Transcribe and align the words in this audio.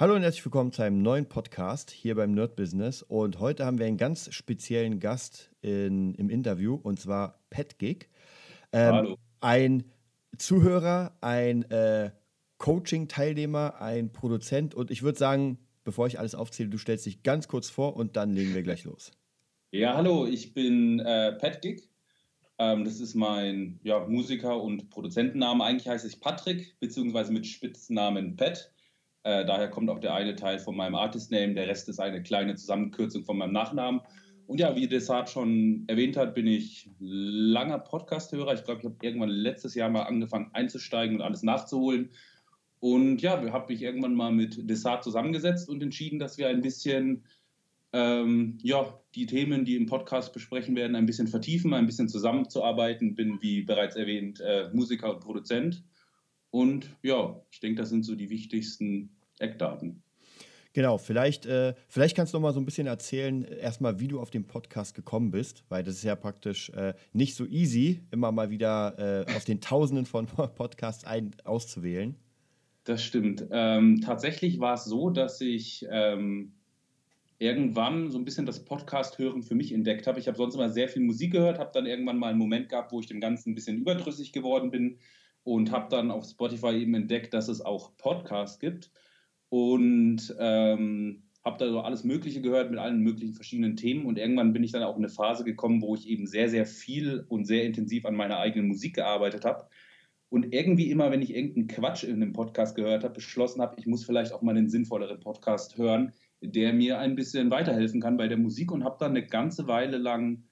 Hallo 0.00 0.14
und 0.14 0.22
herzlich 0.22 0.46
willkommen 0.46 0.72
zu 0.72 0.80
einem 0.80 1.02
neuen 1.02 1.26
Podcast 1.26 1.90
hier 1.90 2.14
beim 2.14 2.32
Nerd 2.32 2.56
Business. 2.56 3.02
Und 3.02 3.38
heute 3.38 3.66
haben 3.66 3.78
wir 3.78 3.84
einen 3.84 3.98
ganz 3.98 4.32
speziellen 4.32 4.98
Gast 4.98 5.50
in, 5.60 6.14
im 6.14 6.30
Interview 6.30 6.80
und 6.82 6.98
zwar 6.98 7.44
Pat 7.50 7.78
Gig. 7.78 8.08
Ähm, 8.72 8.94
Hallo. 8.94 9.18
Ein 9.42 9.84
Zuhörer, 10.38 11.18
ein 11.20 11.70
äh, 11.70 12.12
Coaching-Teilnehmer, 12.56 13.82
ein 13.82 14.10
Produzent 14.10 14.74
und 14.74 14.90
ich 14.90 15.02
würde 15.02 15.18
sagen, 15.18 15.58
bevor 15.84 16.06
ich 16.06 16.18
alles 16.18 16.34
aufzähle, 16.34 16.70
du 16.70 16.78
stellst 16.78 17.04
dich 17.04 17.22
ganz 17.22 17.46
kurz 17.46 17.68
vor 17.68 17.94
und 17.94 18.16
dann 18.16 18.32
legen 18.32 18.54
wir 18.54 18.62
gleich 18.62 18.84
los. 18.84 19.12
Ja, 19.70 19.98
hallo, 19.98 20.24
ich 20.24 20.54
bin 20.54 21.00
äh, 21.00 21.32
Pat 21.32 21.60
Gig. 21.60 21.90
Ähm, 22.56 22.86
das 22.86 23.00
ist 23.00 23.16
mein 23.16 23.78
ja, 23.82 24.06
Musiker- 24.06 24.62
und 24.62 24.88
Produzentenname. 24.88 25.62
Eigentlich 25.62 25.88
heiße 25.88 26.06
ich 26.06 26.20
Patrick, 26.20 26.80
beziehungsweise 26.80 27.34
mit 27.34 27.46
Spitznamen 27.46 28.36
Pat. 28.36 28.72
Äh, 29.22 29.44
daher 29.44 29.68
kommt 29.68 29.90
auch 29.90 30.00
der 30.00 30.14
eine 30.14 30.34
Teil 30.34 30.58
von 30.58 30.76
meinem 30.76 30.94
Artist-Name, 30.94 31.54
der 31.54 31.68
Rest 31.68 31.88
ist 31.88 32.00
eine 32.00 32.22
kleine 32.22 32.54
Zusammenkürzung 32.54 33.24
von 33.24 33.38
meinem 33.38 33.52
Nachnamen. 33.52 34.00
Und 34.46 34.58
ja, 34.58 34.74
wie 34.74 34.88
Desart 34.88 35.30
schon 35.30 35.84
erwähnt 35.86 36.16
hat, 36.16 36.34
bin 36.34 36.46
ich 36.46 36.90
langer 36.98 37.78
Podcast-Hörer. 37.78 38.54
Ich 38.54 38.64
glaube, 38.64 38.80
ich 38.80 38.86
habe 38.86 38.96
irgendwann 39.00 39.28
letztes 39.28 39.74
Jahr 39.76 39.90
mal 39.90 40.02
angefangen 40.02 40.50
einzusteigen 40.54 41.16
und 41.16 41.22
alles 41.22 41.42
nachzuholen. 41.42 42.10
Und 42.80 43.22
ja, 43.22 43.44
wir 43.44 43.52
haben 43.52 43.66
mich 43.68 43.82
irgendwann 43.82 44.14
mal 44.14 44.32
mit 44.32 44.68
Desart 44.68 45.04
zusammengesetzt 45.04 45.68
und 45.68 45.82
entschieden, 45.82 46.18
dass 46.18 46.36
wir 46.36 46.48
ein 46.48 46.62
bisschen 46.62 47.24
ähm, 47.92 48.58
ja, 48.62 48.98
die 49.14 49.26
Themen, 49.26 49.64
die 49.64 49.76
im 49.76 49.86
Podcast 49.86 50.32
besprechen 50.32 50.74
werden, 50.76 50.96
ein 50.96 51.06
bisschen 51.06 51.28
vertiefen, 51.28 51.74
ein 51.74 51.86
bisschen 51.86 52.08
zusammenzuarbeiten. 52.08 53.14
Bin, 53.14 53.40
wie 53.42 53.62
bereits 53.62 53.96
erwähnt, 53.96 54.40
äh, 54.40 54.70
Musiker 54.72 55.14
und 55.14 55.20
Produzent 55.20 55.84
und 56.50 56.90
ja, 57.02 57.40
ich 57.50 57.60
denke, 57.60 57.80
das 57.80 57.90
sind 57.90 58.04
so 58.04 58.14
die 58.14 58.30
wichtigsten 58.30 59.10
Eckdaten. 59.38 60.02
Genau, 60.72 60.98
vielleicht, 60.98 61.46
äh, 61.46 61.74
vielleicht 61.88 62.16
kannst 62.16 62.32
du 62.32 62.38
noch 62.38 62.42
mal 62.42 62.52
so 62.52 62.60
ein 62.60 62.64
bisschen 62.64 62.86
erzählen, 62.86 63.42
erstmal, 63.42 63.98
wie 63.98 64.06
du 64.06 64.20
auf 64.20 64.30
den 64.30 64.46
Podcast 64.46 64.94
gekommen 64.94 65.32
bist, 65.32 65.64
weil 65.68 65.82
das 65.82 65.96
ist 65.96 66.04
ja 66.04 66.14
praktisch 66.14 66.70
äh, 66.70 66.94
nicht 67.12 67.34
so 67.34 67.44
easy, 67.46 68.00
immer 68.12 68.30
mal 68.30 68.50
wieder 68.50 69.26
äh, 69.26 69.34
aus 69.34 69.44
den 69.44 69.60
Tausenden 69.60 70.06
von 70.06 70.26
Podcasts 70.54 71.04
ein, 71.04 71.34
auszuwählen. 71.42 72.14
Das 72.84 73.02
stimmt. 73.02 73.46
Ähm, 73.50 74.00
tatsächlich 74.00 74.60
war 74.60 74.74
es 74.74 74.84
so, 74.84 75.10
dass 75.10 75.40
ich 75.40 75.86
ähm, 75.90 76.52
irgendwann 77.38 78.10
so 78.10 78.18
ein 78.18 78.24
bisschen 78.24 78.46
das 78.46 78.64
Podcast-Hören 78.64 79.42
für 79.42 79.56
mich 79.56 79.72
entdeckt 79.72 80.06
habe. 80.06 80.20
Ich 80.20 80.28
habe 80.28 80.36
sonst 80.38 80.54
immer 80.54 80.70
sehr 80.70 80.88
viel 80.88 81.02
Musik 81.02 81.32
gehört, 81.32 81.58
habe 81.58 81.72
dann 81.74 81.86
irgendwann 81.86 82.18
mal 82.18 82.28
einen 82.28 82.38
Moment 82.38 82.68
gehabt, 82.68 82.92
wo 82.92 83.00
ich 83.00 83.06
dem 83.06 83.20
Ganzen 83.20 83.50
ein 83.50 83.54
bisschen 83.56 83.78
überdrüssig 83.78 84.32
geworden 84.32 84.70
bin 84.70 84.98
und 85.44 85.72
habe 85.72 85.88
dann 85.90 86.10
auf 86.10 86.24
Spotify 86.24 86.76
eben 86.76 86.94
entdeckt, 86.94 87.34
dass 87.34 87.48
es 87.48 87.60
auch 87.60 87.96
Podcasts 87.96 88.58
gibt. 88.58 88.90
Und 89.48 90.34
ähm, 90.38 91.24
habe 91.44 91.58
da 91.58 91.70
so 91.70 91.80
alles 91.80 92.04
Mögliche 92.04 92.40
gehört 92.40 92.70
mit 92.70 92.78
allen 92.78 93.00
möglichen 93.00 93.34
verschiedenen 93.34 93.76
Themen. 93.76 94.06
Und 94.06 94.18
irgendwann 94.18 94.52
bin 94.52 94.62
ich 94.62 94.72
dann 94.72 94.82
auch 94.82 94.96
in 94.96 95.04
eine 95.04 95.12
Phase 95.12 95.42
gekommen, 95.44 95.82
wo 95.82 95.94
ich 95.94 96.08
eben 96.08 96.26
sehr, 96.26 96.48
sehr 96.48 96.66
viel 96.66 97.24
und 97.28 97.46
sehr 97.46 97.64
intensiv 97.64 98.04
an 98.04 98.14
meiner 98.14 98.38
eigenen 98.38 98.68
Musik 98.68 98.94
gearbeitet 98.94 99.44
habe 99.44 99.66
und 100.30 100.54
irgendwie 100.54 100.90
immer, 100.90 101.10
wenn 101.10 101.22
ich 101.22 101.34
irgendeinen 101.34 101.66
Quatsch 101.66 102.04
in 102.04 102.14
einem 102.14 102.32
Podcast 102.32 102.76
gehört 102.76 103.02
habe, 103.02 103.14
beschlossen 103.14 103.60
habe, 103.60 103.74
ich 103.78 103.86
muss 103.86 104.04
vielleicht 104.04 104.32
auch 104.32 104.42
mal 104.42 104.56
einen 104.56 104.70
sinnvolleren 104.70 105.18
Podcast 105.18 105.76
hören, 105.76 106.12
der 106.40 106.72
mir 106.72 107.00
ein 107.00 107.16
bisschen 107.16 107.50
weiterhelfen 107.50 108.00
kann 108.00 108.16
bei 108.16 108.28
der 108.28 108.38
Musik. 108.38 108.70
Und 108.70 108.84
habe 108.84 108.96
dann 109.00 109.10
eine 109.10 109.26
ganze 109.26 109.66
Weile 109.66 109.98
lang 109.98 110.44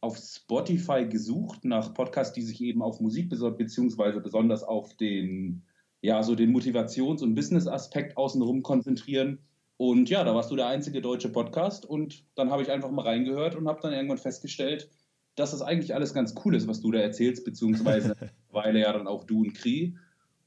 auf 0.00 0.16
Spotify 0.16 1.06
gesucht 1.06 1.64
nach 1.64 1.92
Podcasts, 1.92 2.32
die 2.32 2.42
sich 2.42 2.60
eben 2.62 2.82
auf 2.82 3.00
Musik 3.00 3.28
beziehungsweise 3.28 4.20
besonders 4.20 4.62
auf 4.62 4.96
den, 4.96 5.62
ja, 6.00 6.22
so 6.22 6.34
den 6.34 6.52
Motivations- 6.52 7.22
und 7.22 7.34
Business-Aspekt 7.34 8.16
außenrum 8.16 8.62
konzentrieren. 8.62 9.38
Und 9.76 10.10
ja, 10.10 10.24
da 10.24 10.34
warst 10.34 10.50
du 10.50 10.56
der 10.56 10.66
einzige 10.66 11.00
deutsche 11.00 11.30
Podcast 11.30 11.86
und 11.86 12.24
dann 12.34 12.50
habe 12.50 12.62
ich 12.62 12.70
einfach 12.70 12.90
mal 12.90 13.02
reingehört 13.06 13.56
und 13.56 13.68
habe 13.68 13.80
dann 13.82 13.92
irgendwann 13.92 14.18
festgestellt, 14.18 14.90
dass 15.36 15.52
das 15.52 15.62
eigentlich 15.62 15.94
alles 15.94 16.12
ganz 16.12 16.34
cool 16.44 16.54
ist, 16.54 16.68
was 16.68 16.80
du 16.80 16.90
da 16.90 16.98
erzählst, 16.98 17.44
beziehungsweise 17.44 18.14
weil 18.50 18.76
ja 18.76 18.92
dann 18.92 19.06
auch 19.06 19.24
du 19.24 19.40
und 19.40 19.54
Kri. 19.54 19.96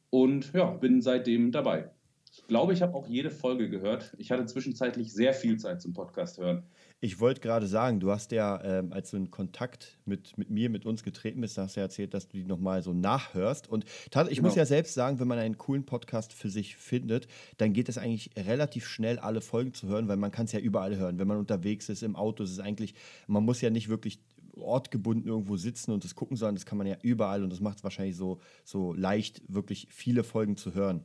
Und 0.10 0.54
ja, 0.54 0.66
bin 0.66 1.02
seitdem 1.02 1.52
dabei. 1.52 1.90
Ich 2.32 2.46
glaube, 2.48 2.74
ich 2.74 2.82
habe 2.82 2.96
auch 2.96 3.08
jede 3.08 3.32
Folge 3.32 3.70
gehört. 3.70 4.14
Ich 4.18 4.32
hatte 4.32 4.46
zwischenzeitlich 4.46 5.14
sehr 5.14 5.34
viel 5.34 5.58
Zeit 5.58 5.82
zum 5.82 5.94
Podcast 5.94 6.40
hören. 6.40 6.64
Ich 7.04 7.20
wollte 7.20 7.42
gerade 7.42 7.68
sagen, 7.68 8.00
du 8.00 8.12
hast 8.12 8.32
ja, 8.32 8.64
ähm, 8.64 8.94
als 8.94 9.12
du 9.12 9.18
in 9.18 9.30
Kontakt 9.30 10.00
mit, 10.06 10.38
mit 10.38 10.50
mir, 10.50 10.70
mit 10.70 10.86
uns 10.86 11.04
getreten 11.04 11.42
bist, 11.42 11.58
hast 11.58 11.76
du 11.76 11.82
ja 11.82 11.88
erzählt, 11.88 12.14
dass 12.14 12.30
du 12.30 12.38
die 12.38 12.46
nochmal 12.46 12.82
so 12.82 12.94
nachhörst. 12.94 13.68
Und 13.68 13.84
ich 13.84 14.14
genau. 14.14 14.48
muss 14.48 14.56
ja 14.56 14.66
selbst 14.66 14.94
sagen, 14.94 15.20
wenn 15.20 15.28
man 15.28 15.38
einen 15.38 15.58
coolen 15.58 15.86
Podcast 15.86 16.32
für 16.32 16.50
sich 16.50 16.78
findet, 16.78 17.28
dann 17.58 17.74
geht 17.74 17.90
es 17.90 17.98
eigentlich 17.98 18.30
relativ 18.38 18.88
schnell, 18.88 19.20
alle 19.20 19.42
Folgen 19.42 19.74
zu 19.74 19.90
hören, 19.90 20.08
weil 20.08 20.16
man 20.16 20.32
kann 20.32 20.46
es 20.46 20.54
ja 20.54 20.60
überall 20.60 20.96
hören. 20.96 21.20
Wenn 21.20 21.28
man 21.28 21.36
unterwegs 21.40 21.90
ist, 21.90 22.04
im 22.04 22.16
Auto, 22.16 22.42
ist 22.42 22.52
es 22.52 22.60
eigentlich, 22.60 22.94
man 23.28 23.44
muss 23.44 23.60
ja 23.60 23.70
nicht 23.70 23.90
wirklich 23.90 24.22
ortgebunden 24.56 25.28
irgendwo 25.28 25.58
sitzen 25.58 25.92
und 25.92 26.06
das 26.06 26.16
gucken, 26.16 26.38
sondern 26.38 26.56
das 26.56 26.66
kann 26.66 26.78
man 26.78 26.88
ja 26.88 26.96
überall 27.02 27.44
und 27.44 27.50
das 27.50 27.60
macht 27.60 27.80
es 27.80 27.84
wahrscheinlich 27.84 28.16
so, 28.16 28.40
so 28.64 28.94
leicht, 28.94 29.42
wirklich 29.54 29.90
viele 29.90 30.24
Folgen 30.24 30.56
zu 30.56 30.74
hören. 30.74 31.04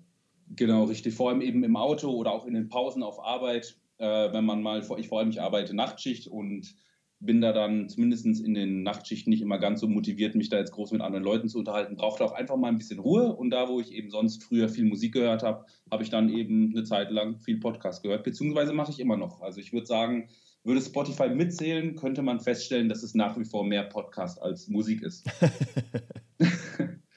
Genau, 0.55 0.85
richtig. 0.85 1.17
Vor 1.17 1.31
allem 1.31 1.41
eben 1.41 1.65
im 1.65 1.75
Auto 1.75 2.09
oder 2.13 2.31
auch 2.31 2.47
in 2.47 2.55
den 2.55 2.69
Pausen 2.69 3.03
auf 3.03 3.19
Arbeit, 3.19 3.77
äh, 3.99 4.33
wenn 4.33 4.45
man 4.45 4.63
mal, 4.63 4.81
ich 4.99 5.09
vor 5.09 5.19
allem, 5.19 5.31
ich 5.31 5.41
arbeite 5.41 5.75
Nachtschicht 5.75 6.27
und 6.27 6.75
bin 7.21 7.41
da 7.41 7.53
dann 7.53 7.89
zumindest 7.89 8.27
in 8.27 8.55
den 8.55 8.85
Nachtschichten 8.85 9.31
nicht 9.31 9.43
immer 9.43 9.59
ganz 9.59 9.81
so 9.81 9.89
motiviert, 9.89 10.37
mich 10.37 10.51
da 10.51 10.59
jetzt 10.59 10.71
groß 10.71 10.93
mit 10.93 11.01
anderen 11.01 11.25
Leuten 11.25 11.49
zu 11.49 11.59
unterhalten. 11.59 11.97
Brauchte 11.97 12.25
auch 12.25 12.33
einfach 12.33 12.57
mal 12.57 12.69
ein 12.69 12.79
bisschen 12.79 13.01
Ruhe. 13.01 13.35
Und 13.35 13.51
da, 13.51 13.69
wo 13.69 13.81
ich 13.81 13.93
eben 13.93 14.11
sonst 14.11 14.45
früher 14.45 14.69
viel 14.69 14.85
Musik 14.85 15.15
gehört 15.15 15.43
habe, 15.43 15.65
habe 15.91 16.05
ich 16.05 16.11
dann 16.11 16.29
eben 16.29 16.73
eine 16.73 16.85
Zeit 16.85 17.11
lang 17.11 17.41
viel 17.41 17.59
Podcast 17.59 18.05
gehört, 18.05 18.23
beziehungsweise 18.23 18.73
mache 18.73 18.93
ich 18.93 19.01
immer 19.01 19.17
noch. 19.17 19.41
Also 19.41 19.61
ich 19.61 19.73
würde 19.73 19.87
sagen, 19.87 20.29
würde 20.63 20.81
Spotify 20.81 21.29
mitzählen, 21.29 21.97
könnte 21.97 22.23
man 22.23 22.39
feststellen, 22.39 22.89
dass 22.89 23.03
es 23.03 23.15
nach 23.15 23.37
wie 23.37 23.45
vor 23.45 23.65
mehr 23.65 23.85
Podcast 23.85 24.41
als 24.41 24.69
Musik 24.69 25.03
ist. 25.03 25.29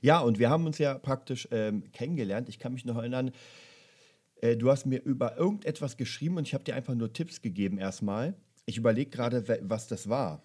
Ja, 0.00 0.20
und 0.20 0.38
wir 0.38 0.50
haben 0.50 0.66
uns 0.66 0.78
ja 0.78 0.94
praktisch 0.94 1.48
ähm, 1.50 1.90
kennengelernt. 1.92 2.48
Ich 2.48 2.58
kann 2.58 2.72
mich 2.72 2.84
noch 2.84 2.96
erinnern, 2.96 3.32
äh, 4.40 4.56
du 4.56 4.70
hast 4.70 4.86
mir 4.86 5.02
über 5.02 5.36
irgendetwas 5.36 5.96
geschrieben 5.96 6.36
und 6.36 6.46
ich 6.46 6.54
habe 6.54 6.64
dir 6.64 6.74
einfach 6.74 6.94
nur 6.94 7.12
Tipps 7.12 7.42
gegeben 7.42 7.78
erstmal. 7.78 8.36
Ich 8.66 8.76
überlege 8.76 9.10
gerade, 9.10 9.44
was 9.62 9.86
das 9.86 10.08
war. 10.08 10.42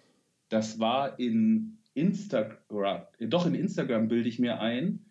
Das 0.50 0.80
war 0.80 1.20
in 1.20 1.78
Instagram, 1.94 3.04
doch 3.20 3.46
in 3.46 3.56
Instagram 3.56 4.08
bilde 4.08 4.30
ich 4.30 4.40
mir 4.40 4.60
ein. 4.60 5.06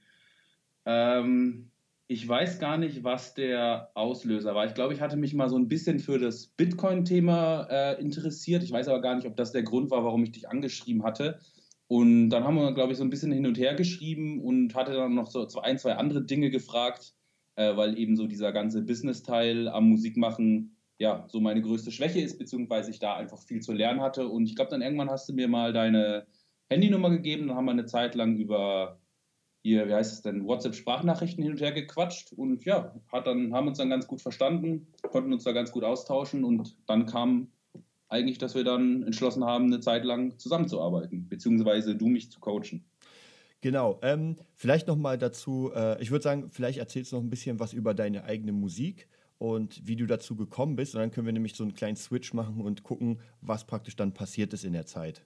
Ähm, 0.85 1.71
ich 2.09 2.29
weiß 2.29 2.59
gar 2.59 2.77
nicht, 2.77 3.05
was 3.05 3.35
der 3.35 3.91
Auslöser 3.95 4.55
war. 4.55 4.67
Ich 4.67 4.75
glaube, 4.75 4.93
ich 4.93 5.01
hatte 5.01 5.17
mich 5.17 5.35
mal 5.35 5.49
so 5.49 5.57
ein 5.57 5.69
bisschen 5.69 5.99
für 5.99 6.19
das 6.19 6.47
Bitcoin-Thema 6.47 7.69
äh, 7.71 8.01
interessiert. 8.01 8.63
Ich 8.63 8.73
weiß 8.73 8.89
aber 8.89 9.01
gar 9.01 9.15
nicht, 9.15 9.27
ob 9.27 9.37
das 9.37 9.53
der 9.53 9.63
Grund 9.63 9.91
war, 9.91 10.05
warum 10.05 10.23
ich 10.25 10.33
dich 10.33 10.49
angeschrieben 10.49 11.05
hatte. 11.05 11.39
Und 11.87 12.31
dann 12.31 12.45
haben 12.45 12.57
wir, 12.57 12.73
glaube 12.75 12.93
ich, 12.93 12.99
so 12.99 13.05
ein 13.05 13.11
bisschen 13.11 13.33
hin 13.33 13.47
und 13.47 13.59
her 13.59 13.75
geschrieben 13.75 14.41
und 14.43 14.75
hatte 14.75 14.93
dann 14.93 15.15
noch 15.15 15.31
so 15.31 15.47
ein, 15.61 15.79
zwei 15.79 15.95
andere 15.95 16.25
Dinge 16.25 16.51
gefragt, 16.51 17.15
äh, 17.57 17.77
weil 17.77 17.99
eben 17.99 18.17
so 18.17 18.27
dieser 18.27 18.53
ganze 18.53 18.83
Business-Teil 18.83 19.69
am 19.69 19.89
Musikmachen 19.89 20.77
ja 20.99 21.27
so 21.29 21.41
meine 21.41 21.63
größte 21.63 21.91
Schwäche 21.91 22.21
ist, 22.21 22.39
beziehungsweise 22.39 22.91
ich 22.91 22.99
da 22.99 23.17
einfach 23.17 23.39
viel 23.39 23.61
zu 23.61 23.73
lernen 23.73 24.01
hatte. 24.01 24.29
Und 24.29 24.47
ich 24.47 24.55
glaube, 24.55 24.71
dann 24.71 24.83
irgendwann 24.83 25.11
hast 25.11 25.29
du 25.29 25.33
mir 25.33 25.49
mal 25.49 25.73
deine 25.73 26.27
Handynummer 26.71 27.11
gegeben, 27.11 27.49
dann 27.49 27.57
haben 27.57 27.65
wir 27.67 27.73
eine 27.73 27.87
Zeit 27.87 28.15
lang 28.15 28.37
über 28.37 28.99
hier, 29.65 29.89
wie 29.89 29.95
heißt 29.95 30.13
es 30.13 30.23
denn, 30.23 30.47
WhatsApp-Sprachnachrichten 30.47 31.43
hin 31.43 31.53
und 31.53 31.61
her 31.61 31.73
gequatscht 31.73 32.33
und 32.33 32.65
ja, 32.65 32.95
hat 33.13 33.27
dann, 33.27 33.55
haben 33.55 33.69
uns 33.69 33.79
dann 33.79 33.91
ganz 33.91 34.09
gut 34.09 34.21
verstanden, 34.21 34.89
konnten 35.11 35.33
uns 35.33 35.45
da 35.45 35.53
ganz 35.53 35.71
gut 35.71 35.85
austauschen 35.85 36.43
und 36.43 36.77
dann 36.87 37.07
kam 37.07 37.53
eigentlich, 38.09 38.39
dass 38.39 38.55
wir 38.55 38.65
dann 38.65 39.05
entschlossen 39.05 39.45
haben, 39.45 39.67
eine 39.67 39.81
Zeit 39.81 40.05
lang 40.05 40.39
zusammenzuarbeiten, 40.39 41.29
beziehungsweise 41.29 41.95
du 41.95 42.09
mich 42.09 42.31
zu 42.31 42.41
coachen. 42.41 42.85
Genau. 43.63 44.01
Ähm, 44.03 44.37
vielleicht 44.55 44.89
noch 44.89 44.97
mal 44.97 45.17
dazu, 45.17 45.71
äh, 45.75 46.03
ich 46.03 46.11
würde 46.11 46.23
sagen, 46.23 46.51
vielleicht 46.51 46.79
erzählst 46.79 47.13
du 47.13 47.17
noch 47.17 47.23
ein 47.23 47.31
bisschen 47.31 47.61
was 47.61 47.73
über 47.73 47.95
deine 47.95 48.25
eigene 48.25 48.53
Musik 48.53 49.09
und 49.39 49.87
wie 49.87 49.95
du 49.95 50.07
dazu 50.07 50.35
gekommen 50.37 50.75
bist. 50.75 50.95
Und 50.95 51.01
dann 51.01 51.13
können 51.13 51.27
wir 51.27 51.33
nämlich 51.33 51.55
so 51.55 51.63
einen 51.63 51.75
kleinen 51.75 51.97
Switch 51.97 52.35
machen 52.35 52.61
und 52.61 52.83
gucken, 52.83 53.21
was 53.41 53.65
praktisch 53.65 53.95
dann 53.95 54.13
passiert 54.15 54.53
ist 54.53 54.65
in 54.65 54.73
der 54.73 54.85
Zeit. 54.85 55.25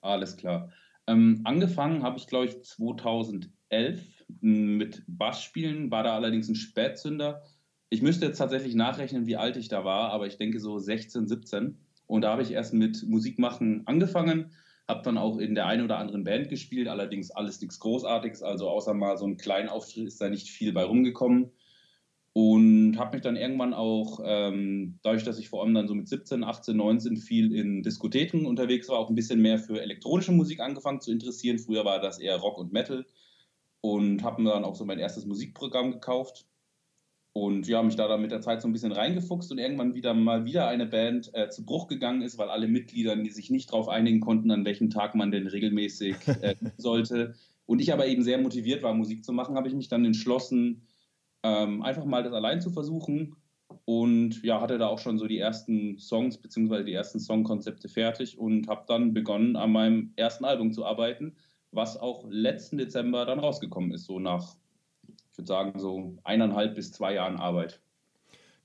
Alles 0.00 0.38
klar. 0.38 0.72
Ähm, 1.06 1.42
angefangen 1.44 2.02
habe 2.02 2.18
ich, 2.18 2.26
glaube 2.26 2.46
ich, 2.46 2.62
2011 2.62 4.24
mit 4.40 5.04
Bassspielen, 5.06 5.90
war 5.90 6.02
da 6.02 6.14
allerdings 6.14 6.48
ein 6.48 6.54
Spätzünder. 6.54 7.42
Ich 7.90 8.00
müsste 8.00 8.26
jetzt 8.26 8.38
tatsächlich 8.38 8.74
nachrechnen, 8.74 9.26
wie 9.26 9.36
alt 9.36 9.58
ich 9.58 9.68
da 9.68 9.84
war, 9.84 10.10
aber 10.10 10.26
ich 10.26 10.38
denke 10.38 10.58
so 10.58 10.78
16, 10.78 11.28
17. 11.28 11.78
Und 12.06 12.22
da 12.22 12.32
habe 12.32 12.42
ich 12.42 12.52
erst 12.52 12.72
mit 12.72 13.06
Musikmachen 13.06 13.86
angefangen, 13.86 14.52
habe 14.88 15.02
dann 15.02 15.18
auch 15.18 15.38
in 15.38 15.54
der 15.54 15.66
einen 15.66 15.84
oder 15.84 15.98
anderen 15.98 16.24
Band 16.24 16.48
gespielt, 16.48 16.88
allerdings 16.88 17.30
alles 17.30 17.60
nichts 17.60 17.78
Großartiges, 17.78 18.42
also 18.42 18.68
außer 18.68 18.94
mal 18.94 19.18
so 19.18 19.26
einen 19.26 19.36
kleinen 19.36 19.68
Auftritt 19.68 20.06
ist 20.06 20.20
da 20.20 20.30
nicht 20.30 20.48
viel 20.48 20.72
bei 20.72 20.84
rumgekommen. 20.84 21.52
Und 22.32 22.98
habe 22.98 23.16
mich 23.16 23.22
dann 23.22 23.36
irgendwann 23.36 23.74
auch, 23.74 24.20
ähm, 24.24 24.98
dadurch, 25.02 25.24
dass 25.24 25.38
ich 25.38 25.48
vor 25.48 25.62
allem 25.62 25.74
dann 25.74 25.88
so 25.88 25.94
mit 25.94 26.08
17, 26.08 26.44
18, 26.44 26.76
19 26.76 27.16
viel 27.16 27.52
in 27.52 27.82
Diskotheken 27.82 28.46
unterwegs 28.46 28.88
war, 28.88 28.98
auch 28.98 29.08
ein 29.08 29.16
bisschen 29.16 29.42
mehr 29.42 29.58
für 29.58 29.82
elektronische 29.82 30.32
Musik 30.32 30.60
angefangen 30.60 31.00
zu 31.00 31.10
interessieren. 31.10 31.58
Früher 31.58 31.84
war 31.84 32.00
das 32.00 32.18
eher 32.18 32.36
Rock 32.36 32.58
und 32.58 32.72
Metal 32.72 33.04
und 33.80 34.22
habe 34.22 34.42
mir 34.42 34.50
dann 34.50 34.64
auch 34.64 34.76
so 34.76 34.84
mein 34.84 35.00
erstes 35.00 35.26
Musikprogramm 35.26 35.92
gekauft 35.92 36.46
Und 37.40 37.68
ja, 37.68 37.84
mich 37.84 37.94
da 37.94 38.08
dann 38.08 38.20
mit 38.20 38.32
der 38.32 38.40
Zeit 38.40 38.60
so 38.60 38.66
ein 38.66 38.72
bisschen 38.72 38.90
reingefuchst 38.90 39.52
und 39.52 39.58
irgendwann 39.58 39.94
wieder 39.94 40.12
mal 40.12 40.44
wieder 40.44 40.66
eine 40.66 40.86
Band 40.86 41.30
äh, 41.34 41.48
zu 41.48 41.64
Bruch 41.64 41.86
gegangen 41.86 42.22
ist, 42.22 42.36
weil 42.36 42.48
alle 42.48 42.66
Mitglieder 42.66 43.14
die 43.14 43.30
sich 43.30 43.48
nicht 43.48 43.70
darauf 43.70 43.88
einigen 43.88 44.18
konnten, 44.18 44.50
an 44.50 44.64
welchem 44.64 44.90
Tag 44.90 45.14
man 45.14 45.30
denn 45.30 45.46
regelmäßig 45.46 46.16
äh, 46.26 46.56
sollte. 46.78 47.34
Und 47.64 47.80
ich 47.80 47.92
aber 47.92 48.08
eben 48.08 48.24
sehr 48.24 48.38
motiviert 48.38 48.82
war, 48.82 48.92
Musik 48.92 49.24
zu 49.24 49.32
machen, 49.32 49.54
habe 49.54 49.68
ich 49.68 49.74
mich 49.74 49.86
dann 49.86 50.04
entschlossen, 50.04 50.82
ähm, 51.44 51.82
einfach 51.82 52.04
mal 52.04 52.24
das 52.24 52.32
allein 52.32 52.60
zu 52.60 52.70
versuchen. 52.70 53.36
Und 53.84 54.42
ja, 54.42 54.60
hatte 54.60 54.78
da 54.78 54.88
auch 54.88 54.98
schon 54.98 55.18
so 55.18 55.28
die 55.28 55.38
ersten 55.38 55.96
Songs 55.98 56.38
bzw. 56.38 56.82
die 56.82 56.94
ersten 56.94 57.20
Songkonzepte 57.20 57.88
fertig 57.88 58.36
und 58.36 58.66
habe 58.66 58.82
dann 58.88 59.14
begonnen, 59.14 59.54
an 59.54 59.70
meinem 59.70 60.12
ersten 60.16 60.44
Album 60.44 60.72
zu 60.72 60.84
arbeiten, 60.84 61.36
was 61.70 61.96
auch 61.96 62.26
letzten 62.28 62.78
Dezember 62.78 63.26
dann 63.26 63.38
rausgekommen 63.38 63.92
ist, 63.92 64.06
so 64.06 64.18
nach 64.18 64.56
ich 65.38 65.42
würde 65.42 65.48
sagen, 65.48 65.78
so 65.78 66.16
eineinhalb 66.24 66.74
bis 66.74 66.90
zwei 66.90 67.14
Jahren 67.14 67.36
Arbeit. 67.36 67.80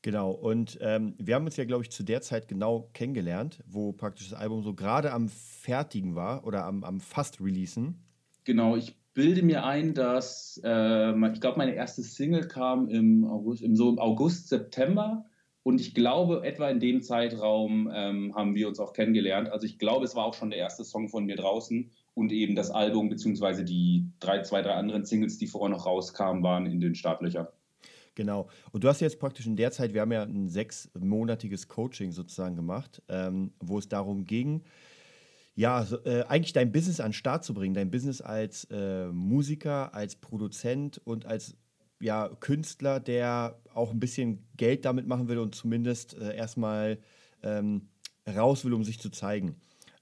Genau, 0.02 0.31
und 0.31 0.80
ähm, 0.81 1.14
wir 1.20 1.36
haben 1.36 1.46
uns 1.46 1.56
ja, 1.56 1.66
glaube 1.66 1.84
ich, 1.84 1.92
zu 1.92 2.04
der 2.04 2.22
Zeit 2.22 2.48
genau 2.48 2.90
kennengelernt, 2.94 3.64
wo 3.68 3.94
praktisch 3.94 4.31
das 4.31 4.40
Album 4.40 4.64
so 4.64 4.74
gerade 4.74 5.14
am 5.14 5.30
Fertigen 5.30 6.16
war 6.16 6.46
oder 6.48 6.66
am, 6.66 6.84
am 6.84 7.00
fast 7.00 7.40
releasen. 7.40 8.04
Genau, 8.44 8.75
ich 8.75 8.98
bilde 9.14 9.44
mir 9.44 9.66
ein, 9.66 9.94
dass 9.94 10.60
äh, 10.64 11.31
ich 11.31 11.40
glaube, 11.40 11.60
meine 11.60 11.75
erste 11.75 12.02
Single 12.02 12.48
kam 12.48 12.90
im 12.90 13.24
August, 13.24 13.62
im, 13.62 13.75
so 13.75 13.90
im 13.90 14.00
August, 14.00 14.50
September. 14.50 15.25
Und 15.62 15.80
ich 15.80 15.94
glaube, 15.94 16.44
etwa 16.44 16.70
in 16.70 16.80
dem 16.80 17.04
Zeitraum 17.04 17.90
ähm, 17.94 18.36
haben 18.36 18.56
wir 18.56 18.68
uns 18.68 18.80
auch 18.80 18.94
kennengelernt. 18.94 19.48
Also 19.50 19.68
ich 19.68 19.78
glaube, 19.78 20.06
es 20.06 20.16
war 20.16 20.25
auch 20.25 20.34
schon 20.34 20.50
der 20.50 20.60
erste 20.60 20.84
Song 20.84 21.08
von 21.08 21.25
mir 21.25 21.36
draußen 21.36 21.92
und 22.13 22.31
eben 22.31 22.56
das 22.56 22.71
Album 22.71 23.10
beziehungsweise 23.10 23.63
die 23.63 24.06
drei, 24.19 24.42
zwei, 24.42 24.62
drei 24.62 24.74
anderen 24.74 25.06
Singles, 25.06 25.38
die 25.38 25.48
vorher 25.48 25.75
noch 25.75 25.86
rauskamen, 25.86 26.44
waren 26.44 26.65
in 26.65 26.80
den 26.80 26.95
Startlöchern. 26.95 27.48
Genau. 28.15 28.48
Und 28.71 28.83
du 28.83 28.88
hast 28.88 29.01
jetzt 29.01 29.19
praktisch 29.19 29.48
in 29.48 29.56
der 29.56 29.71
Zeit, 29.71 29.94
wir 29.94 30.01
haben 30.01 30.12
ja 30.12 30.24
ein 30.24 30.48
sechsmonatiges 30.48 31.68
Coaching 31.68 32.12
sozusagen 32.12 32.56
gemacht, 32.56 33.01
ähm, 33.10 33.54
wo 33.60 33.80
es 33.80 33.88
darum 33.88 34.25
ging, 34.25 34.63
ja, 35.56 35.83
so, 35.83 36.04
äh, 36.06 36.24
eigentlich 36.24 36.54
dein 36.54 36.71
Business 36.71 37.00
an 37.00 37.10
den 37.10 37.13
Start 37.13 37.44
zu 37.44 37.54
bringen, 37.54 37.74
dein 37.74 37.92
Business 37.92 38.21
als 38.21 38.65
äh, 38.71 39.07
Musiker, 39.07 39.94
als 39.94 40.15
Produzent 40.15 41.00
und 41.06 41.25
als 41.25 41.56
ja, 42.00 42.30
Künstler, 42.39 43.00
der 43.00 43.60
auch 43.74 43.92
ein 43.92 44.00
bisschen 44.00 44.45
Geld 44.57 44.83
damit 44.86 45.07
machen 45.07 45.27
will 45.27 45.38
und 45.38 45.56
zumindest 45.56 46.18
äh, 46.19 46.36
erstmal 46.36 47.00
ähm, 47.44 47.89
raus 48.27 48.65
will, 48.65 48.74
um 48.74 48.83
sich 48.83 49.00
zu 49.00 49.10
zeigen. 49.10 49.56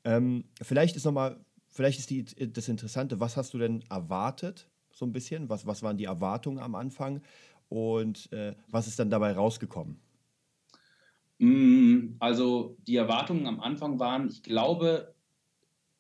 Ähm, 0.04 0.46
vielleicht 0.62 0.96
ist 0.96 1.06
nochmal 1.06 1.38
vielleicht 1.72 2.00
ist 2.00 2.10
die, 2.10 2.26
das 2.54 2.68
Interessante, 2.68 3.20
was 3.20 3.38
hast 3.38 3.54
du 3.54 3.58
denn 3.58 3.84
erwartet, 3.90 4.70
so 4.94 5.06
ein 5.06 5.12
bisschen? 5.12 5.50
Was, 5.50 5.66
was 5.66 5.82
waren 5.82 5.98
die 5.98 6.06
Erwartungen 6.06 6.60
am 6.60 6.76
Anfang 6.76 7.22
und 7.70 8.32
äh, 8.34 8.54
was 8.70 8.88
ist 8.88 9.00
dann 9.00 9.10
dabei 9.10 9.32
rausgekommen? 9.32 10.00
Mm, 11.40 12.18
also 12.20 12.78
die 12.86 12.98
Erwartungen 12.98 13.48
am 13.48 13.60
Anfang 13.62 14.00
waren, 14.00 14.28
ich 14.30 14.44
glaube, 14.44 15.16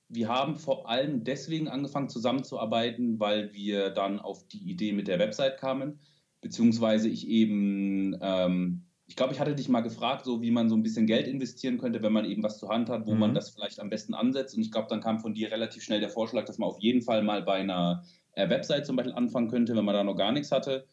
wir 0.09 0.27
haben 0.27 0.57
vor 0.57 0.89
allem 0.89 1.23
deswegen 1.23 1.69
angefangen 1.69 2.09
zusammenzuarbeiten, 2.09 3.19
weil 3.19 3.53
wir 3.53 3.89
dann 3.89 4.19
auf 4.19 4.45
die 4.47 4.69
Idee 4.69 4.91
mit 4.91 5.07
der 5.07 5.19
Website 5.19 5.57
kamen, 5.57 5.99
beziehungsweise 6.41 7.07
ich 7.07 7.27
eben 7.27 8.15
ähm, 8.21 8.83
ich 9.11 9.17
glaube, 9.17 9.33
ich 9.33 9.41
hatte 9.41 9.53
dich 9.53 9.67
mal 9.67 9.81
gefragt, 9.81 10.23
so 10.23 10.41
wie 10.41 10.51
man 10.51 10.69
so 10.69 10.75
ein 10.77 10.83
bisschen 10.83 11.05
Geld 11.05 11.27
investieren 11.27 11.77
könnte, 11.77 12.01
wenn 12.01 12.13
man 12.13 12.23
eben 12.23 12.43
was 12.43 12.57
zur 12.57 12.69
Hand 12.69 12.89
hat, 12.89 13.05
wo 13.05 13.11
mhm. 13.11 13.19
man 13.19 13.33
das 13.33 13.49
vielleicht 13.49 13.81
am 13.81 13.89
besten 13.89 14.13
ansetzt. 14.13 14.55
Und 14.55 14.61
ich 14.61 14.71
glaube, 14.71 14.87
dann 14.89 15.01
kam 15.01 15.19
von 15.19 15.33
dir 15.33 15.51
relativ 15.51 15.83
schnell 15.83 15.99
der 15.99 16.09
Vorschlag, 16.09 16.45
dass 16.45 16.57
man 16.57 16.69
auf 16.69 16.79
jeden 16.79 17.01
Fall 17.01 17.21
mal 17.21 17.41
bei 17.41 17.55
einer 17.55 18.05
äh, 18.35 18.49
Website 18.49 18.85
zum 18.85 18.95
Beispiel 18.95 19.13
anfangen 19.13 19.49
könnte, 19.49 19.75
wenn 19.75 19.83
man 19.83 19.95
da 19.95 20.05
noch 20.05 20.15
gar 20.15 20.31
nichts 20.31 20.49
hatte. 20.49 20.85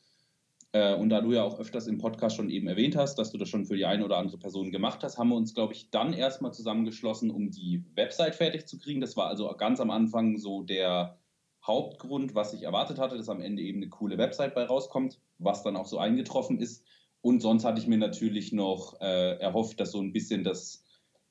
Äh, 0.72 0.96
und 0.96 1.10
da 1.10 1.20
du 1.20 1.32
ja 1.32 1.44
auch 1.44 1.60
öfters 1.60 1.86
im 1.86 1.98
Podcast 1.98 2.34
schon 2.34 2.50
eben 2.50 2.66
erwähnt 2.66 2.96
hast, 2.96 3.20
dass 3.20 3.30
du 3.30 3.38
das 3.38 3.48
schon 3.48 3.66
für 3.66 3.76
die 3.76 3.86
eine 3.86 4.04
oder 4.04 4.16
andere 4.16 4.38
Person 4.38 4.72
gemacht 4.72 5.04
hast, 5.04 5.16
haben 5.16 5.28
wir 5.28 5.36
uns, 5.36 5.54
glaube 5.54 5.74
ich, 5.74 5.90
dann 5.90 6.12
erstmal 6.12 6.52
zusammengeschlossen, 6.52 7.30
um 7.30 7.52
die 7.52 7.84
Website 7.94 8.34
fertig 8.34 8.66
zu 8.66 8.80
kriegen. 8.80 9.00
Das 9.00 9.16
war 9.16 9.28
also 9.28 9.48
ganz 9.56 9.78
am 9.78 9.92
Anfang 9.92 10.38
so 10.38 10.64
der 10.64 11.20
Hauptgrund, 11.64 12.34
was 12.34 12.52
ich 12.52 12.64
erwartet 12.64 12.98
hatte, 12.98 13.16
dass 13.16 13.28
am 13.28 13.40
Ende 13.40 13.62
eben 13.62 13.78
eine 13.78 13.90
coole 13.90 14.18
Website 14.18 14.56
bei 14.56 14.64
rauskommt, 14.64 15.20
was 15.38 15.62
dann 15.62 15.76
auch 15.76 15.86
so 15.86 15.98
eingetroffen 15.98 16.58
ist. 16.58 16.84
Und 17.20 17.40
sonst 17.40 17.64
hatte 17.64 17.80
ich 17.80 17.86
mir 17.86 17.98
natürlich 17.98 18.52
noch 18.52 19.00
äh, 19.00 19.38
erhofft, 19.38 19.80
dass 19.80 19.92
so 19.92 20.00
ein 20.00 20.12
bisschen 20.12 20.44
das 20.44 20.84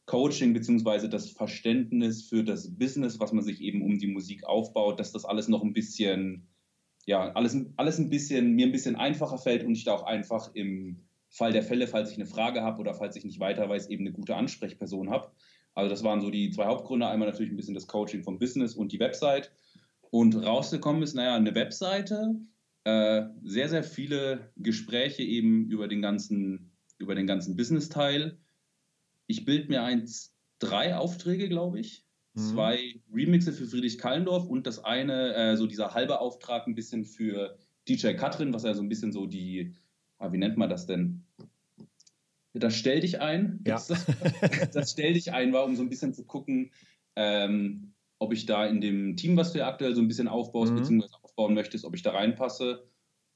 Coaching 0.05 0.53
bzw. 0.53 1.07
das 1.07 1.29
Verständnis 1.29 2.23
für 2.23 2.43
das 2.43 2.77
Business, 2.77 3.19
was 3.19 3.33
man 3.33 3.43
sich 3.43 3.61
eben 3.61 3.81
um 3.81 3.97
die 3.97 4.07
Musik 4.07 4.45
aufbaut, 4.45 4.99
dass 4.99 5.11
das 5.11 5.25
alles 5.25 5.47
noch 5.47 5.63
ein 5.63 5.73
bisschen, 5.73 6.47
ja, 7.05 7.31
alles, 7.33 7.57
alles 7.75 7.99
ein 7.99 8.09
bisschen, 8.09 8.53
mir 8.53 8.67
ein 8.67 8.71
bisschen 8.71 8.95
einfacher 8.95 9.37
fällt 9.37 9.63
und 9.63 9.73
ich 9.73 9.83
da 9.83 9.93
auch 9.93 10.03
einfach 10.03 10.53
im 10.53 11.01
Fall 11.29 11.51
der 11.51 11.63
Fälle, 11.63 11.87
falls 11.87 12.11
ich 12.11 12.17
eine 12.17 12.25
Frage 12.25 12.61
habe 12.61 12.79
oder 12.79 12.93
falls 12.93 13.15
ich 13.15 13.25
nicht 13.25 13.39
weiter 13.39 13.67
weiß, 13.67 13.89
eben 13.89 14.05
eine 14.05 14.13
gute 14.13 14.35
Ansprechperson 14.35 15.09
habe. 15.09 15.31
Also 15.73 15.89
das 15.89 16.03
waren 16.03 16.21
so 16.21 16.31
die 16.31 16.49
zwei 16.49 16.65
Hauptgründe. 16.65 17.07
Einmal 17.07 17.29
natürlich 17.29 17.51
ein 17.51 17.57
bisschen 17.57 17.75
das 17.75 17.87
Coaching 17.87 18.23
vom 18.23 18.39
Business 18.39 18.75
und 18.75 18.91
die 18.91 18.99
Website. 18.99 19.51
Und 20.09 20.35
rausgekommen 20.35 21.03
ist, 21.03 21.15
naja, 21.15 21.35
eine 21.35 21.53
Webseite, 21.53 22.35
äh, 22.87 23.27
sehr, 23.43 23.67
sehr 23.67 23.83
viele 23.83 24.49
Gespräche 24.55 25.21
eben 25.21 25.69
über 25.69 25.89
den 25.89 26.01
ganzen, 26.01 26.71
über 26.97 27.15
den 27.15 27.27
ganzen 27.27 27.57
Business-Teil. 27.57 28.37
Ich 29.25 29.43
bilde 29.43 29.67
mir 29.67 29.83
eins, 29.83 30.33
drei 30.59 30.95
Aufträge, 30.95 31.49
glaube 31.49 31.81
ich. 31.81 32.05
Mhm. 32.33 32.39
Zwei 32.39 33.01
Remixe 33.13 33.51
für 33.51 33.65
Friedrich 33.65 33.97
Kallendorf 33.97 34.47
und 34.47 34.67
das 34.67 34.85
eine, 34.85 35.33
äh, 35.35 35.57
so 35.57 35.67
dieser 35.67 35.95
halbe 35.95 36.21
Auftrag 36.21 36.65
ein 36.65 36.75
bisschen 36.75 37.03
für 37.03 37.57
DJ 37.89 38.13
Katrin, 38.13 38.53
was 38.53 38.63
ja 38.63 38.73
so 38.73 38.81
ein 38.81 38.87
bisschen 38.87 39.11
so 39.11 39.25
die, 39.25 39.73
ah, 40.17 40.31
wie 40.31 40.37
nennt 40.37 40.55
man 40.55 40.69
das 40.69 40.85
denn? 40.85 41.25
Das 42.53 42.73
stell 42.73 43.01
dich 43.01 43.19
ein. 43.19 43.59
Ja. 43.67 43.75
Das, 43.75 44.05
das 44.73 44.91
stell 44.91 45.11
dich 45.11 45.33
ein 45.33 45.51
war, 45.51 45.65
um 45.65 45.75
so 45.75 45.83
ein 45.83 45.89
bisschen 45.89 46.13
zu 46.13 46.23
gucken, 46.23 46.71
ähm, 47.17 47.91
ob 48.17 48.31
ich 48.31 48.45
da 48.45 48.65
in 48.65 48.79
dem 48.79 49.17
Team, 49.17 49.35
was 49.35 49.51
du 49.51 49.59
ja 49.59 49.67
aktuell 49.67 49.93
so 49.93 50.01
ein 50.01 50.07
bisschen 50.07 50.29
aufbaust, 50.29 50.71
mhm. 50.71 50.77
beziehungsweise 50.77 51.17
aufbauen 51.37 51.53
möchtest, 51.53 51.85
ob 51.85 51.95
ich 51.95 52.01
da 52.01 52.11
reinpasse. 52.11 52.89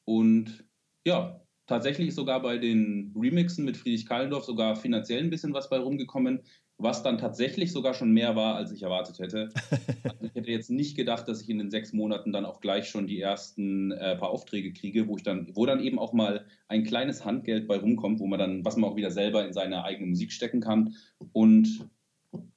Und 0.05 0.65
ja, 1.05 1.41
tatsächlich 1.67 2.09
ist 2.09 2.15
sogar 2.15 2.41
bei 2.41 2.57
den 2.57 3.13
Remixen 3.15 3.63
mit 3.65 3.77
Friedrich 3.77 4.05
Kallendorf 4.05 4.43
sogar 4.43 4.75
finanziell 4.75 5.23
ein 5.23 5.29
bisschen 5.29 5.53
was 5.53 5.69
bei 5.69 5.77
rumgekommen, 5.77 6.41
was 6.77 7.03
dann 7.03 7.19
tatsächlich 7.19 7.71
sogar 7.71 7.93
schon 7.93 8.11
mehr 8.11 8.35
war, 8.35 8.55
als 8.55 8.71
ich 8.71 8.81
erwartet 8.81 9.19
hätte. 9.19 9.49
Also 10.03 10.25
ich 10.25 10.33
hätte 10.33 10.51
jetzt 10.51 10.71
nicht 10.71 10.97
gedacht, 10.97 11.27
dass 11.27 11.41
ich 11.41 11.49
in 11.49 11.59
den 11.59 11.69
sechs 11.69 11.93
Monaten 11.93 12.31
dann 12.31 12.45
auch 12.45 12.59
gleich 12.59 12.89
schon 12.89 13.05
die 13.05 13.19
ersten 13.19 13.91
äh, 13.91 14.15
paar 14.15 14.29
Aufträge 14.29 14.73
kriege, 14.73 15.07
wo 15.07 15.15
ich 15.15 15.23
dann, 15.23 15.51
wo 15.53 15.65
dann 15.65 15.79
eben 15.79 15.99
auch 15.99 16.13
mal 16.13 16.45
ein 16.67 16.83
kleines 16.83 17.23
Handgeld 17.23 17.67
bei 17.67 17.77
rumkommt, 17.77 18.19
wo 18.19 18.27
man 18.27 18.39
dann, 18.39 18.65
was 18.65 18.77
man 18.77 18.89
auch 18.89 18.95
wieder 18.95 19.11
selber 19.11 19.45
in 19.45 19.53
seine 19.53 19.83
eigene 19.83 20.07
Musik 20.07 20.31
stecken 20.31 20.59
kann. 20.59 20.95
Und 21.33 21.87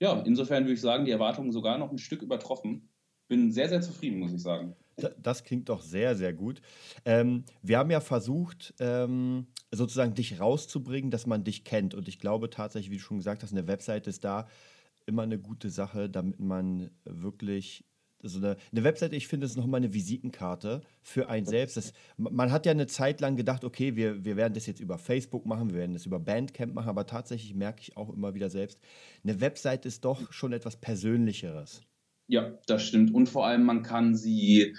ja, 0.00 0.22
insofern 0.24 0.64
würde 0.64 0.74
ich 0.74 0.80
sagen, 0.80 1.04
die 1.04 1.10
Erwartungen 1.10 1.52
sogar 1.52 1.78
noch 1.78 1.90
ein 1.90 1.98
Stück 1.98 2.22
übertroffen. 2.22 2.88
Bin 3.28 3.52
sehr, 3.52 3.68
sehr 3.68 3.80
zufrieden, 3.80 4.18
muss 4.18 4.32
ich 4.32 4.42
sagen. 4.42 4.74
Das 5.18 5.42
klingt 5.42 5.68
doch 5.68 5.82
sehr, 5.82 6.14
sehr 6.14 6.32
gut. 6.32 6.60
Ähm, 7.04 7.44
wir 7.62 7.78
haben 7.78 7.90
ja 7.90 8.00
versucht, 8.00 8.74
ähm, 8.78 9.46
sozusagen 9.72 10.14
dich 10.14 10.38
rauszubringen, 10.38 11.10
dass 11.10 11.26
man 11.26 11.42
dich 11.42 11.64
kennt. 11.64 11.94
Und 11.94 12.06
ich 12.06 12.20
glaube 12.20 12.50
tatsächlich, 12.50 12.90
wie 12.90 12.96
du 12.98 13.02
schon 13.02 13.16
gesagt 13.16 13.42
hast, 13.42 13.52
eine 13.52 13.66
Webseite 13.66 14.10
ist 14.10 14.24
da 14.24 14.46
immer 15.06 15.22
eine 15.22 15.38
gute 15.38 15.70
Sache, 15.70 16.08
damit 16.08 16.38
man 16.38 16.90
wirklich 17.04 17.84
so 18.26 18.38
eine, 18.38 18.56
eine 18.72 18.84
Webseite, 18.84 19.16
ich 19.16 19.28
finde, 19.28 19.46
ist 19.46 19.56
nochmal 19.56 19.78
eine 19.78 19.92
Visitenkarte 19.92 20.82
für 21.02 21.28
einen 21.28 21.44
selbst. 21.44 21.76
Das, 21.76 21.92
man 22.16 22.50
hat 22.50 22.64
ja 22.64 22.72
eine 22.72 22.86
Zeit 22.86 23.20
lang 23.20 23.36
gedacht, 23.36 23.64
okay, 23.64 23.96
wir, 23.96 24.24
wir 24.24 24.36
werden 24.36 24.54
das 24.54 24.66
jetzt 24.66 24.80
über 24.80 24.96
Facebook 24.96 25.44
machen, 25.44 25.70
wir 25.70 25.80
werden 25.80 25.92
das 25.92 26.06
über 26.06 26.18
Bandcamp 26.18 26.74
machen, 26.74 26.88
aber 26.88 27.06
tatsächlich 27.06 27.54
merke 27.54 27.82
ich 27.82 27.96
auch 27.96 28.10
immer 28.10 28.34
wieder 28.34 28.48
selbst, 28.48 28.78
eine 29.22 29.40
Webseite 29.40 29.88
ist 29.88 30.04
doch 30.04 30.32
schon 30.32 30.52
etwas 30.54 30.76
Persönlicheres. 30.76 31.82
Ja, 32.26 32.52
das 32.66 32.82
stimmt. 32.82 33.14
Und 33.14 33.28
vor 33.28 33.46
allem, 33.46 33.64
man 33.64 33.82
kann 33.82 34.14
sie 34.14 34.74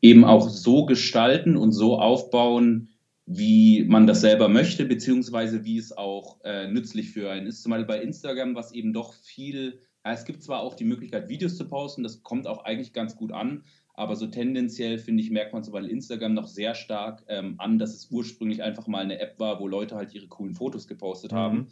eben 0.00 0.24
auch 0.24 0.48
so 0.48 0.86
gestalten 0.86 1.56
und 1.56 1.72
so 1.72 1.98
aufbauen, 1.98 2.88
wie 3.26 3.84
man 3.84 4.06
das 4.06 4.22
selber 4.22 4.48
möchte, 4.48 4.86
beziehungsweise 4.86 5.64
wie 5.64 5.76
es 5.76 5.96
auch 5.96 6.38
äh, 6.44 6.66
nützlich 6.68 7.10
für 7.10 7.30
einen 7.30 7.46
ist. 7.46 7.62
Zum 7.62 7.70
Beispiel 7.70 7.86
bei 7.86 8.02
Instagram, 8.02 8.54
was 8.54 8.72
eben 8.72 8.92
doch 8.92 9.12
viel 9.12 9.80
es 10.12 10.24
gibt 10.24 10.42
zwar 10.42 10.60
auch 10.60 10.74
die 10.74 10.84
Möglichkeit, 10.84 11.28
Videos 11.28 11.56
zu 11.56 11.68
posten, 11.68 12.02
das 12.02 12.22
kommt 12.22 12.46
auch 12.46 12.64
eigentlich 12.64 12.92
ganz 12.92 13.16
gut 13.16 13.32
an, 13.32 13.64
aber 13.94 14.16
so 14.16 14.26
tendenziell, 14.26 14.98
finde 14.98 15.22
ich, 15.22 15.30
merkt 15.30 15.52
man 15.52 15.64
zum 15.64 15.72
Beispiel 15.72 15.90
Instagram 15.90 16.34
noch 16.34 16.46
sehr 16.46 16.74
stark 16.74 17.24
ähm, 17.28 17.54
an, 17.58 17.78
dass 17.78 17.94
es 17.94 18.10
ursprünglich 18.10 18.62
einfach 18.62 18.86
mal 18.86 19.02
eine 19.02 19.18
App 19.18 19.38
war, 19.38 19.60
wo 19.60 19.66
Leute 19.66 19.96
halt 19.96 20.14
ihre 20.14 20.28
coolen 20.28 20.54
Fotos 20.54 20.86
gepostet 20.86 21.32
mhm. 21.32 21.36
haben. 21.36 21.66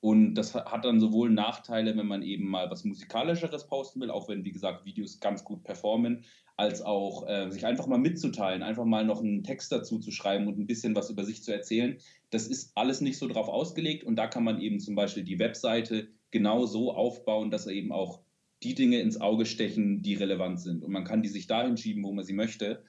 Und 0.00 0.34
das 0.34 0.54
hat 0.54 0.84
dann 0.84 1.00
sowohl 1.00 1.30
Nachteile, 1.30 1.96
wenn 1.96 2.06
man 2.06 2.22
eben 2.22 2.48
mal 2.48 2.70
was 2.70 2.84
Musikalischeres 2.84 3.66
posten 3.66 4.00
will, 4.00 4.10
auch 4.10 4.28
wenn, 4.28 4.44
wie 4.44 4.52
gesagt, 4.52 4.84
Videos 4.84 5.18
ganz 5.18 5.42
gut 5.42 5.64
performen, 5.64 6.24
als 6.56 6.82
auch 6.82 7.28
äh, 7.28 7.50
sich 7.50 7.66
einfach 7.66 7.86
mal 7.86 7.98
mitzuteilen, 7.98 8.62
einfach 8.62 8.84
mal 8.84 9.04
noch 9.04 9.20
einen 9.20 9.42
Text 9.42 9.72
dazu 9.72 9.98
zu 9.98 10.12
schreiben 10.12 10.46
und 10.46 10.58
ein 10.58 10.66
bisschen 10.66 10.94
was 10.94 11.10
über 11.10 11.24
sich 11.24 11.42
zu 11.42 11.52
erzählen. 11.52 11.98
Das 12.30 12.46
ist 12.46 12.72
alles 12.76 13.00
nicht 13.00 13.18
so 13.18 13.26
drauf 13.26 13.48
ausgelegt 13.48 14.04
und 14.04 14.16
da 14.16 14.28
kann 14.28 14.44
man 14.44 14.60
eben 14.60 14.78
zum 14.78 14.94
Beispiel 14.94 15.24
die 15.24 15.38
Webseite 15.38 16.08
genau 16.30 16.66
so 16.66 16.92
aufbauen, 16.92 17.50
dass 17.50 17.66
er 17.66 17.72
eben 17.72 17.90
auch 17.92 18.20
die 18.62 18.74
Dinge 18.74 19.00
ins 19.00 19.20
Auge 19.20 19.46
stechen, 19.46 20.02
die 20.02 20.14
relevant 20.14 20.60
sind. 20.60 20.84
Und 20.84 20.92
man 20.92 21.04
kann 21.04 21.22
die 21.22 21.28
sich 21.28 21.46
dahin 21.46 21.76
schieben, 21.76 22.04
wo 22.04 22.12
man 22.12 22.24
sie 22.24 22.32
möchte. 22.32 22.82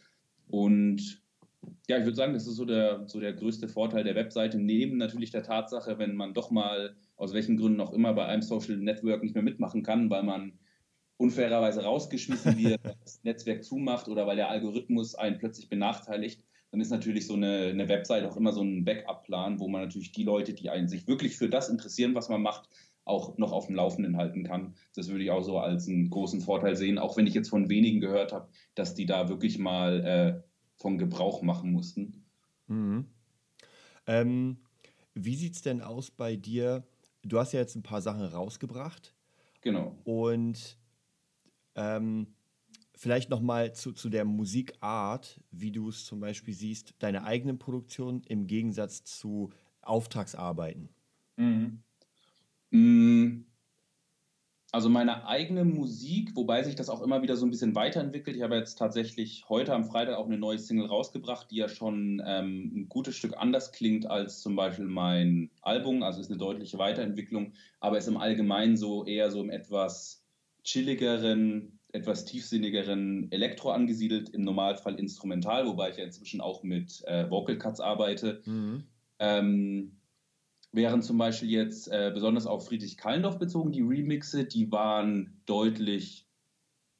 Und 0.48 1.22
Ja, 1.88 1.98
ich 1.98 2.06
würde 2.06 2.16
sagen, 2.16 2.34
das 2.34 2.48
ist 2.48 2.56
so 2.56 2.66
der, 2.66 3.08
so 3.08 3.20
der 3.20 3.34
größte 3.34 3.68
Vorteil 3.68 4.04
der 4.04 4.16
Webseite, 4.16 4.60
neben 4.60 4.98
natürlich 4.98 5.32
der 5.32 5.44
Tatsache, 5.44 5.98
wenn 5.98 6.16
man 6.16 6.34
doch 6.34 6.52
mal 6.52 6.96
aus 7.16 7.34
welchen 7.34 7.58
Gründen 7.58 7.82
auch 7.82 7.94
immer 7.94 8.14
bei 8.14 8.26
einem 8.26 8.42
Social 8.42 8.78
Network 8.78 9.24
nicht 9.24 9.34
mehr 9.34 9.44
mitmachen 9.44 9.84
kann, 9.84 10.10
weil 10.10 10.24
man 10.24 10.54
unfairerweise 11.18 11.84
rausgeschmissen 11.84 12.58
wird, 12.58 12.80
das 13.04 13.24
Netzwerk 13.24 13.64
zumacht 13.64 14.08
oder 14.08 14.26
weil 14.26 14.38
der 14.38 14.50
Algorithmus 14.50 15.16
einen 15.16 15.38
plötzlich 15.38 15.68
benachteiligt, 15.68 16.44
dann 16.72 16.80
ist 16.80 16.92
natürlich 16.92 17.28
so 17.28 17.34
eine, 17.34 17.66
eine 17.66 17.90
Website 17.90 18.24
auch 18.24 18.38
immer 18.38 18.54
so 18.54 18.62
ein 18.62 18.86
Backup-Plan, 18.86 19.60
wo 19.60 19.68
man 19.68 19.82
natürlich 19.82 20.12
die 20.12 20.24
Leute, 20.24 20.54
die 20.54 20.70
einen 20.70 20.88
sich 20.88 21.08
wirklich 21.08 21.38
für 21.38 21.50
das 21.50 21.70
interessieren, 21.70 22.16
was 22.16 22.30
man 22.30 22.42
macht, 22.42 22.70
auch 23.06 23.38
noch 23.38 23.52
auf 23.52 23.66
dem 23.66 23.76
Laufenden 23.76 24.18
halten 24.18 24.44
kann. 24.44 24.76
Das 24.96 25.10
würde 25.10 25.24
ich 25.24 25.32
auch 25.32 25.42
so 25.42 25.58
als 25.58 25.88
einen 25.88 26.10
großen 26.10 26.42
Vorteil 26.42 26.76
sehen, 26.76 27.00
auch 27.00 27.18
wenn 27.18 27.26
ich 27.28 27.34
jetzt 27.34 27.50
von 27.50 27.70
wenigen 27.70 28.00
gehört 28.00 28.32
habe, 28.32 28.50
dass 28.76 28.94
die 28.94 29.08
da 29.08 29.30
wirklich 29.30 29.58
mal 29.58 30.06
äh, 30.06 30.49
von 30.80 30.98
Gebrauch 30.98 31.42
machen 31.42 31.72
mussten. 31.72 32.26
Mhm. 32.68 33.06
Ähm, 34.08 34.58
wie 35.14 35.36
sieht 35.36 35.56
es 35.56 35.62
denn 35.62 35.82
aus 35.82 36.10
bei 36.10 36.36
dir? 36.36 36.88
Du 37.24 37.38
hast 37.38 37.52
ja 37.52 37.60
jetzt 37.60 37.76
ein 37.76 37.84
paar 37.84 38.02
Sachen 38.02 38.24
rausgebracht. 38.24 39.14
Genau. 39.62 39.98
Und 40.06 40.78
ähm, 41.76 42.28
vielleicht 42.96 43.30
nochmal 43.30 43.74
zu, 43.74 43.92
zu 43.92 44.10
der 44.10 44.26
Musikart, 44.26 45.42
wie 45.52 45.72
du 45.72 45.90
es 45.90 46.06
zum 46.06 46.22
Beispiel 46.22 46.54
siehst, 46.54 46.96
deine 47.00 47.24
eigenen 47.26 47.60
Produktionen 47.60 48.24
im 48.24 48.48
Gegensatz 48.48 49.04
zu 49.04 49.50
Auftragsarbeiten. 49.82 50.90
Mhm. 51.36 51.84
Mm, 52.72 53.46
also 54.72 54.90
meine 54.90 55.26
eigene 55.28 55.66
Musik, 55.66 56.36
wobei 56.36 56.62
sich 56.64 56.76
das 56.76 56.90
auch 56.90 57.02
immer 57.02 57.24
wieder 57.24 57.36
so 57.36 57.46
ein 57.46 57.50
bisschen 57.50 57.74
weiterentwickelt. 57.74 58.36
Ich 58.36 58.44
habe 58.44 58.56
jetzt 58.56 58.76
tatsächlich 58.76 59.46
heute 59.50 59.74
am 59.74 59.86
Freitag 59.86 60.18
auch 60.18 60.28
eine 60.28 60.38
neue 60.38 60.60
Single 60.60 60.86
rausgebracht, 60.86 61.50
die 61.50 61.58
ja 61.58 61.68
schon 61.68 62.22
ähm, 62.26 62.72
ein 62.76 62.90
gutes 62.90 63.16
Stück 63.16 63.36
anders 63.36 63.72
klingt 63.72 64.06
als 64.06 64.42
zum 64.42 64.56
Beispiel 64.56 64.86
mein 64.86 65.50
Album. 65.62 66.04
Also 66.04 66.22
ist 66.22 66.30
eine 66.30 66.38
deutliche 66.38 66.78
Weiterentwicklung, 66.78 67.54
aber 67.80 67.98
ist 67.98 68.08
im 68.08 68.18
Allgemeinen 68.18 68.78
so 68.78 69.06
eher 69.06 69.32
so 69.32 69.42
im 69.42 69.50
etwas 69.50 70.24
chilligeren, 70.64 71.80
etwas 71.92 72.26
tiefsinnigeren 72.26 73.32
Elektro 73.32 73.72
angesiedelt, 73.72 74.30
im 74.30 74.44
Normalfall 74.44 75.00
instrumental, 75.00 75.66
wobei 75.66 75.90
ich 75.90 75.98
ja 75.98 76.04
inzwischen 76.04 76.42
auch 76.42 76.62
mit 76.62 77.04
äh, 77.08 77.28
Vocal 77.30 77.58
Cuts 77.58 77.80
arbeite. 77.80 78.44
Mhm. 78.46 78.84
Ähm, 79.18 79.99
während 80.72 81.04
zum 81.04 81.18
Beispiel 81.18 81.50
jetzt 81.50 81.88
äh, 81.88 82.12
besonders 82.14 82.46
auf 82.46 82.68
Friedrich 82.68 82.98
Kallendorf 82.98 83.40
bezogen, 83.40 83.72
die 83.72 83.82
Remixe, 83.82 84.46
die 84.46 84.72
waren 84.72 85.42
deutlich, 85.46 86.28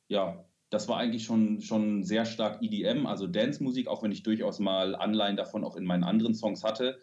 ja, 0.08 0.46
das 0.70 0.88
war 0.88 0.98
eigentlich 0.98 1.24
schon, 1.24 1.62
schon 1.62 2.04
sehr 2.04 2.26
stark 2.26 2.62
EDM, 2.62 3.06
also 3.06 3.28
Dance-Musik, 3.28 3.88
auch 3.88 4.04
wenn 4.04 4.12
ich 4.12 4.24
durchaus 4.24 4.60
mal 4.60 4.96
Anleihen 4.96 5.36
davon 5.36 5.64
auch 5.64 5.76
in 5.76 5.86
meinen 5.86 6.04
anderen 6.04 6.36
Songs 6.36 6.64
hatte. 6.64 7.00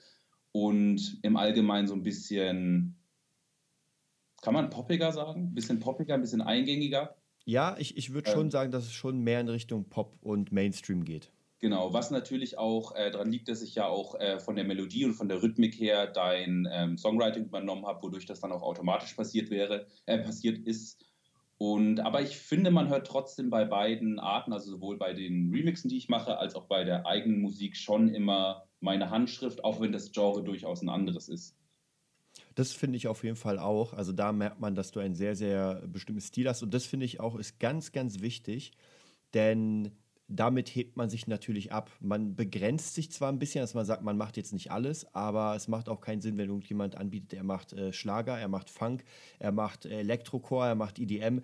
Und 0.52 1.18
im 1.22 1.36
Allgemeinen 1.36 1.86
so 1.86 1.94
ein 1.94 2.02
bisschen, 2.02 2.96
kann 4.40 4.54
man 4.54 4.70
poppiger 4.70 5.12
sagen? 5.12 5.48
Ein 5.48 5.54
bisschen 5.54 5.80
poppiger, 5.80 6.14
ein 6.14 6.20
bisschen 6.20 6.40
eingängiger. 6.40 7.16
Ja, 7.44 7.76
ich, 7.78 7.96
ich 7.96 8.12
würde 8.12 8.30
ähm, 8.30 8.36
schon 8.36 8.50
sagen, 8.50 8.72
dass 8.72 8.84
es 8.84 8.92
schon 8.92 9.20
mehr 9.20 9.40
in 9.40 9.48
Richtung 9.48 9.88
Pop 9.88 10.16
und 10.22 10.52
Mainstream 10.52 11.04
geht. 11.04 11.32
Genau, 11.58 11.94
was 11.94 12.10
natürlich 12.10 12.58
auch 12.58 12.94
äh, 12.94 13.10
daran 13.10 13.32
liegt, 13.32 13.48
dass 13.48 13.62
ich 13.62 13.74
ja 13.74 13.86
auch 13.86 14.14
äh, 14.20 14.38
von 14.38 14.56
der 14.56 14.64
Melodie 14.64 15.06
und 15.06 15.14
von 15.14 15.28
der 15.28 15.42
Rhythmik 15.42 15.74
her 15.74 16.06
dein 16.06 16.68
ähm, 16.70 16.98
Songwriting 16.98 17.46
übernommen 17.46 17.86
habe, 17.86 18.02
wodurch 18.02 18.26
das 18.26 18.40
dann 18.40 18.52
auch 18.52 18.62
automatisch 18.62 19.14
passiert 19.14 19.48
wäre, 19.48 19.86
äh, 20.04 20.18
passiert 20.18 20.58
ist. 20.58 21.06
Und 21.58 22.00
aber 22.00 22.20
ich 22.20 22.36
finde, 22.36 22.70
man 22.70 22.90
hört 22.90 23.06
trotzdem 23.06 23.48
bei 23.48 23.64
beiden 23.64 24.18
Arten, 24.18 24.52
also 24.52 24.70
sowohl 24.70 24.98
bei 24.98 25.14
den 25.14 25.50
Remixen, 25.50 25.88
die 25.88 25.96
ich 25.96 26.10
mache, 26.10 26.36
als 26.36 26.54
auch 26.54 26.66
bei 26.66 26.84
der 26.84 27.06
eigenen 27.06 27.40
Musik 27.40 27.76
schon 27.76 28.10
immer 28.10 28.66
meine 28.80 29.08
Handschrift, 29.08 29.64
auch 29.64 29.80
wenn 29.80 29.92
das 29.92 30.12
Genre 30.12 30.44
durchaus 30.44 30.82
ein 30.82 30.90
anderes 30.90 31.30
ist. 31.30 31.56
Das 32.54 32.72
finde 32.72 32.98
ich 32.98 33.08
auf 33.08 33.24
jeden 33.24 33.36
Fall 33.36 33.58
auch. 33.58 33.94
Also 33.94 34.12
da 34.12 34.32
merkt 34.32 34.60
man, 34.60 34.74
dass 34.74 34.90
du 34.90 35.00
ein 35.00 35.14
sehr, 35.14 35.34
sehr 35.34 35.82
bestimmtes 35.86 36.26
Stil 36.26 36.48
hast. 36.48 36.62
Und 36.62 36.74
das 36.74 36.84
finde 36.84 37.06
ich 37.06 37.20
auch 37.20 37.36
ist 37.36 37.58
ganz, 37.58 37.92
ganz 37.92 38.20
wichtig. 38.20 38.72
Denn 39.32 39.92
damit 40.28 40.68
hebt 40.74 40.96
man 40.96 41.08
sich 41.08 41.26
natürlich 41.26 41.72
ab. 41.72 41.90
Man 42.00 42.34
begrenzt 42.34 42.94
sich 42.94 43.12
zwar 43.12 43.30
ein 43.30 43.38
bisschen, 43.38 43.60
dass 43.60 43.74
man 43.74 43.86
sagt, 43.86 44.02
man 44.02 44.16
macht 44.16 44.36
jetzt 44.36 44.52
nicht 44.52 44.70
alles, 44.70 45.12
aber 45.14 45.54
es 45.54 45.68
macht 45.68 45.88
auch 45.88 46.00
keinen 46.00 46.20
Sinn, 46.20 46.36
wenn 46.36 46.48
irgendjemand 46.48 46.96
anbietet, 46.96 47.34
er 47.34 47.44
macht 47.44 47.72
äh, 47.72 47.92
Schlager, 47.92 48.38
er 48.38 48.48
macht 48.48 48.68
Funk, 48.70 49.04
er 49.38 49.52
macht 49.52 49.86
Elektrochor, 49.86 50.66
er 50.66 50.74
macht 50.74 50.98
EDM. 50.98 51.42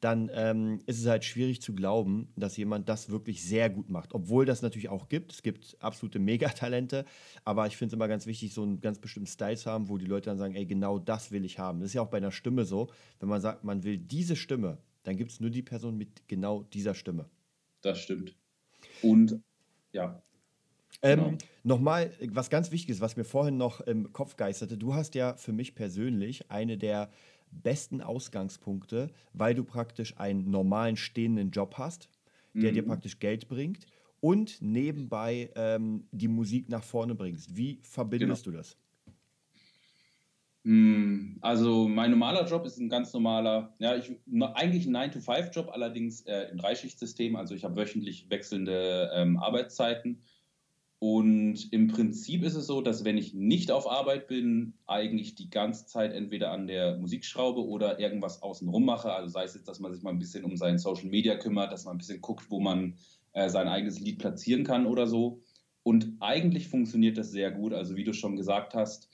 Dann 0.00 0.30
ähm, 0.34 0.80
ist 0.84 0.98
es 0.98 1.06
halt 1.06 1.24
schwierig 1.24 1.62
zu 1.62 1.74
glauben, 1.74 2.28
dass 2.36 2.56
jemand 2.56 2.88
das 2.90 3.08
wirklich 3.08 3.42
sehr 3.42 3.70
gut 3.70 3.88
macht. 3.88 4.12
Obwohl 4.12 4.44
das 4.44 4.60
natürlich 4.60 4.90
auch 4.90 5.08
gibt. 5.08 5.32
Es 5.32 5.42
gibt 5.42 5.76
absolute 5.80 6.18
Megatalente. 6.18 7.06
Aber 7.44 7.66
ich 7.68 7.76
finde 7.78 7.92
es 7.92 7.94
immer 7.94 8.08
ganz 8.08 8.26
wichtig, 8.26 8.52
so 8.52 8.64
einen 8.64 8.80
ganz 8.82 8.98
bestimmten 8.98 9.28
Style 9.28 9.56
zu 9.56 9.70
haben, 9.70 9.88
wo 9.88 9.96
die 9.96 10.04
Leute 10.04 10.28
dann 10.28 10.36
sagen, 10.36 10.56
ey, 10.56 10.66
genau 10.66 10.98
das 10.98 11.30
will 11.30 11.44
ich 11.44 11.58
haben. 11.58 11.80
Das 11.80 11.90
ist 11.90 11.94
ja 11.94 12.02
auch 12.02 12.10
bei 12.10 12.18
einer 12.18 12.32
Stimme 12.32 12.66
so. 12.66 12.90
Wenn 13.20 13.30
man 13.30 13.40
sagt, 13.40 13.64
man 13.64 13.82
will 13.82 13.96
diese 13.96 14.36
Stimme, 14.36 14.76
dann 15.04 15.16
gibt 15.16 15.30
es 15.30 15.40
nur 15.40 15.50
die 15.50 15.62
Person 15.62 15.96
mit 15.96 16.28
genau 16.28 16.64
dieser 16.64 16.94
Stimme 16.94 17.30
das 17.84 18.00
stimmt. 18.00 18.36
Und 19.02 19.40
ja. 19.92 20.22
Ähm, 21.02 21.18
genau. 21.18 21.38
Nochmal, 21.64 22.12
was 22.28 22.50
ganz 22.50 22.70
Wichtiges, 22.70 23.00
was 23.00 23.16
mir 23.16 23.24
vorhin 23.24 23.56
noch 23.56 23.80
im 23.80 24.12
Kopf 24.12 24.36
geisterte. 24.36 24.76
Du 24.76 24.94
hast 24.94 25.14
ja 25.14 25.34
für 25.36 25.52
mich 25.52 25.74
persönlich 25.74 26.50
eine 26.50 26.78
der 26.78 27.10
besten 27.50 28.00
Ausgangspunkte, 28.00 29.10
weil 29.32 29.54
du 29.54 29.64
praktisch 29.64 30.16
einen 30.18 30.50
normalen 30.50 30.96
stehenden 30.96 31.50
Job 31.50 31.74
hast, 31.78 32.08
der 32.54 32.70
mhm. 32.70 32.74
dir 32.74 32.82
praktisch 32.84 33.18
Geld 33.18 33.48
bringt 33.48 33.86
und 34.20 34.60
nebenbei 34.62 35.50
ähm, 35.54 36.08
die 36.10 36.28
Musik 36.28 36.68
nach 36.68 36.82
vorne 36.82 37.14
bringst. 37.14 37.56
Wie 37.56 37.78
verbindest 37.82 38.44
genau. 38.44 38.56
du 38.56 38.58
das? 38.58 38.76
Hm, 40.64 41.36
also 41.42 41.88
mein 41.88 42.10
normaler 42.10 42.46
Job 42.46 42.64
ist 42.64 42.78
ein 42.78 42.88
ganz 42.88 43.12
normaler, 43.12 43.74
ja, 43.78 43.96
ich, 43.96 44.10
eigentlich 44.54 44.86
ein 44.86 44.96
9-to-5-Job, 44.96 45.68
allerdings 45.70 46.22
äh, 46.22 46.48
im 46.50 46.56
Dreischichtsystem. 46.56 47.36
Also 47.36 47.54
ich 47.54 47.64
habe 47.64 47.76
wöchentlich 47.76 48.30
wechselnde 48.30 49.10
ähm, 49.14 49.38
Arbeitszeiten. 49.38 50.22
Und 51.00 51.70
im 51.70 51.88
Prinzip 51.88 52.44
ist 52.44 52.54
es 52.54 52.66
so, 52.66 52.80
dass 52.80 53.04
wenn 53.04 53.18
ich 53.18 53.34
nicht 53.34 53.70
auf 53.70 53.90
Arbeit 53.90 54.26
bin, 54.26 54.72
eigentlich 54.86 55.34
die 55.34 55.50
ganze 55.50 55.84
Zeit 55.84 56.14
entweder 56.14 56.50
an 56.50 56.66
der 56.66 56.96
Musik 56.96 57.26
schraube 57.26 57.62
oder 57.62 58.00
irgendwas 58.00 58.40
außenrum 58.40 58.86
mache. 58.86 59.12
Also 59.12 59.28
sei 59.28 59.44
es 59.44 59.52
jetzt, 59.52 59.68
dass 59.68 59.80
man 59.80 59.92
sich 59.92 60.02
mal 60.02 60.10
ein 60.10 60.18
bisschen 60.18 60.44
um 60.44 60.56
sein 60.56 60.78
Social 60.78 61.10
Media 61.10 61.36
kümmert, 61.36 61.72
dass 61.72 61.84
man 61.84 61.96
ein 61.96 61.98
bisschen 61.98 62.22
guckt, 62.22 62.50
wo 62.50 62.58
man 62.58 62.96
äh, 63.34 63.50
sein 63.50 63.68
eigenes 63.68 64.00
Lied 64.00 64.18
platzieren 64.18 64.64
kann 64.64 64.86
oder 64.86 65.06
so. 65.06 65.42
Und 65.82 66.16
eigentlich 66.20 66.68
funktioniert 66.68 67.18
das 67.18 67.32
sehr 67.32 67.50
gut. 67.50 67.74
Also 67.74 67.96
wie 67.96 68.04
du 68.04 68.14
schon 68.14 68.36
gesagt 68.36 68.72
hast, 68.72 69.10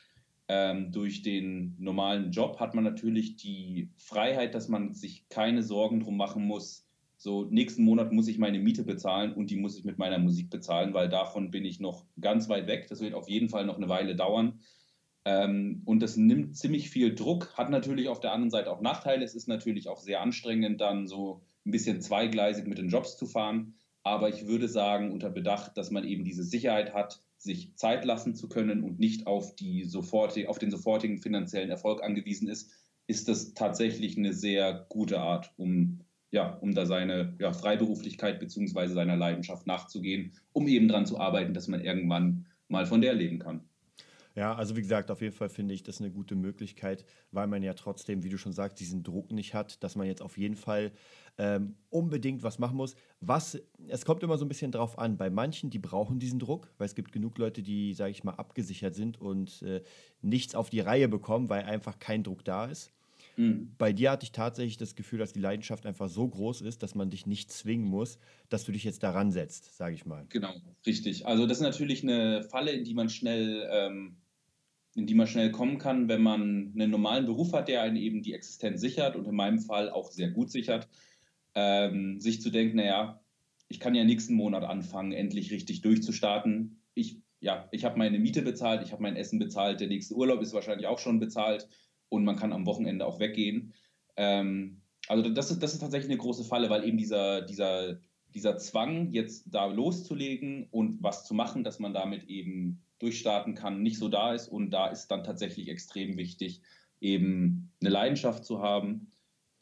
ähm, 0.52 0.90
durch 0.90 1.22
den 1.22 1.76
normalen 1.78 2.32
Job 2.32 2.58
hat 2.58 2.74
man 2.74 2.82
natürlich 2.82 3.36
die 3.36 3.88
Freiheit, 3.98 4.52
dass 4.52 4.66
man 4.66 4.94
sich 4.94 5.28
keine 5.28 5.62
Sorgen 5.62 6.00
drum 6.00 6.16
machen 6.16 6.44
muss. 6.44 6.88
So, 7.16 7.44
nächsten 7.44 7.84
Monat 7.84 8.10
muss 8.10 8.26
ich 8.26 8.38
meine 8.38 8.58
Miete 8.58 8.82
bezahlen 8.82 9.32
und 9.32 9.50
die 9.50 9.56
muss 9.56 9.78
ich 9.78 9.84
mit 9.84 9.98
meiner 9.98 10.18
Musik 10.18 10.50
bezahlen, 10.50 10.92
weil 10.92 11.08
davon 11.08 11.52
bin 11.52 11.64
ich 11.64 11.78
noch 11.78 12.04
ganz 12.20 12.48
weit 12.48 12.66
weg. 12.66 12.88
Das 12.88 13.00
wird 13.00 13.14
auf 13.14 13.28
jeden 13.28 13.48
Fall 13.48 13.64
noch 13.64 13.76
eine 13.76 13.88
Weile 13.88 14.16
dauern. 14.16 14.58
Ähm, 15.24 15.82
und 15.84 16.00
das 16.00 16.16
nimmt 16.16 16.56
ziemlich 16.56 16.90
viel 16.90 17.14
Druck, 17.14 17.56
hat 17.56 17.70
natürlich 17.70 18.08
auf 18.08 18.18
der 18.18 18.32
anderen 18.32 18.50
Seite 18.50 18.72
auch 18.72 18.80
Nachteile. 18.80 19.24
Es 19.24 19.36
ist 19.36 19.46
natürlich 19.46 19.88
auch 19.88 20.00
sehr 20.00 20.20
anstrengend, 20.20 20.80
dann 20.80 21.06
so 21.06 21.44
ein 21.64 21.70
bisschen 21.70 22.00
zweigleisig 22.00 22.66
mit 22.66 22.78
den 22.78 22.88
Jobs 22.88 23.16
zu 23.16 23.26
fahren. 23.26 23.74
Aber 24.02 24.28
ich 24.28 24.46
würde 24.46 24.68
sagen, 24.68 25.12
unter 25.12 25.30
Bedacht, 25.30 25.76
dass 25.76 25.90
man 25.90 26.04
eben 26.04 26.24
diese 26.24 26.44
Sicherheit 26.44 26.94
hat, 26.94 27.20
sich 27.36 27.74
Zeit 27.76 28.04
lassen 28.04 28.34
zu 28.34 28.48
können 28.48 28.82
und 28.82 28.98
nicht 28.98 29.26
auf, 29.26 29.54
die 29.56 29.84
sofortige, 29.84 30.48
auf 30.48 30.58
den 30.58 30.70
sofortigen 30.70 31.18
finanziellen 31.18 31.70
Erfolg 31.70 32.02
angewiesen 32.02 32.48
ist, 32.48 32.72
ist 33.06 33.28
das 33.28 33.54
tatsächlich 33.54 34.16
eine 34.16 34.32
sehr 34.32 34.86
gute 34.88 35.20
Art, 35.20 35.52
um, 35.56 36.00
ja, 36.30 36.54
um 36.60 36.74
da 36.74 36.86
seine 36.86 37.34
ja, 37.40 37.52
Freiberuflichkeit 37.52 38.38
bzw. 38.40 38.88
seiner 38.88 39.16
Leidenschaft 39.16 39.66
nachzugehen, 39.66 40.32
um 40.52 40.68
eben 40.68 40.88
daran 40.88 41.06
zu 41.06 41.18
arbeiten, 41.18 41.54
dass 41.54 41.66
man 41.66 41.80
irgendwann 41.80 42.46
mal 42.68 42.86
von 42.86 43.00
der 43.00 43.14
leben 43.14 43.38
kann. 43.38 43.64
Ja, 44.36 44.54
also 44.54 44.76
wie 44.76 44.82
gesagt, 44.82 45.10
auf 45.10 45.22
jeden 45.22 45.34
Fall 45.34 45.48
finde 45.48 45.74
ich 45.74 45.82
das 45.82 46.00
eine 46.00 46.10
gute 46.10 46.36
Möglichkeit, 46.36 47.04
weil 47.32 47.48
man 47.48 47.62
ja 47.62 47.74
trotzdem, 47.74 48.22
wie 48.22 48.28
du 48.28 48.38
schon 48.38 48.52
sagst, 48.52 48.78
diesen 48.78 49.02
Druck 49.02 49.32
nicht 49.32 49.54
hat, 49.54 49.82
dass 49.82 49.96
man 49.96 50.06
jetzt 50.06 50.22
auf 50.22 50.38
jeden 50.38 50.54
Fall 50.54 50.92
ähm, 51.38 51.76
unbedingt 51.88 52.42
was 52.42 52.58
machen 52.58 52.76
muss. 52.76 52.94
Was, 53.20 53.60
es 53.88 54.04
kommt 54.04 54.22
immer 54.22 54.38
so 54.38 54.44
ein 54.44 54.48
bisschen 54.48 54.72
drauf 54.72 54.98
an. 54.98 55.16
Bei 55.16 55.30
manchen, 55.30 55.70
die 55.70 55.78
brauchen 55.78 56.18
diesen 56.18 56.38
Druck, 56.38 56.72
weil 56.78 56.86
es 56.86 56.94
gibt 56.94 57.12
genug 57.12 57.38
Leute, 57.38 57.62
die, 57.62 57.94
sage 57.94 58.10
ich 58.10 58.24
mal, 58.24 58.34
abgesichert 58.34 58.94
sind 58.94 59.20
und 59.20 59.62
äh, 59.62 59.82
nichts 60.22 60.54
auf 60.54 60.70
die 60.70 60.80
Reihe 60.80 61.08
bekommen, 61.08 61.48
weil 61.48 61.64
einfach 61.64 61.98
kein 61.98 62.22
Druck 62.22 62.44
da 62.44 62.66
ist. 62.66 62.92
Mhm. 63.36 63.72
Bei 63.78 63.92
dir 63.92 64.10
hatte 64.10 64.24
ich 64.24 64.32
tatsächlich 64.32 64.76
das 64.76 64.94
Gefühl, 64.94 65.18
dass 65.18 65.32
die 65.32 65.40
Leidenschaft 65.40 65.86
einfach 65.86 66.08
so 66.08 66.28
groß 66.28 66.60
ist, 66.62 66.82
dass 66.82 66.94
man 66.94 67.10
dich 67.10 67.26
nicht 67.26 67.50
zwingen 67.50 67.86
muss, 67.86 68.18
dass 68.48 68.64
du 68.64 68.72
dich 68.72 68.84
jetzt 68.84 69.02
daran 69.02 69.30
setzt, 69.30 69.76
sage 69.76 69.94
ich 69.94 70.06
mal. 70.06 70.26
Genau, 70.28 70.54
richtig. 70.86 71.26
Also 71.26 71.46
das 71.46 71.58
ist 71.58 71.62
natürlich 71.62 72.02
eine 72.02 72.42
Falle, 72.42 72.72
in 72.72 72.84
die 72.84 72.94
man 72.94 73.08
schnell, 73.08 73.68
ähm, 73.70 74.16
in 74.94 75.06
die 75.06 75.14
man 75.14 75.26
schnell 75.26 75.50
kommen 75.52 75.78
kann, 75.78 76.08
wenn 76.08 76.22
man 76.22 76.72
einen 76.74 76.90
normalen 76.90 77.24
Beruf 77.24 77.52
hat, 77.52 77.68
der 77.68 77.82
einen 77.82 77.96
eben 77.96 78.22
die 78.22 78.34
Existenz 78.34 78.80
sichert 78.80 79.16
und 79.16 79.26
in 79.26 79.34
meinem 79.34 79.60
Fall 79.60 79.88
auch 79.88 80.10
sehr 80.10 80.30
gut 80.30 80.50
sichert. 80.50 80.88
Ähm, 81.54 82.20
sich 82.20 82.40
zu 82.40 82.50
denken, 82.50 82.76
naja, 82.76 83.20
ich 83.68 83.80
kann 83.80 83.94
ja 83.94 84.04
nächsten 84.04 84.34
Monat 84.34 84.64
anfangen, 84.64 85.12
endlich 85.12 85.52
richtig 85.52 85.80
durchzustarten. 85.80 86.82
Ich, 86.94 87.18
ja, 87.40 87.68
ich 87.70 87.84
habe 87.84 87.98
meine 87.98 88.18
Miete 88.18 88.42
bezahlt, 88.42 88.82
ich 88.82 88.92
habe 88.92 89.02
mein 89.02 89.16
Essen 89.16 89.38
bezahlt, 89.38 89.80
der 89.80 89.88
nächste 89.88 90.14
Urlaub 90.14 90.42
ist 90.42 90.52
wahrscheinlich 90.52 90.86
auch 90.86 90.98
schon 90.98 91.20
bezahlt 91.20 91.68
und 92.08 92.24
man 92.24 92.36
kann 92.36 92.52
am 92.52 92.66
Wochenende 92.66 93.06
auch 93.06 93.20
weggehen. 93.20 93.72
Ähm, 94.16 94.80
also 95.08 95.28
das 95.30 95.50
ist, 95.50 95.62
das 95.62 95.72
ist 95.72 95.80
tatsächlich 95.80 96.10
eine 96.10 96.18
große 96.18 96.44
Falle, 96.44 96.68
weil 96.70 96.84
eben 96.84 96.98
dieser, 96.98 97.42
dieser, 97.42 98.00
dieser 98.34 98.58
Zwang, 98.58 99.12
jetzt 99.12 99.44
da 99.46 99.66
loszulegen 99.66 100.68
und 100.70 101.02
was 101.02 101.24
zu 101.24 101.34
machen, 101.34 101.64
dass 101.64 101.78
man 101.78 101.94
damit 101.94 102.24
eben 102.24 102.82
durchstarten 102.98 103.54
kann, 103.54 103.82
nicht 103.82 103.98
so 103.98 104.08
da 104.08 104.34
ist. 104.34 104.48
Und 104.48 104.70
da 104.70 104.88
ist 104.88 105.08
dann 105.08 105.24
tatsächlich 105.24 105.68
extrem 105.68 106.16
wichtig, 106.16 106.60
eben 107.00 107.72
eine 107.80 107.90
Leidenschaft 107.90 108.44
zu 108.44 108.60
haben, 108.60 109.10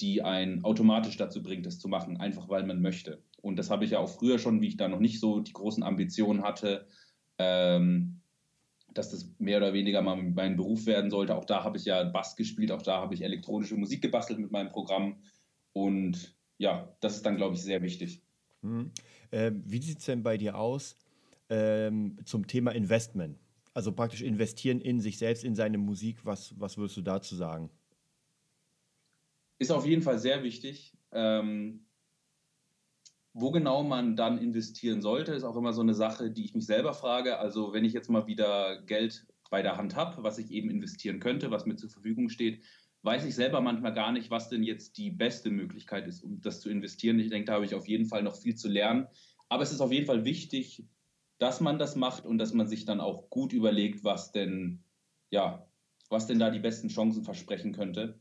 die 0.01 0.23
einen 0.23 0.65
automatisch 0.65 1.17
dazu 1.17 1.43
bringt, 1.43 1.67
das 1.67 1.79
zu 1.79 1.89
machen, 1.89 2.19
einfach 2.19 2.49
weil 2.49 2.65
man 2.65 2.81
möchte. 2.81 3.23
Und 3.41 3.57
das 3.57 3.71
habe 3.71 3.85
ich 3.85 3.93
ja 3.93 3.99
auch 3.99 4.09
früher 4.09 4.39
schon, 4.39 4.61
wie 4.61 4.69
ich 4.69 4.77
da 4.77 4.89
noch 4.89 5.01
nicht 5.01 5.21
so 5.21 5.41
die 5.41 5.53
großen 5.53 5.83
Ambitionen 5.83 6.43
hatte, 6.43 6.87
ähm, 7.39 8.21
dass 8.95 9.11
das 9.11 9.33
mehr 9.39 9.59
oder 9.59 9.73
weniger 9.73 10.03
mal 10.03 10.17
mein 10.17 10.57
Beruf 10.57 10.87
werden 10.87 11.11
sollte. 11.11 11.37
Auch 11.37 11.45
da 11.45 11.63
habe 11.63 11.77
ich 11.77 11.85
ja 11.85 12.03
Bass 12.05 12.37
gespielt, 12.37 12.73
auch 12.73 12.83
da 12.83 13.01
habe 13.01 13.15
ich 13.15 13.23
elektronische 13.23 13.77
Musik 13.77 14.03
gebastelt 14.03 14.39
mit 14.39 14.51
meinem 14.51 14.71
Programm. 14.71 15.23
Und 15.73 16.37
ja, 16.57 16.93
das 17.01 17.17
ist 17.17 17.27
dann, 17.27 17.37
glaube 17.37 17.55
ich, 17.55 17.63
sehr 17.63 17.83
wichtig. 17.83 18.23
Mhm. 18.63 18.91
Ähm, 19.31 19.63
wie 19.67 19.81
sieht 19.81 19.99
es 19.99 20.07
denn 20.07 20.23
bei 20.23 20.37
dir 20.37 20.57
aus 20.57 20.97
ähm, 21.49 22.17
zum 22.25 22.47
Thema 22.47 22.73
Investment? 22.73 23.39
Also 23.75 23.93
praktisch 23.93 24.23
investieren 24.23 24.81
in 24.81 25.01
sich 25.01 25.19
selbst, 25.19 25.45
in 25.45 25.55
seine 25.55 25.79
Musik. 25.79 26.25
Was, 26.25 26.59
was 26.59 26.77
würdest 26.77 26.97
du 26.97 27.03
dazu 27.03 27.37
sagen? 27.37 27.71
Ist 29.59 29.73
auf 29.73 29.87
jeden 29.87 30.03
Fall 30.03 30.19
sehr 30.19 30.43
wichtig. 30.43 30.97
Ähm, 31.13 31.87
wo 33.33 33.51
genau 33.51 33.83
man 33.83 34.17
dann 34.17 34.39
investieren 34.39 35.01
sollte, 35.01 35.33
ist 35.33 35.45
auch 35.45 35.57
immer 35.57 35.73
so 35.73 35.81
eine 35.81 35.95
Sache, 35.95 36.31
die 36.31 36.45
ich 36.45 36.55
mich 36.55 36.67
selber 36.67 36.93
frage. 36.93 37.39
Also 37.39 37.73
wenn 37.73 37.85
ich 37.85 37.93
jetzt 37.93 38.11
mal 38.11 38.27
wieder 38.27 38.83
Geld 38.83 39.27
bei 39.51 39.63
der 39.63 39.77
Hand 39.77 39.97
habe, 39.97 40.23
was 40.23 40.39
ich 40.39 40.51
eben 40.51 40.71
investieren 40.71 41.21
könnte, 41.21 41.51
was 41.51 41.67
mir 41.67 41.77
zur 41.77 41.91
Verfügung 41.91 42.29
steht, 42.29 42.65
weiß 43.03 43.25
ich 43.25 43.35
selber 43.35 43.61
manchmal 43.61 43.95
gar 43.95 44.13
nicht, 44.13 44.31
was 44.31 44.49
denn 44.49 44.63
jetzt 44.63 44.99
die 44.99 45.11
beste 45.11 45.51
Möglichkeit 45.51 46.07
ist, 46.09 46.23
um 46.23 46.41
das 46.41 46.61
zu 46.61 46.69
investieren. 46.69 47.19
Ich 47.21 47.31
denke, 47.31 47.47
da 47.47 47.55
habe 47.55 47.65
ich 47.65 47.75
auf 47.75 47.87
jeden 47.87 48.07
Fall 48.07 48.23
noch 48.23 48.37
viel 48.37 48.57
zu 48.57 48.69
lernen. 48.69 49.07
Aber 49.49 49.63
es 49.63 49.73
ist 49.73 49.81
auf 49.81 49.93
jeden 49.93 50.07
Fall 50.07 50.25
wichtig, 50.25 50.87
dass 51.39 51.61
man 51.61 51.79
das 51.79 51.95
macht 51.95 52.27
und 52.27 52.39
dass 52.39 52.53
man 52.53 52.67
sich 52.67 52.85
dann 52.85 53.01
auch 53.01 53.31
gut 53.31 53.53
überlegt, 53.53 54.03
was 54.03 54.33
denn, 54.33 54.83
ja, 55.31 55.67
was 56.11 56.27
denn 56.27 56.39
da 56.39 56.51
die 56.51 56.59
besten 56.59 56.89
Chancen 56.89 57.23
versprechen 57.23 57.73
könnte. 57.73 58.19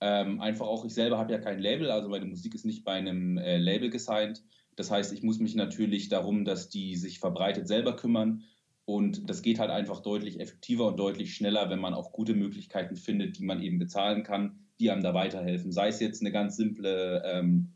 Ähm, 0.00 0.40
einfach 0.40 0.66
auch, 0.66 0.84
ich 0.84 0.94
selber 0.94 1.18
habe 1.18 1.32
ja 1.32 1.38
kein 1.38 1.58
Label, 1.58 1.90
also 1.90 2.08
meine 2.08 2.26
Musik 2.26 2.54
ist 2.54 2.64
nicht 2.64 2.84
bei 2.84 2.92
einem 2.92 3.36
äh, 3.38 3.58
Label 3.58 3.90
gesigned. 3.90 4.42
Das 4.76 4.90
heißt, 4.90 5.12
ich 5.12 5.22
muss 5.22 5.40
mich 5.40 5.56
natürlich 5.56 6.08
darum, 6.08 6.44
dass 6.44 6.68
die 6.68 6.96
sich 6.96 7.18
verbreitet 7.18 7.66
selber 7.66 7.96
kümmern. 7.96 8.44
Und 8.84 9.28
das 9.28 9.42
geht 9.42 9.58
halt 9.58 9.70
einfach 9.70 10.00
deutlich 10.00 10.40
effektiver 10.40 10.86
und 10.86 10.98
deutlich 10.98 11.34
schneller, 11.34 11.68
wenn 11.68 11.80
man 11.80 11.94
auch 11.94 12.12
gute 12.12 12.34
Möglichkeiten 12.34 12.96
findet, 12.96 13.38
die 13.38 13.44
man 13.44 13.60
eben 13.60 13.78
bezahlen 13.78 14.22
kann, 14.22 14.60
die 14.80 14.90
einem 14.90 15.02
da 15.02 15.12
weiterhelfen. 15.12 15.72
Sei 15.72 15.88
es 15.88 16.00
jetzt 16.00 16.22
eine 16.22 16.32
ganz 16.32 16.56
simple, 16.56 17.22
ähm, 17.26 17.72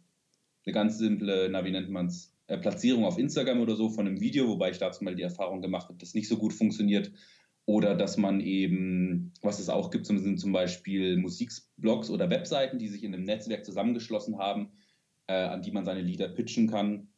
eine 0.64 0.73
ganz 0.73 0.99
simple, 0.99 1.49
na, 1.50 1.64
wie 1.64 1.71
nennt 1.71 1.91
man 1.91 2.07
es, 2.07 2.33
äh, 2.47 2.57
Platzierung 2.57 3.05
auf 3.05 3.19
Instagram 3.19 3.61
oder 3.61 3.76
so 3.76 3.91
von 3.91 4.07
einem 4.07 4.21
Video, 4.21 4.49
wobei 4.49 4.71
ich 4.71 4.79
dazu 4.79 5.05
mal 5.05 5.14
die 5.14 5.23
Erfahrung 5.23 5.61
gemacht 5.61 5.88
habe, 5.88 5.99
dass 5.99 6.14
nicht 6.14 6.29
so 6.29 6.37
gut 6.37 6.52
funktioniert. 6.52 7.11
Oder 7.64 7.95
dass 7.95 8.16
man 8.16 8.40
eben, 8.40 9.33
was 9.40 9.61
es 9.61 9.69
auch 9.69 9.90
gibt, 9.90 10.07
sind 10.07 10.38
zum 10.38 10.52
Beispiel 10.52 11.16
Musikblogs 11.16 12.11
oder 12.11 12.28
Webseiten, 12.28 12.78
die 12.78 12.88
sich 12.88 13.04
in 13.04 13.14
einem 13.14 13.25
Netzwerk 13.25 13.64
zusammengeschlossen 13.64 14.38
haben, 14.38 14.73
äh, 15.28 15.35
an 15.35 15.62
die 15.62 15.71
man 15.71 15.85
seine 15.85 16.02
Lieder 16.02 16.28
pitchen 16.28 16.69
kann 16.69 17.09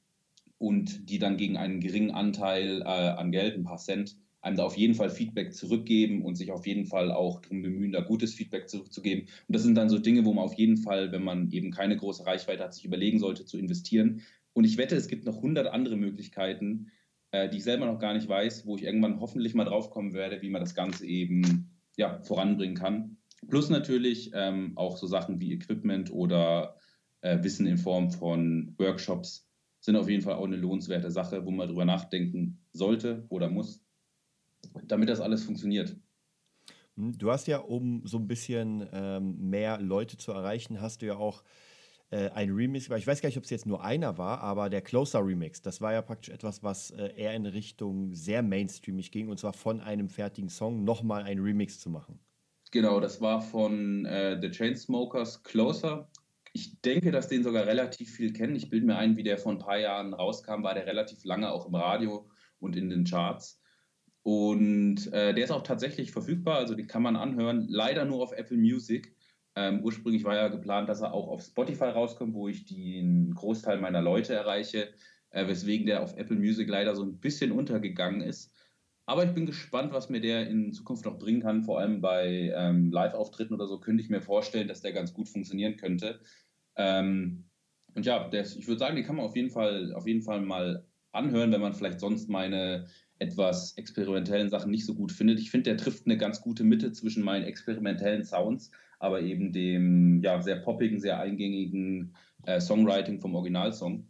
und 0.59 1.09
die 1.09 1.19
dann 1.19 1.39
gegen 1.39 1.57
einen 1.57 1.81
geringen 1.81 2.11
Anteil 2.11 2.83
äh, 2.83 2.85
an 2.85 3.33
Geld, 3.33 3.55
ein 3.55 3.65
paar 3.65 3.79
Cent, 3.79 4.17
einem 4.43 4.57
da 4.57 4.65
auf 4.65 4.77
jeden 4.77 4.95
Fall 4.95 5.09
Feedback 5.09 5.55
zurückgeben 5.55 6.23
und 6.23 6.35
sich 6.35 6.53
auf 6.53 6.67
jeden 6.67 6.85
Fall 6.85 7.11
auch 7.11 7.41
darum 7.41 7.63
bemühen, 7.63 7.93
da 7.93 8.01
gutes 8.01 8.35
Feedback 8.35 8.69
zurückzugeben. 8.69 9.25
Und 9.49 9.57
das 9.57 9.63
sind 9.63 9.75
dann 9.75 9.89
so 9.89 9.99
Dinge, 9.99 10.27
wo 10.27 10.35
man 10.35 10.45
auf 10.45 10.55
jeden 10.55 10.77
Fall, 10.77 11.13
wenn 11.13 11.25
man 11.25 11.51
eben 11.51 11.71
keine 11.71 11.97
große 11.97 12.27
Reichweite 12.27 12.63
hat, 12.63 12.75
sich 12.75 12.85
überlegen 12.85 13.19
sollte 13.19 13.47
zu 13.47 13.57
investieren. 13.59 14.21
Und 14.53 14.65
ich 14.65 14.77
wette, 14.77 14.97
es 14.97 15.09
gibt 15.09 15.25
noch 15.25 15.41
hundert 15.41 15.69
andere 15.69 15.97
Möglichkeiten, 15.97 16.91
äh, 17.35 17.49
die 17.49 17.57
ich 17.57 17.65
selber 17.65 17.87
noch 17.87 17.99
gar 17.99 18.15
nicht 18.15 18.29
weiß, 18.29 18.65
wo 18.65 18.77
ich 18.77 18.85
irgendwann 18.85 19.19
hoffentlich 19.19 19.57
mal 19.57 19.65
drauf 19.65 19.91
kommen 19.91 20.15
werde, 20.15 20.41
wie 20.41 20.51
man 20.51 20.61
das 20.61 20.77
Ganze 20.77 21.05
eben 21.05 21.69
ja, 21.97 22.21
voranbringen 22.23 22.77
kann. 22.77 23.17
Plus 23.49 23.71
natürlich 23.71 24.31
ähm, 24.35 24.75
auch 24.77 24.97
so 24.97 25.09
Sachen 25.09 25.41
wie 25.41 25.53
Equipment 25.53 26.13
oder 26.13 26.77
äh, 27.23 27.43
Wissen 27.43 27.67
in 27.67 27.77
Form 27.77 28.13
von 28.13 28.77
Workshops 28.79 29.51
sind 29.81 29.97
auf 29.97 30.09
jeden 30.09 30.23
Fall 30.23 30.35
auch 30.35 30.45
eine 30.45 30.57
lohnenswerte 30.57 31.11
Sache, 31.11 31.45
wo 31.45 31.51
man 31.51 31.67
drüber 31.67 31.85
nachdenken 31.85 32.65
sollte 32.73 33.27
oder 33.31 33.51
muss, 33.51 33.85
damit 34.85 35.09
das 35.09 35.21
alles 35.21 35.43
funktioniert. 35.43 35.97
Hm, 36.97 37.19
du 37.19 37.33
hast 37.33 37.49
ja, 37.49 37.59
um 37.59 38.07
so 38.07 38.19
ein 38.19 38.29
bisschen 38.29 38.89
ähm, 38.93 39.51
mehr 39.51 39.81
Leute 39.81 40.17
zu 40.17 40.31
erreichen, 40.31 40.81
hast 40.81 41.03
du 41.03 41.07
ja 41.07 41.17
auch 41.17 41.43
äh, 42.15 42.31
ein 42.31 42.51
Remix, 42.51 42.89
ich 42.89 43.07
weiß 43.07 43.21
gar 43.21 43.29
nicht, 43.29 43.39
ob 43.39 43.45
es 43.45 43.51
jetzt 43.51 43.67
nur 43.67 43.83
einer 43.83 44.17
war, 44.19 44.41
aber 44.41 44.71
der 44.71 44.83
Closer 44.83 45.27
Remix, 45.27 45.61
das 45.63 45.81
war 45.81 45.93
ja 45.93 46.01
praktisch 46.01 46.33
etwas, 46.33 46.63
was 46.63 46.93
äh, 46.93 47.13
eher 47.17 47.35
in 47.35 47.45
Richtung 47.47 48.15
sehr 48.15 48.43
mainstreamig 48.43 49.11
ging 49.11 49.29
und 49.29 49.41
zwar 49.41 49.53
von 49.53 49.81
einem 49.81 50.09
fertigen 50.09 50.49
Song 50.49 50.85
nochmal 50.85 51.25
ein 51.25 51.41
Remix 51.41 51.81
zu 51.81 51.91
machen. 51.91 52.21
Genau, 52.71 53.01
das 53.01 53.21
war 53.21 53.43
von 53.43 54.07
äh, 54.07 54.39
The 54.41 54.51
Chainsmokers 54.51 55.43
Closer. 55.43 56.09
Ich 56.53 56.81
denke, 56.83 57.11
dass 57.11 57.29
den 57.29 57.43
sogar 57.43 57.67
relativ 57.67 58.13
viel 58.13 58.33
kennen. 58.33 58.55
Ich 58.55 58.71
bilde 58.71 58.87
mir 58.87 58.97
ein, 58.97 59.17
wie 59.17 59.25
der 59.25 59.39
vor 59.39 59.51
ein 59.51 59.59
paar 59.59 59.79
Jahren 59.79 60.15
rauskam, 60.15 60.63
war 60.63 60.75
der 60.75 60.87
relativ 60.87 61.25
lange 61.25 61.51
auch 61.51 61.67
im 61.67 61.75
Radio 61.75 62.29
und 62.61 62.77
in 62.77 62.91
den 62.91 63.05
Charts. 63.05 63.61
Und 64.23 65.13
äh, 65.13 65.35
der 65.35 65.45
ist 65.45 65.51
auch 65.51 65.63
tatsächlich 65.63 66.13
verfügbar, 66.13 66.59
also 66.59 66.75
den 66.75 66.87
kann 66.87 67.03
man 67.03 67.17
anhören. 67.17 67.67
Leider 67.69 68.05
nur 68.05 68.23
auf 68.23 68.33
Apple 68.33 68.57
Music. 68.57 69.14
Ähm, 69.57 69.83
ursprünglich 69.83 70.25
war 70.25 70.35
ja 70.35 70.49
geplant, 70.49 70.89
dass 70.89 71.01
er 71.01 71.15
auch 71.15 71.29
auf 71.29 71.43
Spotify 71.43 71.85
rauskommt, 71.85 72.35
wo 72.35 72.49
ich 72.49 72.65
den 72.65 73.35
Großteil 73.35 73.81
meiner 73.81 74.03
Leute 74.03 74.35
erreiche, 74.35 74.93
äh, 75.31 75.47
weswegen 75.47 75.87
der 75.87 76.03
auf 76.03 76.17
Apple 76.17 76.37
Music 76.37 76.69
leider 76.69 76.95
so 76.95 77.05
ein 77.05 77.19
bisschen 77.21 77.53
untergegangen 77.53 78.21
ist. 78.21 78.53
Aber 79.07 79.25
ich 79.25 79.33
bin 79.33 79.47
gespannt, 79.47 79.93
was 79.93 80.09
mir 80.09 80.21
der 80.21 80.49
in 80.49 80.73
Zukunft 80.73 81.05
noch 81.05 81.19
bringen 81.19 81.43
kann. 81.43 81.63
Vor 81.63 81.79
allem 81.79 82.01
bei 82.01 82.53
ähm, 82.57 82.91
Live-Auftritten 82.91 83.55
oder 83.55 83.67
so 83.67 83.79
könnte 83.79 84.03
ich 84.03 84.09
mir 84.09 84.23
vorstellen, 84.23 84.67
dass 84.67 84.81
der 84.81 84.93
ganz 84.93 85.13
gut 85.13 85.29
funktionieren 85.29 85.77
könnte. 85.77 86.21
Ähm, 86.77 87.45
und 87.95 88.07
ja, 88.07 88.29
der, 88.29 88.43
ich 88.43 88.67
würde 88.67 88.79
sagen, 88.79 88.97
den 88.97 89.05
kann 89.05 89.17
man 89.17 89.27
auf 89.27 89.37
jeden 89.37 89.51
Fall, 89.51 89.93
auf 89.93 90.07
jeden 90.07 90.23
Fall 90.23 90.41
mal 90.41 90.87
anhören, 91.13 91.53
wenn 91.53 91.61
man 91.61 91.75
vielleicht 91.75 92.01
sonst 92.01 92.29
meine 92.29 92.87
etwas 93.19 93.77
experimentellen 93.77 94.49
Sachen 94.49 94.71
nicht 94.71 94.87
so 94.87 94.95
gut 94.95 95.13
findet. 95.13 95.39
Ich 95.39 95.51
finde, 95.51 95.71
der 95.71 95.77
trifft 95.77 96.07
eine 96.07 96.17
ganz 96.17 96.41
gute 96.41 96.65
Mitte 96.65 96.91
zwischen 96.93 97.23
meinen 97.23 97.45
experimentellen 97.45 98.25
Sounds 98.25 98.73
aber 99.05 99.21
eben 99.21 99.53
dem 99.53 100.23
ja, 100.23 100.41
sehr 100.41 100.57
poppigen, 100.57 100.99
sehr 100.99 101.21
eingängigen 101.21 102.15
äh, 102.47 102.59
Songwriting 102.59 103.21
vom 103.21 103.35
Originalsong. 103.35 104.09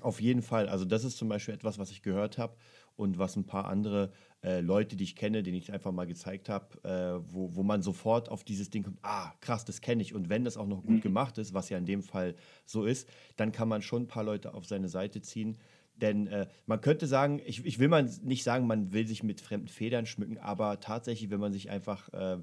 Auf 0.00 0.20
jeden 0.20 0.42
Fall. 0.42 0.68
Also 0.68 0.84
das 0.84 1.02
ist 1.02 1.16
zum 1.16 1.28
Beispiel 1.28 1.54
etwas, 1.54 1.78
was 1.78 1.90
ich 1.90 2.02
gehört 2.02 2.38
habe 2.38 2.56
und 2.94 3.18
was 3.18 3.34
ein 3.34 3.46
paar 3.46 3.66
andere 3.66 4.12
äh, 4.44 4.60
Leute, 4.60 4.94
die 4.94 5.04
ich 5.04 5.16
kenne, 5.16 5.42
denen 5.42 5.56
ich 5.56 5.72
einfach 5.72 5.90
mal 5.90 6.06
gezeigt 6.06 6.48
habe, 6.48 6.84
äh, 6.84 7.32
wo, 7.32 7.56
wo 7.56 7.64
man 7.64 7.82
sofort 7.82 8.28
auf 8.28 8.44
dieses 8.44 8.70
Ding 8.70 8.84
kommt, 8.84 8.98
ah, 9.02 9.32
krass, 9.40 9.64
das 9.64 9.80
kenne 9.80 10.02
ich. 10.02 10.14
Und 10.14 10.28
wenn 10.28 10.44
das 10.44 10.56
auch 10.56 10.66
noch 10.66 10.82
gut 10.82 10.96
mhm. 10.96 11.00
gemacht 11.00 11.38
ist, 11.38 11.52
was 11.52 11.70
ja 11.70 11.78
in 11.78 11.86
dem 11.86 12.02
Fall 12.02 12.36
so 12.64 12.84
ist, 12.84 13.08
dann 13.36 13.50
kann 13.50 13.68
man 13.68 13.82
schon 13.82 14.02
ein 14.02 14.08
paar 14.08 14.24
Leute 14.24 14.54
auf 14.54 14.66
seine 14.66 14.88
Seite 14.88 15.20
ziehen. 15.20 15.58
Denn 15.96 16.26
äh, 16.28 16.46
man 16.66 16.80
könnte 16.80 17.06
sagen, 17.06 17.40
ich, 17.44 17.64
ich 17.64 17.78
will 17.78 17.88
mal 17.88 18.08
nicht 18.22 18.44
sagen, 18.44 18.66
man 18.66 18.92
will 18.92 19.06
sich 19.06 19.22
mit 19.22 19.40
fremden 19.40 19.68
Federn 19.68 20.06
schmücken, 20.06 20.38
aber 20.38 20.80
tatsächlich, 20.80 21.30
wenn 21.30 21.40
man 21.40 21.52
sich 21.52 21.70
einfach 21.70 22.12
äh, 22.12 22.38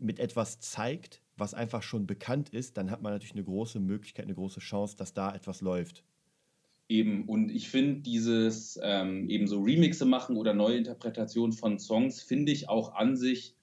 mit 0.00 0.18
etwas 0.18 0.60
zeigt, 0.60 1.22
was 1.36 1.54
einfach 1.54 1.82
schon 1.82 2.06
bekannt 2.06 2.48
ist, 2.50 2.76
dann 2.76 2.90
hat 2.90 3.02
man 3.02 3.12
natürlich 3.12 3.34
eine 3.34 3.44
große 3.44 3.80
Möglichkeit, 3.80 4.26
eine 4.26 4.34
große 4.34 4.60
Chance, 4.60 4.96
dass 4.96 5.14
da 5.14 5.34
etwas 5.34 5.60
läuft. 5.60 6.04
Eben, 6.88 7.28
und 7.28 7.50
ich 7.50 7.68
finde 7.68 8.00
dieses 8.00 8.78
ähm, 8.82 9.28
eben 9.28 9.46
so 9.46 9.60
Remixe 9.60 10.06
machen 10.06 10.36
oder 10.36 10.54
neue 10.54 10.78
Interpretationen 10.78 11.52
von 11.52 11.78
Songs, 11.78 12.22
finde 12.22 12.50
ich 12.50 12.68
auch 12.68 12.94
an 12.94 13.16
sich 13.16 13.54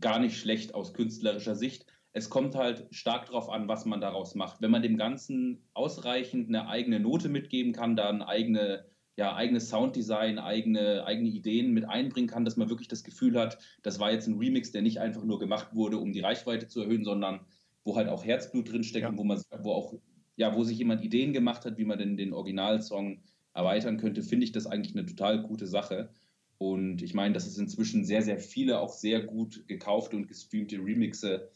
gar 0.00 0.20
nicht 0.20 0.38
schlecht 0.38 0.74
aus 0.74 0.94
künstlerischer 0.94 1.56
Sicht. 1.56 1.86
Es 2.12 2.30
kommt 2.30 2.54
halt 2.54 2.86
stark 2.90 3.26
darauf 3.26 3.48
an, 3.48 3.68
was 3.68 3.84
man 3.84 4.00
daraus 4.00 4.34
macht. 4.34 4.60
Wenn 4.60 4.70
man 4.70 4.82
dem 4.82 4.96
Ganzen 4.96 5.64
ausreichend 5.74 6.48
eine 6.48 6.68
eigene 6.68 7.00
Note 7.00 7.28
mitgeben 7.28 7.72
kann, 7.72 7.96
da 7.96 8.08
eine 8.08 8.28
eigene 8.28 8.84
ja, 9.16 9.34
eigenes 9.34 9.68
Sounddesign, 9.68 10.38
eigene, 10.38 11.04
eigene 11.04 11.28
Ideen 11.28 11.72
mit 11.72 11.84
einbringen 11.84 12.28
kann, 12.28 12.44
dass 12.44 12.56
man 12.56 12.70
wirklich 12.70 12.88
das 12.88 13.04
Gefühl 13.04 13.38
hat, 13.38 13.58
das 13.82 13.98
war 13.98 14.10
jetzt 14.10 14.26
ein 14.26 14.38
Remix, 14.38 14.72
der 14.72 14.82
nicht 14.82 15.00
einfach 15.00 15.24
nur 15.24 15.38
gemacht 15.38 15.74
wurde, 15.74 15.98
um 15.98 16.12
die 16.12 16.20
Reichweite 16.20 16.66
zu 16.68 16.80
erhöhen, 16.80 17.04
sondern 17.04 17.40
wo 17.84 17.96
halt 17.96 18.08
auch 18.08 18.24
Herzblut 18.24 18.72
drinsteckt 18.72 19.02
ja. 19.02 19.08
und 19.08 19.18
wo 19.18 19.24
man, 19.24 19.42
wo 19.62 19.72
auch, 19.72 19.94
ja, 20.36 20.54
wo 20.54 20.64
sich 20.64 20.78
jemand 20.78 21.04
Ideen 21.04 21.32
gemacht 21.32 21.64
hat, 21.64 21.76
wie 21.76 21.84
man 21.84 21.98
denn 21.98 22.16
den 22.16 22.32
Originalsong 22.32 23.22
erweitern 23.54 23.98
könnte, 23.98 24.22
finde 24.22 24.44
ich 24.44 24.52
das 24.52 24.66
eigentlich 24.66 24.96
eine 24.96 25.04
total 25.04 25.42
gute 25.42 25.66
Sache. 25.66 26.10
Und 26.56 27.02
ich 27.02 27.12
meine, 27.12 27.34
dass 27.34 27.46
es 27.46 27.58
inzwischen 27.58 28.04
sehr, 28.04 28.22
sehr 28.22 28.38
viele 28.38 28.80
auch 28.80 28.92
sehr 28.92 29.20
gut 29.20 29.66
gekaufte 29.66 30.16
und 30.16 30.28
gestreamte 30.28 30.76
Remixe 30.76 31.50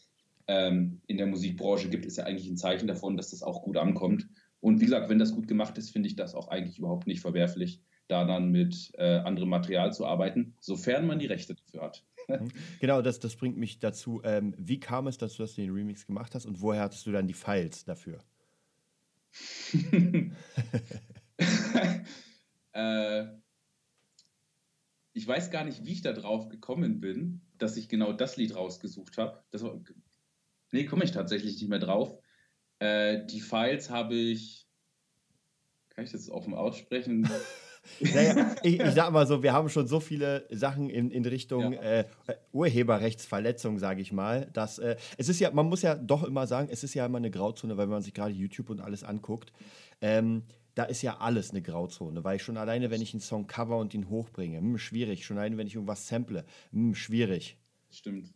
ähm, 0.48 1.00
in 1.06 1.16
der 1.16 1.26
Musikbranche 1.26 1.88
gibt, 1.88 2.04
ist 2.06 2.18
ja 2.18 2.24
eigentlich 2.24 2.48
ein 2.48 2.56
Zeichen 2.56 2.88
davon, 2.88 3.16
dass 3.16 3.30
das 3.30 3.42
auch 3.42 3.62
gut 3.62 3.76
ankommt. 3.76 4.28
Und 4.66 4.80
wie 4.80 4.86
gesagt, 4.86 5.08
wenn 5.08 5.20
das 5.20 5.32
gut 5.32 5.46
gemacht 5.46 5.78
ist, 5.78 5.90
finde 5.90 6.08
ich 6.08 6.16
das 6.16 6.34
auch 6.34 6.48
eigentlich 6.48 6.80
überhaupt 6.80 7.06
nicht 7.06 7.20
verwerflich, 7.20 7.80
da 8.08 8.24
dann 8.24 8.50
mit 8.50 8.90
äh, 8.94 9.18
anderem 9.18 9.48
Material 9.48 9.92
zu 9.92 10.04
arbeiten, 10.04 10.56
sofern 10.58 11.06
man 11.06 11.20
die 11.20 11.26
Rechte 11.26 11.54
dafür 11.54 11.82
hat. 11.82 12.04
Mhm. 12.28 12.50
genau, 12.80 13.00
das, 13.00 13.20
das 13.20 13.36
bringt 13.36 13.56
mich 13.56 13.78
dazu. 13.78 14.22
Ähm, 14.24 14.56
wie 14.58 14.80
kam 14.80 15.06
es, 15.06 15.18
dass 15.18 15.36
du 15.36 15.44
das 15.44 15.54
den 15.54 15.70
Remix 15.70 16.04
gemacht 16.04 16.34
hast 16.34 16.46
und 16.46 16.60
woher 16.60 16.82
hattest 16.82 17.06
du 17.06 17.12
dann 17.12 17.28
die 17.28 17.34
Files 17.34 17.84
dafür? 17.84 18.18
äh, 22.72 23.26
ich 25.12 25.28
weiß 25.28 25.52
gar 25.52 25.62
nicht, 25.62 25.84
wie 25.84 25.92
ich 25.92 26.02
da 26.02 26.12
drauf 26.12 26.48
gekommen 26.48 26.98
bin, 26.98 27.40
dass 27.58 27.76
ich 27.76 27.88
genau 27.88 28.12
das 28.12 28.36
Lied 28.36 28.56
rausgesucht 28.56 29.16
habe. 29.16 29.44
nee, 30.72 30.86
komme 30.86 31.04
ich 31.04 31.12
tatsächlich 31.12 31.60
nicht 31.60 31.70
mehr 31.70 31.78
drauf. 31.78 32.18
Äh, 32.78 33.24
die 33.26 33.40
Files 33.40 33.90
habe 33.90 34.14
ich. 34.14 34.66
Kann 35.90 36.04
ich 36.04 36.12
das 36.12 36.28
offen 36.28 36.54
aussprechen? 36.54 37.28
naja, 38.00 38.54
ich, 38.62 38.80
ich 38.80 38.90
sag 38.92 39.12
mal 39.12 39.26
so, 39.26 39.42
wir 39.42 39.52
haben 39.52 39.68
schon 39.68 39.86
so 39.86 40.00
viele 40.00 40.46
Sachen 40.50 40.90
in, 40.90 41.10
in 41.10 41.24
Richtung 41.24 41.72
ja. 41.72 41.80
äh, 41.80 42.04
Urheberrechtsverletzung, 42.52 43.78
sage 43.78 44.02
ich 44.02 44.12
mal, 44.12 44.50
dass 44.52 44.78
äh, 44.78 44.96
es 45.16 45.28
ist 45.28 45.40
ja, 45.40 45.50
man 45.50 45.66
muss 45.66 45.82
ja 45.82 45.94
doch 45.94 46.24
immer 46.24 46.46
sagen, 46.46 46.68
es 46.70 46.84
ist 46.84 46.94
ja 46.94 47.06
immer 47.06 47.18
eine 47.18 47.30
Grauzone, 47.30 47.76
weil 47.76 47.86
man 47.86 48.02
sich 48.02 48.12
gerade 48.12 48.32
YouTube 48.32 48.70
und 48.70 48.80
alles 48.80 49.04
anguckt. 49.04 49.52
Ähm, 50.00 50.42
da 50.74 50.84
ist 50.84 51.00
ja 51.00 51.16
alles 51.18 51.50
eine 51.50 51.62
Grauzone, 51.62 52.22
weil 52.22 52.36
ich 52.36 52.42
schon 52.42 52.58
alleine, 52.58 52.90
wenn 52.90 53.00
ich 53.00 53.14
einen 53.14 53.22
Song 53.22 53.46
cover 53.46 53.78
und 53.78 53.94
ihn 53.94 54.10
hochbringe, 54.10 54.60
mh, 54.60 54.68
hm, 54.68 54.78
schwierig. 54.78 55.24
Schon 55.24 55.38
alleine, 55.38 55.56
wenn 55.56 55.66
ich 55.66 55.74
irgendwas 55.74 56.06
sample, 56.06 56.44
mh, 56.72 56.88
hm, 56.88 56.94
schwierig. 56.94 57.58
Stimmt. 57.90 58.35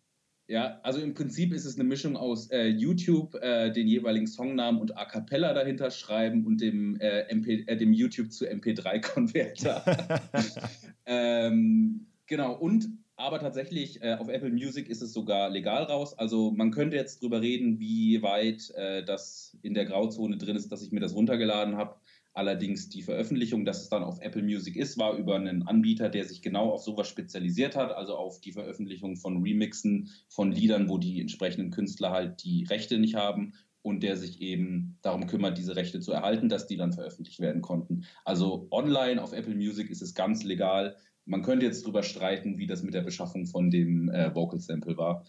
Ja, 0.51 0.81
also 0.83 1.01
im 1.01 1.15
Prinzip 1.15 1.53
ist 1.53 1.65
es 1.65 1.77
eine 1.77 1.85
Mischung 1.85 2.17
aus 2.17 2.51
äh, 2.51 2.67
YouTube, 2.67 3.37
äh, 3.37 3.71
den 3.71 3.87
jeweiligen 3.87 4.27
Songnamen 4.27 4.81
und 4.81 4.99
A 4.99 5.05
Cappella 5.05 5.55
dahinter 5.55 5.93
schreiben 5.93 6.45
und 6.45 6.61
dem, 6.61 6.99
äh, 6.99 7.21
MP, 7.29 7.63
äh, 7.69 7.77
dem 7.77 7.93
YouTube 7.93 8.33
zu 8.33 8.47
MP3-Konverter. 8.47 9.85
ähm, 11.07 12.05
genau, 12.27 12.55
und 12.55 12.89
aber 13.21 13.39
tatsächlich 13.39 14.03
äh, 14.03 14.15
auf 14.15 14.29
Apple 14.29 14.51
Music 14.51 14.89
ist 14.89 15.03
es 15.03 15.13
sogar 15.13 15.51
legal 15.51 15.85
raus. 15.85 16.19
Also 16.19 16.51
man 16.51 16.71
könnte 16.71 16.97
jetzt 16.97 17.23
drüber 17.23 17.41
reden, 17.41 17.79
wie 17.79 18.23
weit 18.23 18.71
äh, 18.71 19.05
das 19.05 19.57
in 19.63 19.75
der 19.75 19.85
Grauzone 19.85 20.37
drin 20.39 20.57
ist, 20.57 20.73
dass 20.73 20.83
ich 20.83 20.93
mir 20.93 21.01
das 21.01 21.15
runtergeladen 21.15 21.77
habe. 21.77 21.97
Allerdings 22.33 22.89
die 22.89 23.03
Veröffentlichung, 23.03 23.65
dass 23.65 23.83
es 23.83 23.89
dann 23.89 24.05
auf 24.05 24.21
Apple 24.21 24.43
Music 24.43 24.77
ist, 24.77 24.99
war 24.99 25.17
über 25.17 25.37
einen 25.37 25.67
Anbieter, 25.67 26.09
der 26.09 26.25
sich 26.25 26.43
genau 26.43 26.71
auf 26.71 26.83
sowas 26.83 27.09
spezialisiert 27.09 27.77
hat, 27.77 27.93
also 27.93 28.15
auf 28.15 28.41
die 28.41 28.53
Veröffentlichung 28.53 29.17
von 29.17 29.43
Remixen 29.43 30.11
von 30.29 30.53
Liedern, 30.53 30.89
wo 30.89 30.97
die 30.97 31.21
entsprechenden 31.21 31.71
Künstler 31.71 32.11
halt 32.13 32.45
die 32.45 32.65
Rechte 32.65 32.99
nicht 32.99 33.17
haben 33.17 33.55
und 33.83 34.03
der 34.03 34.17
sich 34.17 34.41
eben 34.41 34.99
darum 35.03 35.27
kümmert, 35.27 35.59
diese 35.59 35.75
Rechte 35.75 36.01
zu 36.01 36.13
erhalten, 36.13 36.49
dass 36.49 36.67
die 36.67 36.77
dann 36.77 36.93
veröffentlicht 36.93 37.41
werden 37.41 37.63
konnten. 37.63 38.05
Also 38.25 38.69
online 38.71 39.23
auf 39.23 39.33
Apple 39.33 39.55
Music 39.55 39.91
ist 39.91 40.03
es 40.03 40.15
ganz 40.15 40.45
legal. 40.45 40.97
Man 41.31 41.43
könnte 41.43 41.65
jetzt 41.65 41.85
darüber 41.85 42.03
streiten, 42.03 42.59
wie 42.59 42.67
das 42.67 42.83
mit 42.83 42.93
der 42.93 43.03
Beschaffung 43.03 43.47
von 43.47 43.71
dem 43.71 44.09
äh, 44.09 44.35
Vocal 44.35 44.59
Sample 44.59 44.97
war. 44.97 45.25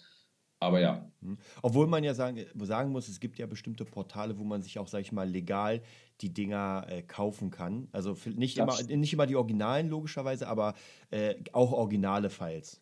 Aber 0.60 0.80
ja. 0.80 1.08
Mhm. 1.22 1.38
Obwohl 1.62 1.86
man 1.86 2.04
ja 2.04 2.16
sagen, 2.16 2.44
sagen 2.56 2.92
muss, 2.92 3.08
es 3.08 3.20
gibt 3.20 3.38
ja 3.38 3.46
bestimmte 3.46 3.86
Portale, 3.86 4.40
wo 4.40 4.44
man 4.44 4.64
sich 4.64 4.80
auch, 4.80 4.88
sag 4.88 5.02
ich 5.02 5.12
mal, 5.12 5.30
legal 5.30 5.82
die 6.22 6.34
Dinger 6.34 6.88
äh, 6.90 7.04
kaufen 7.04 7.52
kann. 7.52 7.88
Also 7.92 8.18
nicht 8.36 8.58
immer, 8.58 8.76
nicht 8.82 9.14
immer 9.14 9.28
die 9.28 9.36
Originalen, 9.36 9.90
logischerweise, 9.90 10.48
aber 10.48 10.74
äh, 11.12 11.36
auch 11.54 11.72
originale 11.72 12.32
Files. 12.32 12.82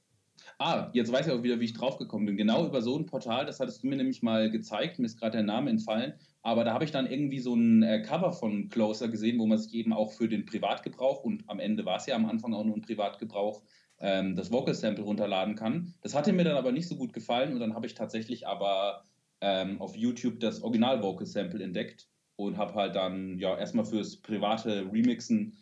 Ah, 0.57 0.89
jetzt 0.93 1.11
weiß 1.11 1.27
ich 1.27 1.33
auch 1.33 1.43
wieder, 1.43 1.59
wie 1.59 1.65
ich 1.65 1.73
draufgekommen 1.73 2.25
bin. 2.25 2.37
Genau 2.37 2.65
über 2.65 2.81
so 2.81 2.97
ein 2.97 3.05
Portal, 3.05 3.45
das 3.45 3.59
hattest 3.59 3.83
du 3.83 3.87
mir 3.87 3.97
nämlich 3.97 4.23
mal 4.23 4.49
gezeigt, 4.49 4.97
mir 4.97 5.05
ist 5.05 5.19
gerade 5.19 5.37
der 5.37 5.43
Name 5.43 5.69
entfallen, 5.69 6.13
aber 6.41 6.63
da 6.63 6.73
habe 6.73 6.85
ich 6.85 6.91
dann 6.91 7.09
irgendwie 7.09 7.39
so 7.39 7.53
ein 7.53 7.83
äh, 7.83 8.01
Cover 8.01 8.31
von 8.31 8.69
Closer 8.69 9.09
gesehen, 9.09 9.39
wo 9.39 9.45
man 9.45 9.57
sich 9.57 9.73
eben 9.73 9.93
auch 9.93 10.13
für 10.13 10.29
den 10.29 10.45
Privatgebrauch 10.45 11.23
und 11.23 11.43
am 11.47 11.59
Ende 11.59 11.85
war 11.85 11.97
es 11.97 12.05
ja 12.05 12.15
am 12.15 12.25
Anfang 12.25 12.53
auch 12.53 12.63
nur 12.63 12.75
ein 12.75 12.81
Privatgebrauch, 12.81 13.61
ähm, 13.99 14.35
das 14.35 14.51
Vocal 14.51 14.73
Sample 14.73 15.03
runterladen 15.03 15.55
kann. 15.55 15.93
Das 16.01 16.15
hatte 16.15 16.31
mir 16.31 16.45
dann 16.45 16.57
aber 16.57 16.71
nicht 16.71 16.87
so 16.87 16.95
gut 16.95 17.13
gefallen 17.13 17.53
und 17.53 17.59
dann 17.59 17.75
habe 17.75 17.87
ich 17.87 17.93
tatsächlich 17.93 18.47
aber 18.47 19.03
ähm, 19.41 19.81
auf 19.81 19.95
YouTube 19.95 20.39
das 20.39 20.61
Original 20.61 21.03
Vocal 21.03 21.25
Sample 21.25 21.63
entdeckt 21.63 22.07
und 22.35 22.57
habe 22.57 22.73
halt 22.75 22.95
dann 22.95 23.37
ja 23.37 23.57
erstmal 23.57 23.85
fürs 23.85 24.17
private 24.21 24.89
Remixen 24.91 25.57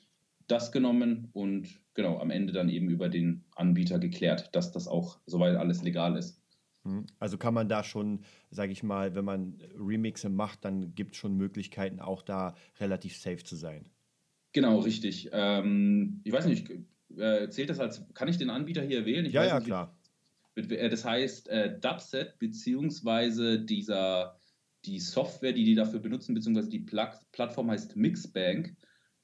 das 0.47 0.71
genommen 0.71 1.29
und 1.33 1.81
genau 1.93 2.19
am 2.19 2.29
Ende 2.29 2.53
dann 2.53 2.69
eben 2.69 2.89
über 2.89 3.09
den 3.09 3.43
Anbieter 3.55 3.99
geklärt, 3.99 4.55
dass 4.55 4.71
das 4.71 4.87
auch 4.87 5.19
soweit 5.25 5.55
alles 5.55 5.81
legal 5.81 6.15
ist. 6.15 6.41
Hm. 6.87 7.05
Also 7.19 7.37
kann 7.37 7.53
man 7.53 7.67
da 7.67 7.83
schon, 7.83 8.21
sage 8.49 8.71
ich 8.71 8.81
mal, 8.81 9.13
wenn 9.13 9.25
man 9.25 9.59
Remixe 9.77 10.29
macht, 10.29 10.63
dann 10.63 10.95
gibt 10.95 11.11
es 11.11 11.17
schon 11.17 11.35
Möglichkeiten, 11.35 11.99
auch 11.99 12.21
da 12.21 12.55
relativ 12.79 13.17
safe 13.17 13.43
zu 13.43 13.55
sein. 13.55 13.89
Genau, 14.53 14.79
richtig. 14.79 15.29
Ähm, 15.33 16.21
ich 16.23 16.31
weiß 16.31 16.45
nicht, 16.45 16.69
äh, 17.17 17.49
zählt 17.49 17.69
das 17.69 17.79
als, 17.79 18.01
kann 18.13 18.29
ich 18.29 18.37
den 18.37 18.49
Anbieter 18.49 18.81
hier 18.81 19.05
wählen? 19.05 19.25
Ich 19.25 19.33
ja, 19.33 19.45
ja, 19.45 19.55
nicht, 19.59 19.65
klar. 19.65 19.97
Äh, 20.55 20.89
das 20.89 21.03
heißt, 21.03 21.49
äh, 21.49 21.77
Dubset 21.79 22.39
beziehungsweise 22.39 23.59
dieser, 23.59 24.39
die 24.85 24.99
Software, 24.99 25.51
die 25.51 25.65
die 25.65 25.75
dafür 25.75 25.99
benutzen, 25.99 26.33
beziehungsweise 26.33 26.69
die 26.69 26.79
Pla 26.79 27.19
Plattform 27.33 27.69
heißt 27.69 27.97
Mixbank. 27.97 28.75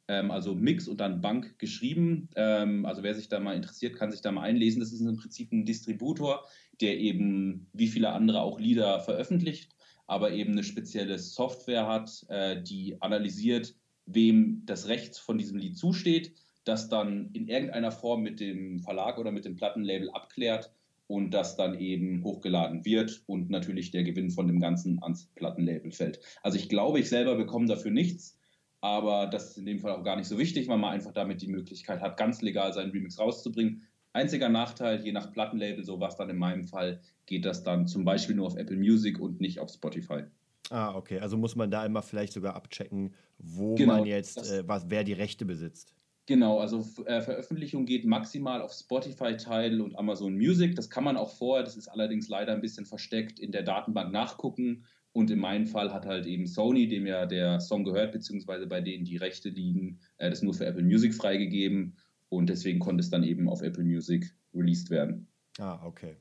Ähm, 0.07 0.31
also 0.31 0.55
Mix 0.55 0.87
und 0.87 0.99
dann 0.99 1.21
Bank 1.21 1.57
geschrieben. 1.59 2.29
Ähm, 2.35 2.85
also 2.85 3.03
wer 3.03 3.15
sich 3.15 3.29
da 3.29 3.39
mal 3.39 3.55
interessiert, 3.55 3.95
kann 3.95 4.11
sich 4.11 4.21
da 4.21 4.31
mal 4.31 4.41
einlesen. 4.41 4.79
Das 4.79 4.91
ist 4.91 5.01
im 5.01 5.17
Prinzip 5.17 5.51
ein 5.51 5.65
Distributor, 5.65 6.45
der 6.81 6.97
eben 6.99 7.67
wie 7.73 7.87
viele 7.87 8.11
andere 8.11 8.41
auch 8.41 8.59
Lieder 8.59 8.99
veröffentlicht, 8.99 9.75
aber 10.07 10.31
eben 10.31 10.53
eine 10.53 10.63
spezielle 10.63 11.19
Software 11.19 11.87
hat, 11.87 12.25
äh, 12.29 12.61
die 12.61 13.01
analysiert, 13.01 13.75
wem 14.05 14.63
das 14.65 14.87
Recht 14.87 15.17
von 15.17 15.37
diesem 15.37 15.57
Lied 15.57 15.77
zusteht 15.77 16.33
das 16.65 16.89
dann 16.89 17.29
in 17.33 17.47
irgendeiner 17.47 17.91
Form 17.91 18.21
mit 18.21 18.39
dem 18.39 18.79
Verlag 18.79 19.17
oder 19.17 19.31
mit 19.31 19.45
dem 19.45 19.55
Plattenlabel 19.55 20.09
abklärt 20.11 20.71
und 21.07 21.31
das 21.31 21.55
dann 21.55 21.77
eben 21.79 22.23
hochgeladen 22.23 22.85
wird 22.85 23.23
und 23.27 23.49
natürlich 23.49 23.91
der 23.91 24.03
Gewinn 24.03 24.31
von 24.31 24.47
dem 24.47 24.59
Ganzen 24.59 25.01
ans 25.03 25.27
Plattenlabel 25.35 25.91
fällt. 25.91 26.19
Also 26.41 26.57
ich 26.57 26.69
glaube, 26.69 26.99
ich 26.99 27.09
selber 27.09 27.35
bekomme 27.35 27.67
dafür 27.67 27.91
nichts, 27.91 28.37
aber 28.84 29.28
das 29.28 29.52
ist 29.52 29.58
in 29.58 29.65
dem 29.65 29.80
Fall 29.80 29.93
auch 29.93 30.04
gar 30.04 30.17
nicht 30.17 30.28
so 30.28 30.38
wichtig, 30.38 30.67
weil 30.67 30.78
man 30.78 30.91
einfach 30.91 31.13
damit 31.13 31.41
die 31.41 31.48
Möglichkeit 31.48 32.02
hat, 32.02 32.17
ganz 32.17 32.41
legal 32.41 32.74
seinen 32.74 32.91
Remix 32.91 33.17
rauszubringen. 33.17 33.84
Einziger 34.12 34.50
Nachteil, 34.50 35.02
je 35.06 35.13
nach 35.13 35.32
Plattenlabel, 35.32 35.86
so 35.86 36.02
was 36.02 36.17
dann 36.17 36.30
in 36.30 36.36
meinem 36.36 36.65
Fall, 36.67 37.00
geht 37.26 37.46
das 37.46 37.63
dann 37.63 37.88
zum 37.88 38.04
Beispiel 38.04 38.36
nur 38.36 38.46
auf 38.46 38.58
Apple 38.58 38.76
Music 38.76 39.22
und 39.22 39.39
nicht 39.39 39.62
auf 39.62 39.69
Spotify. 39.69 40.24
Ah, 40.69 40.96
okay. 40.96 41.19
Also 41.19 41.38
muss 41.38 41.56
man 41.56 41.72
da 41.72 41.86
immer 41.86 42.02
vielleicht 42.02 42.34
sogar 42.34 42.58
abchecken, 42.58 43.13
wo 43.38 43.76
genau, 43.76 44.00
man 44.00 44.06
jetzt, 44.06 44.52
äh, 44.52 44.67
was, 44.67 44.89
wer 44.89 45.06
die 45.06 45.13
Rechte 45.13 45.46
besitzt. 45.46 45.96
Genau, 46.26 46.60
also 46.60 46.86
äh, 47.06 47.22
Veröffentlichung 47.22 47.86
geht 47.86 48.04
maximal 48.04 48.62
auf 48.62 48.74
Spotify, 48.74 49.38
Tidal 49.38 49.80
und 49.80 49.98
Amazon 49.98 50.36
Music. 50.36 50.76
Das 50.76 50.89
kann 50.89 51.06
man 51.06 51.15
auch 51.15 51.32
vorher, 51.32 51.63
das 51.63 51.78
ist 51.78 51.88
allerdings 51.88 52.28
leider 52.28 52.52
ein 52.52 52.60
bisschen 52.60 52.86
versteckt, 52.86 53.39
in 53.39 53.54
der 53.54 53.63
Datenbank 53.63 54.12
nachgucken. 54.12 54.84
Und 55.13 55.30
in 55.30 55.39
meinem 55.39 55.67
Fall 55.67 55.93
hat 55.93 56.06
halt 56.06 56.26
eben 56.26 56.47
Sony, 56.47 56.88
dem 56.88 57.06
ja 57.06 57.26
der 57.26 57.60
Song 57.60 57.84
gehört, 57.84 58.12
beziehungsweise 58.12 58.67
bei 58.67 58.82
denen 58.82 59.06
die 59.06 59.17
Rechte 59.17 59.49
liegen, 59.49 59.99
äh, 60.17 60.30
das 60.30 60.41
nur 60.41 60.54
für 60.54 60.65
Apple 60.65 60.84
Music 60.84 61.13
freigegeben. 61.13 61.95
Und 62.30 62.49
deswegen 62.49 62.80
konnte 62.80 63.02
es 63.02 63.12
dann 63.12 63.23
eben 63.23 63.47
auf 63.47 63.62
Apple 63.62 63.84
Music 63.84 64.36
released 64.54 64.89
werden. 64.89 65.28
Ah, 65.60 65.80
okay. 65.86 66.15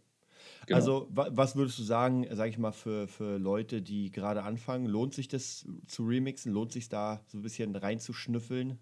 Genau. 0.67 0.77
Also, 0.77 1.09
wa 1.11 1.29
was 1.33 1.57
würdest 1.57 1.79
du 1.79 1.83
sagen, 1.83 2.27
sage 2.31 2.51
ich 2.51 2.59
mal, 2.59 2.73
für, 2.73 3.09
für 3.09 3.39
Leute, 3.39 3.83
die 3.83 4.11
gerade 4.11 4.43
anfangen? 4.43 4.87
Lohnt 4.87 5.15
sich 5.15 5.29
das 5.29 5.67
zu 5.87 6.05
remixen? 6.05 6.53
Lohnt 6.53 6.73
sich 6.73 6.89
da 6.89 7.25
so 7.27 7.39
ein 7.39 7.43
bisschen 7.43 7.75
reinzuschnüffeln? 7.75 8.79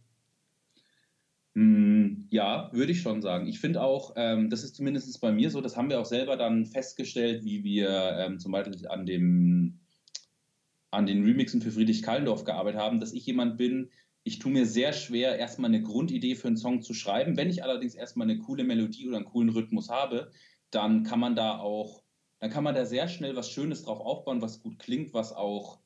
Mm, 1.55 2.27
ja, 2.31 2.71
würde 2.73 2.93
ich 2.93 3.01
schon 3.01 3.23
sagen. 3.23 3.47
Ich 3.47 3.61
finde 3.61 3.83
auch, 3.83 4.13
ähm, 4.17 4.51
das 4.51 4.63
ist 4.63 4.77
zumindest 4.77 5.21
bei 5.21 5.33
mir 5.33 5.51
so, 5.51 5.61
das 5.61 5.77
haben 5.77 5.89
wir 5.89 6.01
auch 6.01 6.05
selber 6.05 6.37
dann 6.37 6.67
festgestellt, 6.67 7.45
wie 7.45 7.65
wir 7.65 8.17
ähm, 8.19 8.39
zum 8.39 8.53
Beispiel 8.53 8.87
an, 8.89 9.07
dem, 9.07 9.80
an 10.91 11.07
den 11.07 11.25
Remixen 11.25 11.61
für 11.61 11.71
Friedrich 11.71 12.03
Kallendorf 12.03 12.45
gearbeitet 12.45 12.81
haben, 12.81 13.01
dass 13.01 13.13
ich 13.13 13.27
jemand 13.27 13.57
bin, 13.57 13.91
ich 14.23 14.39
tue 14.39 14.53
mir 14.53 14.67
sehr 14.67 14.93
schwer, 14.93 15.39
erstmal 15.39 15.71
eine 15.71 15.83
Grundidee 15.83 16.35
für 16.35 16.49
einen 16.49 16.57
Song 16.57 16.83
zu 16.83 16.93
schreiben. 16.93 17.37
Wenn 17.37 17.49
ich 17.49 17.65
allerdings 17.65 17.95
erstmal 17.95 18.29
eine 18.29 18.39
coole 18.39 18.65
Melodie 18.65 19.09
oder 19.09 19.17
einen 19.17 19.27
coolen 19.27 19.49
Rhythmus 19.49 19.89
habe, 19.89 20.31
dann 20.71 21.05
kann 21.05 21.21
man 21.21 21.35
da 21.35 21.59
auch, 21.59 22.03
dann 22.39 22.51
kann 22.51 22.65
man 22.65 22.75
da 22.75 22.85
sehr 22.85 23.09
schnell 23.09 23.35
was 23.37 23.51
Schönes 23.51 23.83
drauf 23.83 24.01
aufbauen, 24.01 24.43
was 24.43 24.63
gut 24.63 24.79
klingt, 24.79 25.15
was 25.15 25.33
auch, 25.33 25.81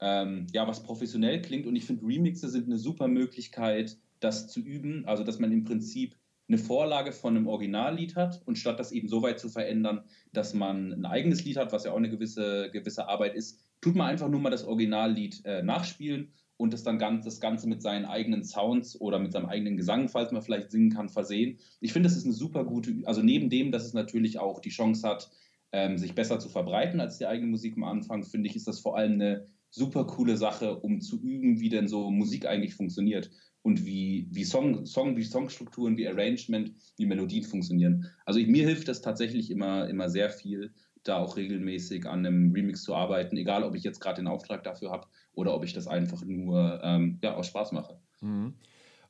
ähm, 0.00 0.46
ja, 0.52 0.68
was 0.68 0.82
professionell 0.82 1.42
klingt. 1.42 1.66
Und 1.66 1.74
ich 1.76 1.84
finde, 1.84 2.06
Remixe 2.06 2.48
sind 2.48 2.66
eine 2.66 2.78
super 2.78 3.08
Möglichkeit, 3.08 3.98
das 4.20 4.48
zu 4.48 4.60
üben, 4.60 5.04
also 5.06 5.24
dass 5.24 5.38
man 5.38 5.52
im 5.52 5.64
Prinzip 5.64 6.16
eine 6.48 6.58
Vorlage 6.58 7.12
von 7.12 7.36
einem 7.36 7.48
Originallied 7.48 8.14
hat 8.14 8.40
und 8.46 8.56
statt 8.56 8.78
das 8.78 8.92
eben 8.92 9.08
so 9.08 9.22
weit 9.22 9.40
zu 9.40 9.48
verändern, 9.48 10.04
dass 10.32 10.54
man 10.54 10.92
ein 10.92 11.04
eigenes 11.04 11.44
Lied 11.44 11.56
hat, 11.56 11.72
was 11.72 11.84
ja 11.84 11.92
auch 11.92 11.96
eine 11.96 12.10
gewisse, 12.10 12.70
gewisse 12.70 13.08
Arbeit 13.08 13.34
ist, 13.34 13.60
tut 13.80 13.94
man 13.94 14.08
einfach 14.08 14.28
nur 14.28 14.40
mal 14.40 14.50
das 14.50 14.64
Originallied 14.64 15.44
äh, 15.44 15.62
nachspielen 15.62 16.32
und 16.56 16.72
das 16.72 16.82
dann 16.82 16.98
ganz, 16.98 17.24
das 17.24 17.40
Ganze 17.40 17.68
mit 17.68 17.82
seinen 17.82 18.04
eigenen 18.04 18.44
Sounds 18.44 19.00
oder 19.00 19.18
mit 19.18 19.32
seinem 19.32 19.46
eigenen 19.46 19.76
Gesang, 19.76 20.08
falls 20.08 20.32
man 20.32 20.42
vielleicht 20.42 20.70
singen 20.70 20.90
kann, 20.90 21.08
versehen. 21.08 21.58
Ich 21.80 21.92
finde, 21.92 22.08
das 22.08 22.16
ist 22.16 22.24
eine 22.24 22.34
super 22.34 22.64
gute, 22.64 22.94
also 23.04 23.22
neben 23.22 23.50
dem, 23.50 23.72
dass 23.72 23.84
es 23.84 23.92
natürlich 23.92 24.38
auch 24.38 24.60
die 24.60 24.70
Chance 24.70 25.06
hat, 25.06 25.30
ähm, 25.72 25.98
sich 25.98 26.14
besser 26.14 26.38
zu 26.38 26.48
verbreiten 26.48 27.00
als 27.00 27.18
die 27.18 27.26
eigene 27.26 27.50
Musik 27.50 27.76
am 27.76 27.84
Anfang, 27.84 28.22
finde 28.22 28.48
ich, 28.48 28.56
ist 28.56 28.68
das 28.68 28.80
vor 28.80 28.96
allem 28.96 29.14
eine 29.14 29.46
super 29.70 30.06
coole 30.06 30.36
Sache, 30.36 30.76
um 30.78 31.00
zu 31.00 31.20
üben, 31.20 31.60
wie 31.60 31.68
denn 31.68 31.88
so 31.88 32.10
Musik 32.10 32.46
eigentlich 32.46 32.74
funktioniert 32.74 33.30
und 33.62 33.84
wie, 33.84 34.28
wie, 34.30 34.44
Song, 34.44 34.86
Song, 34.86 35.16
wie 35.16 35.24
Songstrukturen, 35.24 35.96
wie 35.96 36.08
Arrangement, 36.08 36.72
wie 36.96 37.04
Melodien 37.04 37.44
funktionieren. 37.44 38.06
Also 38.24 38.40
ich, 38.40 38.46
mir 38.46 38.64
hilft 38.64 38.88
das 38.88 39.02
tatsächlich 39.02 39.50
immer, 39.50 39.88
immer 39.88 40.08
sehr 40.08 40.30
viel, 40.30 40.72
da 41.08 41.18
auch 41.18 41.36
regelmäßig 41.36 42.06
an 42.06 42.24
einem 42.24 42.52
Remix 42.52 42.82
zu 42.82 42.94
arbeiten, 42.94 43.36
egal 43.36 43.62
ob 43.62 43.74
ich 43.74 43.84
jetzt 43.84 44.00
gerade 44.00 44.20
den 44.20 44.28
Auftrag 44.28 44.64
dafür 44.64 44.90
habe 44.90 45.06
oder 45.34 45.54
ob 45.54 45.64
ich 45.64 45.72
das 45.72 45.86
einfach 45.86 46.24
nur 46.24 46.80
ähm, 46.82 47.18
ja, 47.22 47.34
aus 47.34 47.48
Spaß 47.48 47.72
mache. 47.72 47.98
Mhm. 48.20 48.54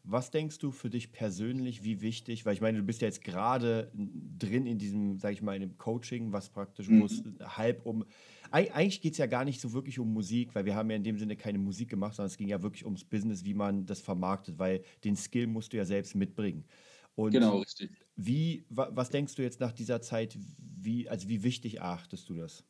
Was 0.09 0.31
denkst 0.31 0.61
du 0.61 0.71
für 0.71 0.89
dich 0.89 1.11
persönlich, 1.11 1.83
wie 1.83 2.01
wichtig, 2.01 2.47
weil 2.47 2.55
ich 2.55 2.61
meine, 2.61 2.79
du 2.79 2.85
bist 2.85 3.01
ja 3.01 3.09
jetzt 3.09 3.25
gerade 3.25 3.91
drin 3.93 4.65
in 4.65 4.79
diesem, 4.79 5.19
sag 5.19 5.33
ich 5.33 5.43
mal, 5.43 5.57
in 5.57 5.63
dem 5.63 5.79
Coaching, 5.79 6.33
was 6.33 6.49
praktisch, 6.49 6.89
mhm. 6.89 7.09
halb 7.41 7.85
um, 7.85 8.05
eigentlich 8.53 9.01
geht 9.01 9.13
es 9.13 9.19
ja 9.19 9.27
gar 9.27 9.45
nicht 9.45 9.61
so 9.61 9.73
wirklich 9.73 9.99
um 9.99 10.13
Musik, 10.13 10.55
weil 10.55 10.65
wir 10.65 10.77
haben 10.77 10.91
ja 10.91 10.97
in 10.97 11.03
dem 11.03 11.19
Sinne 11.19 11.35
keine 11.35 11.59
Musik 11.59 11.89
gemacht, 11.89 12.15
sondern 12.15 12.29
es 12.29 12.37
ging 12.37 12.47
ja 12.47 12.63
wirklich 12.63 12.85
ums 12.85 13.03
Business, 13.05 13.45
wie 13.45 13.55
man 13.55 13.85
das 13.85 14.01
vermarktet, 14.01 14.61
weil 14.61 14.85
den 15.03 15.17
Skill 15.17 15.49
musst 15.49 15.73
du 15.73 15.77
ja 15.77 15.85
selbst 15.85 16.15
mitbringen. 16.15 16.65
Und 17.17 17.33
genau, 17.33 17.59
richtig. 17.59 17.91
Wie, 18.17 18.65
was 18.71 19.11
denkst 19.11 19.35
du 19.35 19.43
jetzt 19.43 19.61
nach 19.61 19.73
dieser 19.73 20.01
Zeit, 20.01 20.39
wie, 20.59 21.09
also 21.09 21.29
wie 21.29 21.43
wichtig 21.43 21.77
erachtest 21.79 22.29
du 22.29 22.35
das? 22.35 22.65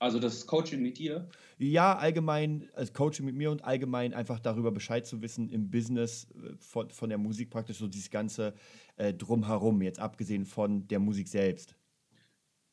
Also 0.00 0.20
das 0.20 0.46
Coaching 0.46 0.80
mit 0.80 0.98
dir? 0.98 1.28
Ja, 1.58 1.96
allgemein, 1.96 2.68
also 2.74 2.92
Coaching 2.92 3.26
mit 3.26 3.34
mir 3.34 3.50
und 3.50 3.64
allgemein 3.64 4.14
einfach 4.14 4.38
darüber 4.38 4.70
Bescheid 4.70 5.06
zu 5.06 5.22
wissen 5.22 5.48
im 5.50 5.70
Business 5.70 6.28
äh, 6.30 6.54
von, 6.58 6.90
von 6.90 7.08
der 7.08 7.18
Musik 7.18 7.50
praktisch, 7.50 7.78
so 7.78 7.88
dieses 7.88 8.10
ganze 8.10 8.54
äh, 8.96 9.12
Drumherum, 9.12 9.82
jetzt 9.82 9.98
abgesehen 9.98 10.46
von 10.46 10.86
der 10.86 11.00
Musik 11.00 11.28
selbst. 11.28 11.76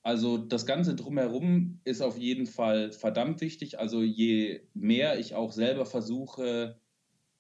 Also 0.03 0.37
das 0.37 0.67
ganze 0.67 0.93
Drumherum 0.93 1.79
ist 1.83 2.01
auf 2.01 2.15
jeden 2.19 2.45
Fall 2.45 2.91
verdammt 2.91 3.41
wichtig. 3.41 3.79
Also 3.79 4.03
je 4.03 4.61
mehr 4.75 5.17
ich 5.17 5.33
auch 5.33 5.51
selber 5.51 5.87
versuche, 5.87 6.79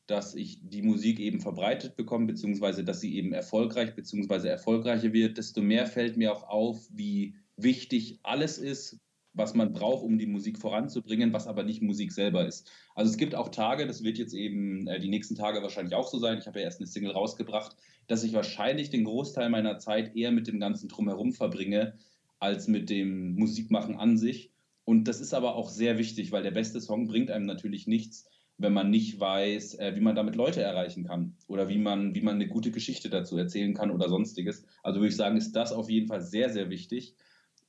dass 0.07 0.35
ich 0.35 0.59
die 0.61 0.81
Musik 0.81 1.19
eben 1.19 1.39
verbreitet 1.39 1.95
bekomme, 1.95 2.27
beziehungsweise 2.27 2.83
dass 2.83 3.01
sie 3.01 3.15
eben 3.15 3.33
erfolgreich, 3.33 3.95
beziehungsweise 3.95 4.49
erfolgreicher 4.49 5.13
wird, 5.13 5.37
desto 5.37 5.61
mehr 5.61 5.87
fällt 5.87 6.17
mir 6.17 6.33
auch 6.33 6.47
auf, 6.47 6.87
wie 6.91 7.35
wichtig 7.57 8.19
alles 8.23 8.57
ist, 8.57 8.99
was 9.35 9.53
man 9.53 9.73
braucht, 9.73 10.03
um 10.03 10.17
die 10.17 10.27
Musik 10.27 10.57
voranzubringen, 10.57 11.33
was 11.33 11.47
aber 11.47 11.63
nicht 11.63 11.81
Musik 11.81 12.11
selber 12.11 12.47
ist. 12.47 12.71
Also 12.95 13.11
es 13.11 13.17
gibt 13.17 13.35
auch 13.35 13.49
Tage, 13.49 13.85
das 13.85 14.03
wird 14.03 14.17
jetzt 14.17 14.33
eben 14.33 14.87
äh, 14.87 14.99
die 14.99 15.09
nächsten 15.09 15.35
Tage 15.35 15.61
wahrscheinlich 15.61 15.95
auch 15.95 16.07
so 16.07 16.19
sein, 16.19 16.37
ich 16.37 16.47
habe 16.47 16.59
ja 16.59 16.65
erst 16.65 16.79
eine 16.79 16.87
Single 16.87 17.11
rausgebracht, 17.11 17.75
dass 18.07 18.23
ich 18.23 18.33
wahrscheinlich 18.33 18.89
den 18.89 19.03
Großteil 19.03 19.49
meiner 19.49 19.77
Zeit 19.77 20.15
eher 20.15 20.31
mit 20.31 20.47
dem 20.47 20.59
ganzen 20.59 20.87
Drumherum 20.87 21.33
verbringe, 21.33 21.97
als 22.39 22.67
mit 22.67 22.89
dem 22.89 23.35
Musikmachen 23.35 23.95
an 23.95 24.17
sich. 24.17 24.51
Und 24.85 25.07
das 25.07 25.19
ist 25.19 25.33
aber 25.33 25.55
auch 25.55 25.69
sehr 25.69 25.97
wichtig, 25.97 26.31
weil 26.31 26.43
der 26.43 26.51
beste 26.51 26.79
Song 26.79 27.07
bringt 27.07 27.31
einem 27.31 27.45
natürlich 27.45 27.87
nichts, 27.87 28.29
wenn 28.57 28.73
man 28.73 28.89
nicht 28.89 29.19
weiß, 29.19 29.79
äh, 29.79 29.95
wie 29.95 30.01
man 30.01 30.15
damit 30.15 30.35
Leute 30.35 30.61
erreichen 30.61 31.05
kann 31.05 31.35
oder 31.47 31.67
wie 31.67 31.77
man, 31.77 32.15
wie 32.15 32.21
man 32.21 32.35
eine 32.35 32.47
gute 32.47 32.71
Geschichte 32.71 33.09
dazu 33.09 33.37
erzählen 33.37 33.73
kann 33.73 33.91
oder 33.91 34.07
sonstiges. 34.07 34.65
Also 34.81 34.99
würde 34.99 35.09
ich 35.09 35.15
sagen, 35.15 35.37
ist 35.37 35.53
das 35.53 35.73
auf 35.73 35.89
jeden 35.89 36.07
Fall 36.07 36.21
sehr, 36.21 36.49
sehr 36.49 36.69
wichtig. 36.69 37.15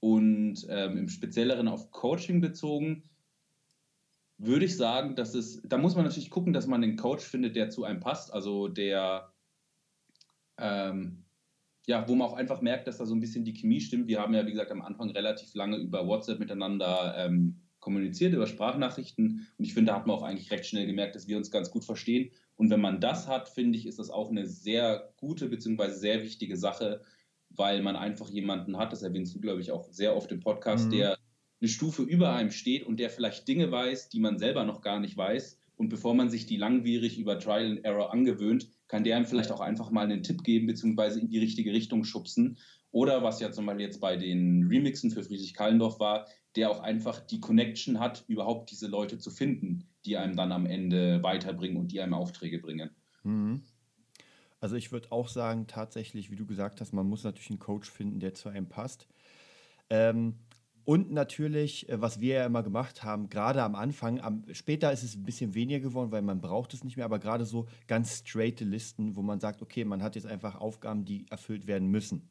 Und 0.00 0.66
ähm, 0.68 0.98
im 0.98 1.08
Spezielleren 1.08 1.68
auf 1.68 1.90
Coaching 1.90 2.40
bezogen, 2.40 3.02
würde 4.38 4.66
ich 4.66 4.76
sagen, 4.76 5.16
dass 5.16 5.34
es, 5.34 5.62
da 5.62 5.78
muss 5.78 5.96
man 5.96 6.04
natürlich 6.04 6.30
gucken, 6.30 6.52
dass 6.52 6.66
man 6.66 6.82
einen 6.82 6.96
Coach 6.96 7.24
findet, 7.24 7.56
der 7.56 7.70
zu 7.70 7.84
einem 7.84 8.00
passt, 8.00 8.32
also 8.32 8.68
der, 8.68 9.32
ähm, 10.58 11.24
ja, 11.86 12.06
wo 12.08 12.14
man 12.14 12.28
auch 12.28 12.34
einfach 12.34 12.60
merkt, 12.60 12.86
dass 12.86 12.98
da 12.98 13.06
so 13.06 13.14
ein 13.14 13.20
bisschen 13.20 13.44
die 13.44 13.54
Chemie 13.54 13.80
stimmt. 13.80 14.08
Wir 14.08 14.20
haben 14.20 14.34
ja, 14.34 14.46
wie 14.46 14.50
gesagt, 14.50 14.70
am 14.70 14.82
Anfang 14.82 15.10
relativ 15.10 15.54
lange 15.54 15.78
über 15.78 16.06
WhatsApp 16.06 16.38
miteinander 16.38 17.14
ähm, 17.16 17.65
kommuniziert, 17.86 18.34
über 18.34 18.48
Sprachnachrichten. 18.48 19.46
Und 19.56 19.64
ich 19.64 19.72
finde, 19.72 19.92
da 19.92 19.96
hat 19.96 20.08
man 20.08 20.16
auch 20.16 20.24
eigentlich 20.24 20.50
recht 20.50 20.66
schnell 20.66 20.86
gemerkt, 20.86 21.14
dass 21.14 21.28
wir 21.28 21.36
uns 21.36 21.52
ganz 21.52 21.70
gut 21.70 21.84
verstehen. 21.84 22.32
Und 22.56 22.68
wenn 22.68 22.80
man 22.80 23.00
das 23.00 23.28
hat, 23.28 23.48
finde 23.48 23.78
ich, 23.78 23.86
ist 23.86 24.00
das 24.00 24.10
auch 24.10 24.28
eine 24.28 24.44
sehr 24.44 25.12
gute 25.18 25.48
bzw. 25.48 25.92
sehr 25.92 26.24
wichtige 26.24 26.56
Sache, 26.56 27.02
weil 27.50 27.82
man 27.82 27.94
einfach 27.94 28.28
jemanden 28.28 28.76
hat, 28.76 28.92
das 28.92 29.04
erwähnst 29.04 29.36
du, 29.36 29.40
glaube 29.40 29.60
ich, 29.60 29.70
auch 29.70 29.88
sehr 29.92 30.16
oft 30.16 30.32
im 30.32 30.40
Podcast, 30.40 30.86
mhm. 30.86 30.90
der 30.90 31.18
eine 31.60 31.68
Stufe 31.68 32.02
über 32.02 32.34
einem 32.34 32.50
steht 32.50 32.84
und 32.84 32.98
der 32.98 33.08
vielleicht 33.08 33.46
Dinge 33.46 33.70
weiß, 33.70 34.08
die 34.08 34.18
man 34.18 34.36
selber 34.36 34.64
noch 34.64 34.80
gar 34.80 34.98
nicht 34.98 35.16
weiß. 35.16 35.56
Und 35.76 35.88
bevor 35.88 36.14
man 36.14 36.28
sich 36.28 36.46
die 36.46 36.56
langwierig 36.56 37.20
über 37.20 37.38
Trial 37.38 37.70
and 37.70 37.84
Error 37.84 38.12
angewöhnt, 38.12 38.68
kann 38.88 39.04
der 39.04 39.14
einem 39.14 39.26
vielleicht 39.26 39.52
auch 39.52 39.60
einfach 39.60 39.92
mal 39.92 40.02
einen 40.02 40.24
Tipp 40.24 40.42
geben, 40.42 40.66
beziehungsweise 40.66 41.20
in 41.20 41.28
die 41.28 41.38
richtige 41.38 41.72
Richtung 41.72 42.02
schubsen. 42.02 42.58
Oder 42.90 43.22
was 43.22 43.38
ja 43.40 43.52
zum 43.52 43.66
Beispiel 43.66 43.86
jetzt 43.86 44.00
bei 44.00 44.16
den 44.16 44.66
Remixen 44.66 45.12
für 45.12 45.22
Friedrich 45.22 45.54
Kallendorf 45.54 46.00
war, 46.00 46.26
der 46.56 46.70
auch 46.70 46.80
einfach 46.80 47.20
die 47.20 47.40
Connection 47.40 48.00
hat, 48.00 48.24
überhaupt 48.28 48.70
diese 48.70 48.86
Leute 48.86 49.18
zu 49.18 49.30
finden, 49.30 49.88
die 50.04 50.16
einem 50.16 50.36
dann 50.36 50.52
am 50.52 50.66
Ende 50.66 51.22
weiterbringen 51.22 51.76
und 51.76 51.92
die 51.92 52.00
einem 52.00 52.14
Aufträge 52.14 52.58
bringen. 52.58 52.90
Mhm. 53.22 53.62
Also 54.60 54.76
ich 54.76 54.90
würde 54.90 55.12
auch 55.12 55.28
sagen, 55.28 55.66
tatsächlich, 55.66 56.30
wie 56.30 56.36
du 56.36 56.46
gesagt 56.46 56.80
hast, 56.80 56.92
man 56.92 57.06
muss 57.06 57.24
natürlich 57.24 57.50
einen 57.50 57.58
Coach 57.58 57.90
finden, 57.90 58.20
der 58.20 58.34
zu 58.34 58.48
einem 58.48 58.68
passt. 58.68 59.06
Ähm, 59.90 60.34
und 60.84 61.10
natürlich, 61.10 61.88
äh, 61.88 62.00
was 62.00 62.20
wir 62.20 62.36
ja 62.36 62.46
immer 62.46 62.62
gemacht 62.62 63.02
haben, 63.02 63.28
gerade 63.28 63.62
am 63.62 63.74
Anfang, 63.74 64.20
am, 64.20 64.44
später 64.52 64.92
ist 64.92 65.02
es 65.02 65.16
ein 65.16 65.24
bisschen 65.24 65.54
weniger 65.54 65.80
geworden, 65.80 66.12
weil 66.12 66.22
man 66.22 66.40
braucht 66.40 66.72
es 66.74 66.84
nicht 66.84 66.96
mehr, 66.96 67.04
aber 67.04 67.18
gerade 67.18 67.44
so 67.44 67.66
ganz 67.88 68.18
straighte 68.18 68.64
Listen, 68.64 69.16
wo 69.16 69.22
man 69.22 69.40
sagt, 69.40 69.62
okay, 69.62 69.84
man 69.84 70.02
hat 70.02 70.14
jetzt 70.14 70.26
einfach 70.26 70.54
Aufgaben, 70.54 71.04
die 71.04 71.26
erfüllt 71.28 71.66
werden 71.66 71.88
müssen. 71.88 72.30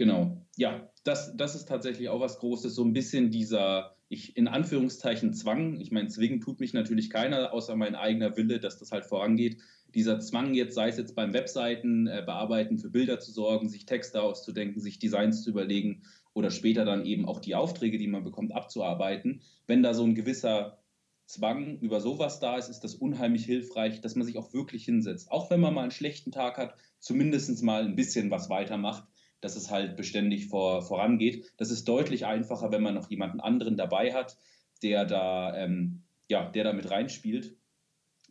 Genau, 0.00 0.46
ja, 0.56 0.90
das, 1.04 1.36
das 1.36 1.54
ist 1.54 1.68
tatsächlich 1.68 2.08
auch 2.08 2.20
was 2.20 2.38
Großes, 2.38 2.74
so 2.74 2.82
ein 2.82 2.94
bisschen 2.94 3.30
dieser, 3.30 3.96
ich 4.08 4.34
in 4.34 4.48
Anführungszeichen 4.48 5.34
Zwang, 5.34 5.78
ich 5.78 5.92
meine, 5.92 6.08
zwingen 6.08 6.40
tut 6.40 6.58
mich 6.58 6.72
natürlich 6.72 7.10
keiner, 7.10 7.52
außer 7.52 7.76
mein 7.76 7.94
eigener 7.94 8.34
Wille, 8.34 8.60
dass 8.60 8.78
das 8.78 8.92
halt 8.92 9.04
vorangeht. 9.04 9.58
Dieser 9.94 10.18
Zwang 10.18 10.54
jetzt, 10.54 10.74
sei 10.74 10.88
es 10.88 10.96
jetzt 10.96 11.14
beim 11.14 11.34
Webseiten 11.34 12.06
äh, 12.06 12.22
bearbeiten, 12.24 12.78
für 12.78 12.88
Bilder 12.88 13.20
zu 13.20 13.30
sorgen, 13.30 13.68
sich 13.68 13.84
Texte 13.84 14.22
auszudenken, 14.22 14.80
sich 14.80 14.98
Designs 14.98 15.42
zu 15.42 15.50
überlegen 15.50 16.04
oder 16.32 16.50
später 16.50 16.86
dann 16.86 17.04
eben 17.04 17.26
auch 17.26 17.38
die 17.38 17.54
Aufträge, 17.54 17.98
die 17.98 18.08
man 18.08 18.24
bekommt, 18.24 18.54
abzuarbeiten. 18.54 19.42
Wenn 19.66 19.82
da 19.82 19.92
so 19.92 20.04
ein 20.04 20.14
gewisser 20.14 20.78
Zwang 21.26 21.78
über 21.80 22.00
sowas 22.00 22.40
da 22.40 22.56
ist, 22.56 22.70
ist 22.70 22.84
das 22.84 22.94
unheimlich 22.94 23.44
hilfreich, 23.44 24.00
dass 24.00 24.16
man 24.16 24.24
sich 24.24 24.38
auch 24.38 24.54
wirklich 24.54 24.82
hinsetzt. 24.82 25.30
Auch 25.30 25.50
wenn 25.50 25.60
man 25.60 25.74
mal 25.74 25.82
einen 25.82 25.90
schlechten 25.90 26.32
Tag 26.32 26.56
hat, 26.56 26.74
zumindest 27.00 27.62
mal 27.62 27.84
ein 27.84 27.96
bisschen 27.96 28.30
was 28.30 28.48
weitermacht 28.48 29.06
dass 29.40 29.56
es 29.56 29.70
halt 29.70 29.96
beständig 29.96 30.48
vor, 30.48 30.82
vorangeht. 30.82 31.52
Das 31.56 31.70
ist 31.70 31.88
deutlich 31.88 32.26
einfacher, 32.26 32.70
wenn 32.72 32.82
man 32.82 32.94
noch 32.94 33.10
jemanden 33.10 33.40
anderen 33.40 33.76
dabei 33.76 34.12
hat, 34.12 34.36
der 34.82 35.04
da, 35.04 35.56
ähm, 35.56 36.02
ja, 36.28 36.48
der 36.50 36.64
da 36.64 36.72
mit 36.72 36.90
reinspielt, 36.90 37.56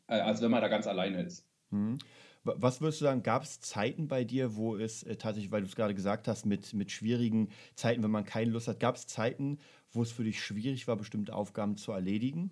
äh, 0.08 0.20
als 0.20 0.42
wenn 0.42 0.52
man 0.52 0.62
da 0.62 0.68
ganz 0.68 0.88
alleine 0.88 1.24
ist. 1.24 1.48
Mhm. 1.70 1.98
Was 2.44 2.80
würdest 2.80 3.02
du 3.02 3.06
sagen, 3.06 3.22
gab 3.22 3.44
es 3.44 3.60
Zeiten 3.60 4.08
bei 4.08 4.24
dir, 4.24 4.56
wo 4.56 4.78
es 4.78 5.04
äh, 5.04 5.18
tatsächlich, 5.18 5.52
weil 5.52 5.62
du 5.62 5.68
es 5.68 5.76
gerade 5.76 5.94
gesagt 5.94 6.28
hast, 6.28 6.46
mit, 6.46 6.74
mit 6.74 6.92
schwierigen 6.92 7.50
Zeiten, 7.76 8.02
wenn 8.02 8.12
man 8.12 8.24
keine 8.24 8.52
Lust 8.52 8.68
hat, 8.68 8.80
gab 8.80 8.96
es 8.96 9.08
Zeiten, 9.08 9.60
wo 9.92 10.02
es 10.02 10.12
für 10.12 10.24
dich 10.24 10.42
schwierig 10.42 10.88
war, 10.88 10.96
bestimmte 10.96 11.36
Aufgaben 11.36 11.76
zu 11.76 11.92
erledigen? 11.92 12.52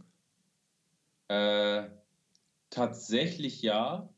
Äh, 1.30 1.84
tatsächlich 2.70 3.62
ja. 3.62 4.10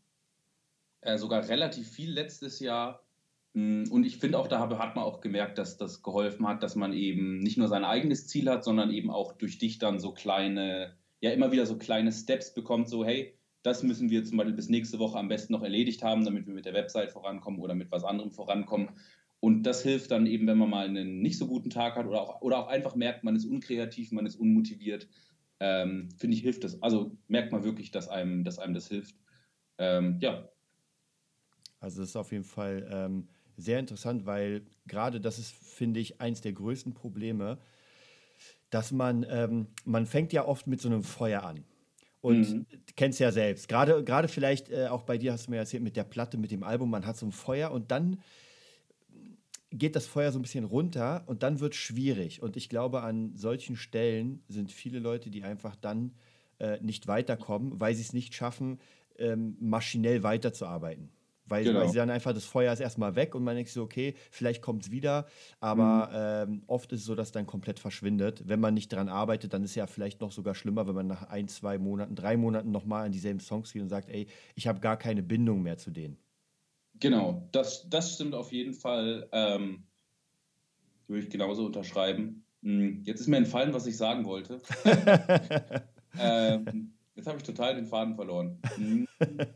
Äh, 1.01 1.17
sogar 1.17 1.47
relativ 1.47 1.89
viel 1.89 2.11
letztes 2.11 2.59
Jahr. 2.59 3.03
Mm, 3.53 3.85
und 3.89 4.05
ich 4.05 4.17
finde 4.17 4.39
auch, 4.39 4.47
da 4.47 4.59
hat 4.59 4.95
man 4.95 5.05
auch 5.05 5.21
gemerkt, 5.21 5.57
dass 5.57 5.77
das 5.77 6.03
geholfen 6.03 6.47
hat, 6.47 6.63
dass 6.63 6.75
man 6.75 6.93
eben 6.93 7.39
nicht 7.39 7.57
nur 7.57 7.67
sein 7.67 7.83
eigenes 7.85 8.27
Ziel 8.27 8.49
hat, 8.49 8.63
sondern 8.63 8.91
eben 8.91 9.09
auch 9.09 9.33
durch 9.33 9.57
dich 9.57 9.79
dann 9.79 9.99
so 9.99 10.11
kleine, 10.13 10.95
ja 11.21 11.31
immer 11.31 11.51
wieder 11.51 11.65
so 11.65 11.77
kleine 11.77 12.11
Steps 12.11 12.53
bekommt, 12.53 12.89
so 12.89 13.03
hey, 13.05 13.33
das 13.63 13.83
müssen 13.83 14.09
wir 14.09 14.23
zum 14.23 14.37
Beispiel 14.37 14.55
bis 14.55 14.69
nächste 14.69 14.99
Woche 14.99 15.17
am 15.17 15.27
besten 15.27 15.53
noch 15.53 15.63
erledigt 15.63 16.03
haben, 16.03 16.23
damit 16.23 16.47
wir 16.47 16.53
mit 16.53 16.65
der 16.65 16.73
Website 16.73 17.11
vorankommen 17.11 17.59
oder 17.59 17.75
mit 17.75 17.91
was 17.91 18.03
anderem 18.03 18.31
vorankommen. 18.31 18.89
Und 19.41 19.63
das 19.63 19.83
hilft 19.83 20.11
dann 20.11 20.25
eben, 20.25 20.47
wenn 20.47 20.57
man 20.57 20.69
mal 20.69 20.85
einen 20.85 21.21
nicht 21.21 21.37
so 21.37 21.47
guten 21.47 21.69
Tag 21.69 21.95
hat 21.95 22.05
oder 22.05 22.21
auch, 22.21 22.41
oder 22.41 22.59
auch 22.59 22.67
einfach 22.67 22.95
merkt, 22.95 23.23
man 23.23 23.35
ist 23.35 23.45
unkreativ, 23.45 24.11
man 24.11 24.25
ist 24.25 24.35
unmotiviert. 24.35 25.07
Ähm, 25.61 26.09
Finde 26.17 26.35
ich, 26.35 26.43
hilft 26.43 26.63
das. 26.63 26.81
Also 26.81 27.17
merkt 27.27 27.51
man 27.51 27.63
wirklich, 27.63 27.91
dass 27.91 28.07
einem, 28.07 28.43
dass 28.43 28.59
einem 28.59 28.73
das 28.73 28.87
hilft. 28.87 29.15
Ähm, 29.77 30.17
ja. 30.21 30.49
Also 31.79 32.01
das 32.01 32.09
ist 32.09 32.15
auf 32.15 32.31
jeden 32.31 32.43
Fall 32.43 32.87
ähm, 32.91 33.29
sehr 33.59 33.79
interessant, 33.79 34.25
weil 34.25 34.63
gerade 34.87 35.19
das 35.21 35.39
ist, 35.39 35.51
finde 35.51 35.99
ich, 35.99 36.21
eins 36.21 36.41
der 36.41 36.53
größten 36.53 36.93
Probleme, 36.93 37.57
dass 38.69 38.91
man, 38.91 39.25
ähm, 39.29 39.67
man 39.85 40.05
fängt 40.05 40.33
ja 40.33 40.45
oft 40.45 40.67
mit 40.67 40.81
so 40.81 40.89
einem 40.89 41.03
Feuer 41.03 41.43
an. 41.43 41.63
Und 42.21 42.49
mhm. 42.49 42.65
kennst 42.97 43.19
ja 43.19 43.31
selbst. 43.31 43.69
Gerade, 43.69 44.03
gerade 44.03 44.27
vielleicht 44.27 44.69
äh, 44.69 44.87
auch 44.87 45.03
bei 45.03 45.17
dir 45.17 45.31
hast 45.31 45.47
du 45.47 45.51
mir 45.51 45.57
erzählt, 45.57 45.83
mit 45.83 45.95
der 45.95 46.03
Platte, 46.03 46.37
mit 46.37 46.51
dem 46.51 46.63
Album, 46.63 46.89
man 46.89 47.05
hat 47.05 47.15
so 47.15 47.25
ein 47.25 47.31
Feuer 47.31 47.71
und 47.71 47.91
dann 47.91 48.21
geht 49.71 49.95
das 49.95 50.05
Feuer 50.05 50.31
so 50.31 50.39
ein 50.39 50.41
bisschen 50.41 50.65
runter 50.65 51.23
und 51.27 51.43
dann 51.43 51.59
wird 51.61 51.73
es 51.73 51.79
schwierig. 51.79 52.41
Und 52.41 52.57
ich 52.57 52.67
glaube, 52.67 53.03
an 53.03 53.35
solchen 53.35 53.77
Stellen 53.77 54.43
sind 54.49 54.71
viele 54.71 54.99
Leute, 54.99 55.29
die 55.29 55.43
einfach 55.43 55.75
dann 55.77 56.11
äh, 56.59 56.79
nicht 56.81 57.07
weiterkommen, 57.07 57.79
weil 57.79 57.95
sie 57.95 58.01
es 58.01 58.11
nicht 58.11 58.33
schaffen, 58.33 58.79
ähm, 59.17 59.55
maschinell 59.59 60.23
weiterzuarbeiten 60.23 61.09
Weil, 61.49 61.63
genau. 61.63 61.79
weil 61.79 61.89
sie 61.89 61.97
dann 61.97 62.09
einfach 62.09 62.33
das 62.33 62.45
Feuer 62.45 62.71
ist 62.71 62.79
erstmal 62.79 63.15
weg 63.15 63.35
und 63.35 63.43
man 63.43 63.55
denkt 63.55 63.71
so, 63.71 63.83
okay, 63.83 64.13
vielleicht 64.31 64.61
kommt 64.61 64.83
es 64.83 64.91
wieder, 64.91 65.27
aber 65.59 66.45
mhm. 66.47 66.53
ähm, 66.53 66.63
oft 66.67 66.91
ist 66.93 67.01
es 67.01 67.05
so, 67.05 67.15
dass 67.15 67.29
es 67.29 67.31
dann 67.31 67.47
komplett 67.47 67.79
verschwindet. 67.79 68.43
Wenn 68.47 68.59
man 68.59 68.73
nicht 68.73 68.93
daran 68.93 69.09
arbeitet, 69.09 69.53
dann 69.53 69.63
ist 69.63 69.71
es 69.71 69.75
ja 69.75 69.87
vielleicht 69.87 70.21
noch 70.21 70.31
sogar 70.31 70.55
schlimmer, 70.55 70.87
wenn 70.87 70.95
man 70.95 71.07
nach 71.07 71.23
ein, 71.23 71.47
zwei 71.47 71.77
Monaten, 71.77 72.15
drei 72.15 72.37
Monaten 72.37 72.71
nochmal 72.71 73.05
an 73.05 73.11
dieselben 73.11 73.39
Songs 73.39 73.73
geht 73.73 73.81
und 73.81 73.89
sagt, 73.89 74.09
ey, 74.09 74.27
ich 74.55 74.67
habe 74.67 74.79
gar 74.79 74.97
keine 74.97 75.23
Bindung 75.23 75.61
mehr 75.61 75.77
zu 75.77 75.91
denen. 75.91 76.17
Genau, 76.99 77.47
das, 77.51 77.89
das 77.89 78.13
stimmt 78.13 78.35
auf 78.35 78.51
jeden 78.51 78.73
Fall. 78.73 79.27
Ähm, 79.31 79.83
würde 81.07 81.23
ich 81.23 81.29
genauso 81.29 81.65
unterschreiben. 81.65 82.45
Hm, 82.61 83.03
jetzt 83.03 83.21
ist 83.21 83.27
mir 83.27 83.37
entfallen, 83.37 83.73
was 83.73 83.87
ich 83.87 83.97
sagen 83.97 84.25
wollte. 84.25 84.61
ähm, 86.19 86.93
jetzt 87.15 87.27
habe 87.27 87.37
ich 87.37 87.43
total 87.43 87.75
den 87.75 87.85
Faden 87.85 88.15
verloren. 88.15 88.59
Hm. 88.75 89.07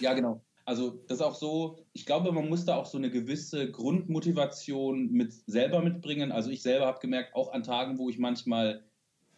Ja, 0.00 0.12
genau. 0.14 0.44
Also 0.64 1.02
das 1.08 1.18
ist 1.18 1.24
auch 1.24 1.34
so, 1.34 1.78
ich 1.92 2.06
glaube, 2.06 2.30
man 2.32 2.48
muss 2.48 2.64
da 2.64 2.76
auch 2.76 2.86
so 2.86 2.98
eine 2.98 3.10
gewisse 3.10 3.70
Grundmotivation 3.70 5.10
mit 5.10 5.32
selber 5.46 5.82
mitbringen. 5.82 6.30
Also 6.30 6.50
ich 6.50 6.62
selber 6.62 6.86
habe 6.86 7.00
gemerkt, 7.00 7.34
auch 7.34 7.52
an 7.52 7.64
Tagen, 7.64 7.98
wo 7.98 8.08
ich 8.08 8.18
manchmal 8.18 8.84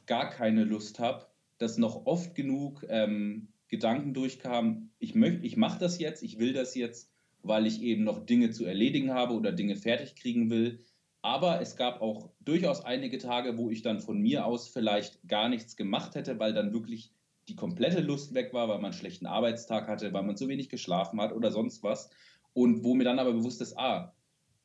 gar 0.07 0.29
keine 0.29 0.65
Lust 0.65 0.99
habe, 0.99 1.27
dass 1.59 1.79
noch 1.79 2.05
oft 2.07 2.35
genug 2.35 2.85
ähm, 2.89 3.49
Gedanken 3.69 4.13
durchkamen, 4.13 4.91
ich 4.99 5.15
möchte, 5.15 5.47
ich 5.47 5.57
mache 5.57 5.79
das 5.79 5.99
jetzt, 5.99 6.23
ich 6.23 6.39
will 6.39 6.53
das 6.53 6.75
jetzt, 6.75 7.11
weil 7.43 7.67
ich 7.67 7.83
eben 7.83 8.05
noch 8.05 8.25
Dinge 8.25 8.51
zu 8.51 8.65
erledigen 8.67 9.13
habe 9.13 9.35
oder 9.35 9.53
Dinge 9.53 9.77
fertig 9.77 10.17
kriegen 10.17 10.51
will. 10.51 10.81
Aber 11.23 11.63
es 11.63 11.77
gab 11.77 12.03
auch 12.03 12.31
durchaus 12.41 12.85
einige 12.85 13.17
Tage, 13.17 13.57
wo 13.57 13.71
ich 13.71 13.81
dann 13.81 14.01
von 14.01 14.21
mir 14.21 14.45
aus 14.45 14.69
vielleicht 14.69 15.27
gar 15.27 15.49
nichts 15.49 15.75
gemacht 15.75 16.15
hätte, 16.15 16.39
weil 16.39 16.53
dann 16.53 16.75
wirklich 16.75 17.13
die 17.49 17.57
komplette 17.57 18.01
Lust 18.01 18.35
weg 18.35 18.53
war, 18.53 18.69
weil 18.69 18.77
man 18.77 18.87
einen 18.87 18.95
schlechten 18.95 19.27
Arbeitstag 19.27 19.87
hatte, 19.87 20.13
weil 20.13 20.23
man 20.23 20.37
zu 20.37 20.49
wenig 20.49 20.69
geschlafen 20.69 21.21
hat 21.21 21.33
oder 21.33 21.51
sonst 21.51 21.83
was. 21.83 22.11
Und 22.53 22.85
wo 22.85 22.95
mir 22.95 23.05
dann 23.05 23.19
aber 23.19 23.33
bewusst 23.33 23.61
ist, 23.61 23.77
ah, 23.79 24.15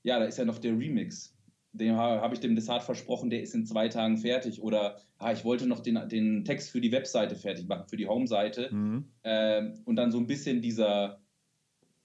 ja, 0.04 0.20
da 0.20 0.26
ist 0.26 0.38
ja 0.38 0.46
noch 0.46 0.60
der 0.60 0.78
Remix. 0.78 1.36
Den 1.72 1.96
habe 1.96 2.34
ich 2.34 2.40
dem 2.40 2.56
Desart 2.56 2.84
versprochen, 2.84 3.30
der 3.30 3.44
ist 3.44 3.54
in 3.54 3.66
zwei 3.66 3.90
Tagen 3.90 4.18
fertig. 4.18 4.62
Oder 4.62 4.98
ah, 5.18 5.32
ich 5.32 5.44
wollte 5.44 5.68
noch 5.68 5.82
den, 5.82 6.00
den 6.10 6.46
Text 6.46 6.72
für 6.72 6.82
die 6.82 6.92
Webseite 6.92 7.36
fertig 7.36 7.68
machen, 7.68 7.88
für 7.88 7.98
die 7.98 8.08
Home-Seite. 8.08 8.74
Mhm. 8.74 9.06
Ähm, 9.24 9.82
und 9.86 9.96
dann 9.96 10.12
so 10.12 10.18
ein 10.18 10.28
bisschen 10.28 10.62
dieser, 10.62 11.22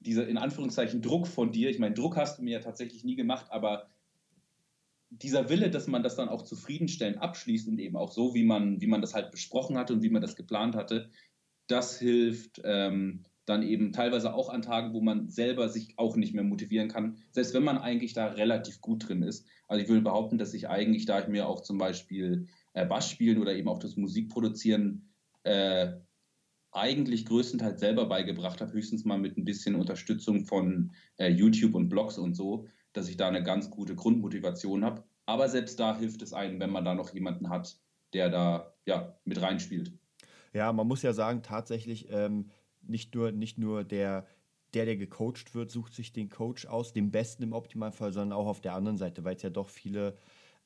dieser, 0.00 0.28
in 0.28 0.36
Anführungszeichen, 0.36 1.00
Druck 1.00 1.26
von 1.26 1.52
dir. 1.52 1.70
Ich 1.70 1.78
meine, 1.78 1.94
Druck 1.94 2.16
hast 2.16 2.38
du 2.38 2.42
mir 2.42 2.54
ja 2.54 2.60
tatsächlich 2.60 3.04
nie 3.04 3.16
gemacht, 3.16 3.46
aber 3.50 3.88
dieser 5.22 5.48
Wille, 5.48 5.70
dass 5.70 5.86
man 5.86 6.02
das 6.02 6.16
dann 6.16 6.28
auch 6.28 6.42
zufriedenstellend 6.42 7.20
abschließt 7.20 7.68
und 7.68 7.78
eben 7.78 7.96
auch 7.96 8.12
so, 8.12 8.34
wie 8.34 8.44
man, 8.44 8.80
wie 8.80 8.86
man 8.86 9.00
das 9.00 9.14
halt 9.14 9.30
besprochen 9.30 9.76
hatte 9.78 9.92
und 9.92 10.02
wie 10.02 10.10
man 10.10 10.22
das 10.22 10.36
geplant 10.36 10.74
hatte, 10.74 11.10
das 11.66 11.98
hilft 11.98 12.60
ähm, 12.64 13.24
dann 13.46 13.62
eben 13.62 13.92
teilweise 13.92 14.34
auch 14.34 14.48
an 14.48 14.62
Tagen, 14.62 14.94
wo 14.94 15.00
man 15.00 15.28
selber 15.28 15.68
sich 15.68 15.98
auch 15.98 16.16
nicht 16.16 16.34
mehr 16.34 16.44
motivieren 16.44 16.88
kann, 16.88 17.18
selbst 17.30 17.54
wenn 17.54 17.64
man 17.64 17.78
eigentlich 17.78 18.14
da 18.14 18.28
relativ 18.28 18.80
gut 18.80 19.08
drin 19.08 19.22
ist. 19.22 19.46
Also 19.68 19.82
ich 19.82 19.88
würde 19.88 20.02
behaupten, 20.02 20.38
dass 20.38 20.54
ich 20.54 20.68
eigentlich, 20.68 21.04
da 21.04 21.20
ich 21.20 21.28
mir 21.28 21.46
auch 21.46 21.60
zum 21.60 21.78
Beispiel 21.78 22.46
äh, 22.72 22.86
Bass 22.86 23.10
spielen 23.10 23.38
oder 23.38 23.54
eben 23.54 23.68
auch 23.68 23.78
das 23.78 23.96
Musikproduzieren 23.96 25.10
äh, 25.42 25.92
eigentlich 26.72 27.26
größtenteils 27.26 27.80
selber 27.80 28.06
beigebracht 28.06 28.60
habe, 28.60 28.72
höchstens 28.72 29.04
mal 29.04 29.18
mit 29.18 29.36
ein 29.36 29.44
bisschen 29.44 29.76
Unterstützung 29.76 30.44
von 30.44 30.92
äh, 31.18 31.28
YouTube 31.28 31.74
und 31.74 31.88
Blogs 31.88 32.18
und 32.18 32.34
so, 32.34 32.66
dass 32.94 33.08
ich 33.08 33.18
da 33.18 33.28
eine 33.28 33.42
ganz 33.42 33.70
gute 33.70 33.94
Grundmotivation 33.94 34.84
habe. 34.84 35.04
Aber 35.26 35.48
selbst 35.48 35.78
da 35.78 35.96
hilft 35.96 36.22
es 36.22 36.32
einem, 36.32 36.60
wenn 36.60 36.70
man 36.70 36.84
da 36.84 36.94
noch 36.94 37.12
jemanden 37.12 37.50
hat, 37.50 37.78
der 38.14 38.30
da 38.30 38.74
ja, 38.86 39.14
mit 39.24 39.42
reinspielt. 39.42 39.92
Ja, 40.52 40.72
man 40.72 40.86
muss 40.86 41.02
ja 41.02 41.12
sagen, 41.12 41.42
tatsächlich 41.42 42.08
ähm, 42.10 42.50
nicht 42.82 43.14
nur, 43.14 43.32
nicht 43.32 43.58
nur 43.58 43.84
der, 43.84 44.26
der, 44.72 44.84
der 44.84 44.96
gecoacht 44.96 45.54
wird, 45.54 45.70
sucht 45.70 45.94
sich 45.94 46.12
den 46.12 46.30
Coach 46.30 46.66
aus, 46.66 46.92
den 46.92 47.10
besten 47.10 47.42
im 47.42 47.52
Optimalfall, 47.52 48.12
sondern 48.12 48.38
auch 48.38 48.46
auf 48.46 48.60
der 48.60 48.74
anderen 48.74 48.96
Seite, 48.96 49.24
weil 49.24 49.36
es 49.36 49.42
ja 49.42 49.50
doch 49.50 49.68
viele 49.68 50.16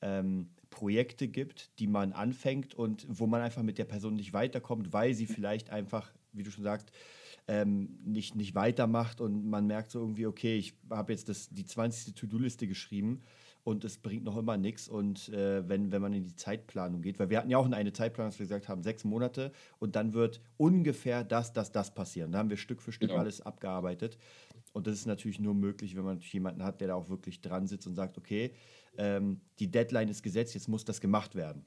ähm, 0.01 0.49
Projekte 0.69 1.27
gibt, 1.27 1.79
die 1.79 1.87
man 1.87 2.13
anfängt 2.13 2.75
und 2.75 3.05
wo 3.09 3.25
man 3.25 3.41
einfach 3.41 3.63
mit 3.63 3.77
der 3.77 3.85
Person 3.85 4.15
nicht 4.15 4.33
weiterkommt, 4.33 4.93
weil 4.93 5.13
sie 5.13 5.25
vielleicht 5.25 5.71
einfach, 5.71 6.11
wie 6.31 6.43
du 6.43 6.51
schon 6.51 6.63
sagst, 6.63 6.91
ähm, 7.49 7.97
nicht, 8.05 8.35
nicht 8.35 8.53
weitermacht 8.53 9.21
und 9.21 9.49
man 9.49 9.65
merkt 9.65 9.89
so 9.89 9.99
irgendwie, 9.99 10.27
okay, 10.27 10.55
ich 10.55 10.75
habe 10.91 11.11
jetzt 11.11 11.29
das, 11.29 11.49
die 11.49 11.65
20. 11.65 12.13
To-Do-Liste 12.13 12.67
geschrieben 12.67 13.23
und 13.63 13.83
es 13.83 13.97
bringt 13.97 14.23
noch 14.23 14.37
immer 14.37 14.55
nichts. 14.55 14.87
Und 14.87 15.29
äh, 15.29 15.67
wenn, 15.67 15.91
wenn 15.91 16.01
man 16.01 16.13
in 16.13 16.23
die 16.23 16.35
Zeitplanung 16.35 17.01
geht, 17.01 17.17
weil 17.17 17.31
wir 17.31 17.39
hatten 17.39 17.49
ja 17.49 17.57
auch 17.57 17.69
eine 17.69 17.91
Zeitplanung, 17.91 18.29
dass 18.29 18.39
wir 18.39 18.45
gesagt 18.45 18.69
haben, 18.69 18.83
sechs 18.83 19.03
Monate 19.03 19.51
und 19.79 19.95
dann 19.95 20.13
wird 20.13 20.41
ungefähr 20.57 21.23
das, 21.23 21.51
das, 21.51 21.71
das 21.71 21.91
passieren. 21.91 22.31
Da 22.31 22.37
haben 22.37 22.51
wir 22.51 22.57
Stück 22.57 22.83
für 22.83 22.91
Stück 22.91 23.09
genau. 23.09 23.21
alles 23.21 23.41
abgearbeitet. 23.41 24.19
Und 24.71 24.85
das 24.85 24.93
ist 24.93 25.07
natürlich 25.07 25.39
nur 25.39 25.55
möglich, 25.55 25.95
wenn 25.95 26.05
man 26.05 26.19
jemanden 26.19 26.63
hat, 26.63 26.79
der 26.81 26.89
da 26.89 26.93
auch 26.93 27.09
wirklich 27.09 27.41
dran 27.41 27.65
sitzt 27.65 27.87
und 27.87 27.95
sagt, 27.95 28.19
okay, 28.19 28.53
ähm, 28.99 29.41
die 29.57 29.71
Deadline 29.71 30.09
ist 30.09 30.21
gesetzt, 30.21 30.53
jetzt 30.53 30.67
muss 30.67 30.85
das 30.85 31.01
gemacht 31.01 31.33
werden. 31.33 31.65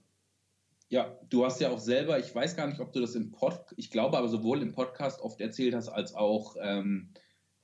Ja, 0.92 1.18
du 1.30 1.42
hast 1.46 1.58
ja 1.58 1.70
auch 1.70 1.78
selber, 1.78 2.18
ich 2.18 2.34
weiß 2.34 2.54
gar 2.54 2.66
nicht, 2.66 2.78
ob 2.78 2.92
du 2.92 3.00
das 3.00 3.14
im 3.14 3.30
Podcast, 3.30 3.72
ich 3.78 3.90
glaube 3.90 4.18
aber 4.18 4.28
sowohl 4.28 4.60
im 4.60 4.72
Podcast 4.72 5.22
oft 5.22 5.40
erzählt 5.40 5.74
hast, 5.74 5.88
als 5.88 6.14
auch 6.14 6.54
ähm, 6.60 7.08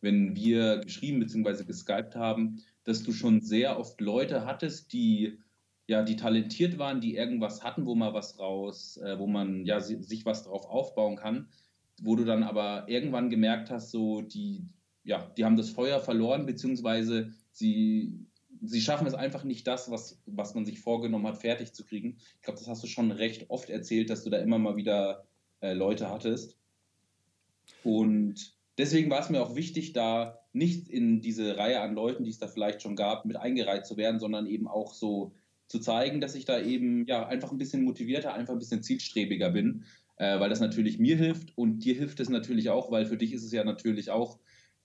wenn 0.01 0.35
wir 0.35 0.79
geschrieben 0.79 1.21
bzw. 1.21 1.65
geskypt 1.65 2.17
haben, 2.17 2.63
dass 2.85 3.03
du 3.03 3.13
schon 3.13 3.43
sehr 3.43 3.79
oft 3.79 4.01
Leute 4.01 4.47
hattest, 4.47 4.95
die 4.95 5.41
ja, 5.87 6.03
die 6.03 6.17
talentiert 6.17 6.79
waren, 6.79 7.03
die 7.03 7.17
irgendwas 7.17 7.63
hatten, 7.63 7.85
wo 7.85 7.95
man 7.95 8.15
was 8.15 8.39
raus, 8.39 8.97
äh, 8.97 9.19
wo 9.19 9.27
man 9.27 9.67
ja 9.67 9.79
sich 9.81 10.25
was 10.25 10.45
drauf 10.45 10.65
aufbauen 10.65 11.17
kann, 11.17 11.49
wo 12.01 12.17
du 12.17 12.25
dann 12.25 12.43
aber 12.43 12.89
irgendwann 12.89 13.29
gemerkt 13.29 13.71
hast, 13.71 13.91
so 13.91 14.23
die, 14.23 14.65
ja, 15.05 15.31
die 15.37 15.45
haben 15.45 15.57
das 15.57 15.69
Feuer 15.69 16.01
verloren, 16.01 16.47
beziehungsweise 16.47 17.35
sie 17.53 18.27
sie 18.63 18.81
schaffen 18.81 19.07
es 19.07 19.15
einfach 19.15 19.45
nicht, 19.45 19.67
das, 19.67 19.91
was, 19.91 20.21
was 20.27 20.55
man 20.55 20.65
sich 20.65 20.81
vorgenommen 20.81 21.27
hat, 21.27 21.39
fertig 21.39 21.73
zu 21.73 21.85
kriegen. 21.85 22.19
Ich 22.37 22.43
glaube, 22.43 22.59
das 22.59 22.69
hast 22.69 22.83
du 22.83 22.87
schon 22.87 23.11
recht 23.11 23.51
oft 23.51 23.71
erzählt, 23.71 24.11
dass 24.11 24.25
du 24.25 24.31
da 24.31 24.39
immer 24.39 24.59
mal 24.59 24.77
wieder 24.77 25.25
äh, 25.61 25.73
Leute 25.73 26.11
hattest. 26.11 26.57
Und 27.85 28.55
deswegen 28.77 29.11
war 29.11 29.21
es 29.21 29.31
mir 29.31 29.43
auch 29.43 29.55
wichtig, 29.55 29.93
da 29.93 30.41
nicht 30.53 30.89
in 30.89 31.21
diese 31.21 31.57
Reihe 31.57 31.81
an 31.81 31.95
Leuten, 31.95 32.25
die 32.25 32.31
es 32.31 32.39
da 32.39 32.49
vielleicht 32.49 32.83
schon 32.83 32.97
gab, 32.97 33.25
mit 33.25 33.37
eingereiht 33.37 33.87
zu 33.87 33.97
werden, 33.97 34.21
sondern 34.21 34.47
eben 34.47 34.67
auch 34.67 34.95
so 34.95 35.33
zu 35.67 35.79
zeigen, 35.79 36.21
dass 36.21 36.35
ich 36.35 36.45
da 36.45 36.61
eben 36.61 37.07
ja 37.07 37.27
einfach 37.27 37.53
ein 37.53 37.59
bisschen 37.59 37.85
motivierter, 37.85 38.35
einfach 38.35 38.55
ein 38.55 38.59
bisschen 38.59 38.83
zielstrebiger 38.83 39.51
bin, 39.51 39.85
äh, 40.17 40.41
weil 40.41 40.49
das 40.49 40.61
natürlich 40.61 40.99
mir 40.99 41.17
hilft 41.17 41.57
und 41.57 41.81
dir 41.81 41.95
hilft 41.95 42.21
es 42.21 42.31
natürlich 42.31 42.71
auch, 42.71 42.91
weil 42.91 43.07
für 43.07 43.19
dich 43.19 43.33
ist 43.33 43.45
es 43.45 43.53
ja 43.53 43.65
natürlich 43.65 44.11
auch 44.11 44.39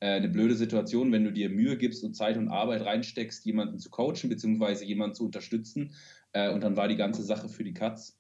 eine 0.08 0.30
blöde 0.30 0.56
Situation, 0.56 1.12
wenn 1.12 1.24
du 1.24 1.32
dir 1.32 1.50
Mühe 1.50 1.78
gibst 1.78 2.04
und 2.04 2.14
Zeit 2.16 2.38
und 2.38 2.50
Arbeit 2.50 2.86
reinsteckst, 2.86 3.46
jemanden 3.46 3.80
zu 3.80 3.90
coachen 3.90 4.30
bzw. 4.30 4.86
jemanden 4.86 5.16
zu 5.16 5.26
unterstützen 5.26 5.94
äh, 6.34 6.52
und 6.52 6.62
dann 6.62 6.76
war 6.76 6.88
die 6.88 6.98
ganze 6.98 7.24
Sache 7.24 7.50
für 7.50 7.64
die 7.64 7.74
Katz. 7.74 8.20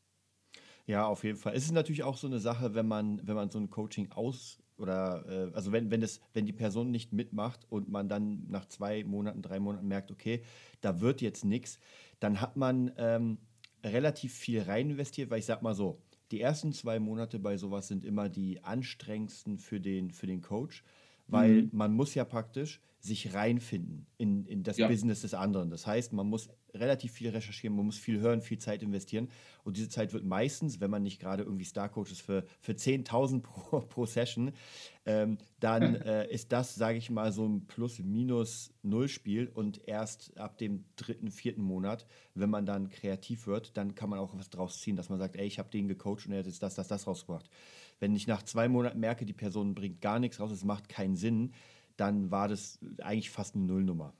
Ja, 0.86 1.06
auf 1.06 1.24
jeden 1.24 1.38
Fall. 1.38 1.56
Es 1.56 1.66
ist 1.66 1.72
natürlich 1.72 2.04
auch 2.04 2.18
so 2.18 2.28
eine 2.28 2.40
Sache, 2.40 2.76
wenn 2.76 2.88
man, 2.88 3.22
wenn 3.26 3.36
man 3.36 3.50
so 3.50 3.60
ein 3.60 3.70
Coaching 3.70 4.12
aus 4.12 4.60
oder 4.78 5.26
äh, 5.28 5.56
also 5.56 5.72
wenn, 5.72 5.92
wenn, 5.92 6.02
das, 6.02 6.20
wenn 6.34 6.46
die 6.46 6.54
Person 6.54 6.92
nicht 6.92 7.14
mitmacht 7.14 7.66
und 7.70 7.90
man 7.90 8.10
dann 8.10 8.46
nach 8.50 8.66
zwei 8.68 9.04
Monaten, 9.04 9.42
drei 9.42 9.60
Monaten 9.60 9.88
merkt, 9.88 10.12
okay, 10.12 10.44
da 10.82 11.00
wird 11.00 11.22
jetzt 11.22 11.46
nichts, 11.46 11.80
dann 12.20 12.42
hat 12.42 12.58
man 12.58 12.92
ähm, 12.98 13.38
relativ 13.84 14.34
viel 14.34 14.62
rein 14.62 14.90
investiert, 14.90 15.30
weil 15.30 15.40
ich 15.40 15.46
sag 15.46 15.62
mal 15.62 15.76
so, 15.76 16.02
die 16.32 16.42
ersten 16.42 16.74
zwei 16.74 17.00
Monate 17.00 17.40
bei 17.40 17.58
sowas 17.58 17.88
sind 17.88 18.04
immer 18.04 18.28
die 18.28 18.64
anstrengendsten 18.64 19.60
für 19.60 19.80
den, 19.80 20.12
für 20.12 20.28
den 20.28 20.42
Coach 20.42 20.84
weil 21.28 21.64
mhm. 21.64 21.70
man 21.72 21.94
muss 21.94 22.16
ja 22.16 22.26
praktisch 22.26 22.82
sich 23.00 23.34
reinfinden 23.34 24.08
in, 24.18 24.46
in 24.46 24.64
das 24.64 24.78
ja. 24.78 24.88
Business 24.88 25.22
des 25.22 25.34
anderen. 25.34 25.70
Das 25.70 25.86
heißt, 25.86 26.14
man 26.14 26.26
muss 26.26 26.48
relativ 26.74 27.12
viel 27.12 27.30
recherchieren, 27.30 27.76
man 27.76 27.86
muss 27.86 27.98
viel 27.98 28.22
hören, 28.22 28.40
viel 28.40 28.60
Zeit 28.60 28.82
investieren. 28.82 29.30
Und 29.66 29.76
diese 29.76 29.90
Zeit 29.90 30.14
wird 30.14 30.24
meistens, 30.24 30.80
wenn 30.80 30.90
man 30.90 31.04
nicht 31.04 31.20
gerade 31.20 31.44
irgendwie 31.44 31.66
Star-Coach 31.66 32.14
ist 32.14 32.22
für, 32.22 32.46
für 32.62 32.72
10.000 32.72 33.42
pro, 33.42 33.80
pro 33.90 34.06
Session, 34.06 34.54
ähm, 35.06 35.38
dann 35.60 35.96
äh, 35.96 36.32
ist 36.32 36.54
das, 36.54 36.76
sage 36.76 36.98
ich 36.98 37.10
mal, 37.10 37.34
so 37.34 37.46
ein 37.46 37.68
Plus-Minus-Null-Spiel. 37.68 39.50
Und 39.54 39.86
erst 39.86 40.38
ab 40.40 40.58
dem 40.58 40.86
dritten, 40.96 41.30
vierten 41.30 41.62
Monat, 41.62 42.08
wenn 42.36 42.50
man 42.50 42.66
dann 42.66 42.90
kreativ 42.90 43.48
wird, 43.48 43.76
dann 43.76 43.96
kann 43.96 44.10
man 44.10 44.20
auch 44.20 44.34
was 44.34 44.50
draus 44.50 44.80
ziehen, 44.80 44.96
dass 44.96 45.10
man 45.10 45.20
sagt, 45.20 45.36
ey, 45.36 45.46
ich 45.46 45.60
habe 45.60 45.70
den 45.70 45.90
gecoacht 45.90 46.26
und 46.26 46.32
er 46.32 46.40
hat 46.40 46.46
jetzt 46.46 46.64
das, 46.64 46.76
das, 46.76 46.88
das 46.88 47.06
rausgebracht. 47.06 47.50
Wenn 48.04 48.18
ich 48.18 48.28
nach 48.28 48.44
zwei 48.44 48.68
Monaten 48.68 49.00
merke, 49.00 49.26
die 49.26 49.32
Person 49.32 49.76
bringt 49.76 50.02
gar 50.02 50.20
nichts 50.20 50.38
raus, 50.38 50.52
es 50.52 50.66
macht 50.66 50.90
keinen 50.90 51.16
Sinn, 51.16 51.54
dann 51.96 52.32
war 52.32 52.50
das 52.50 52.78
eigentlich 53.02 53.30
fast 53.30 53.56
eine 53.56 53.64
Nullnummer. 53.64 54.14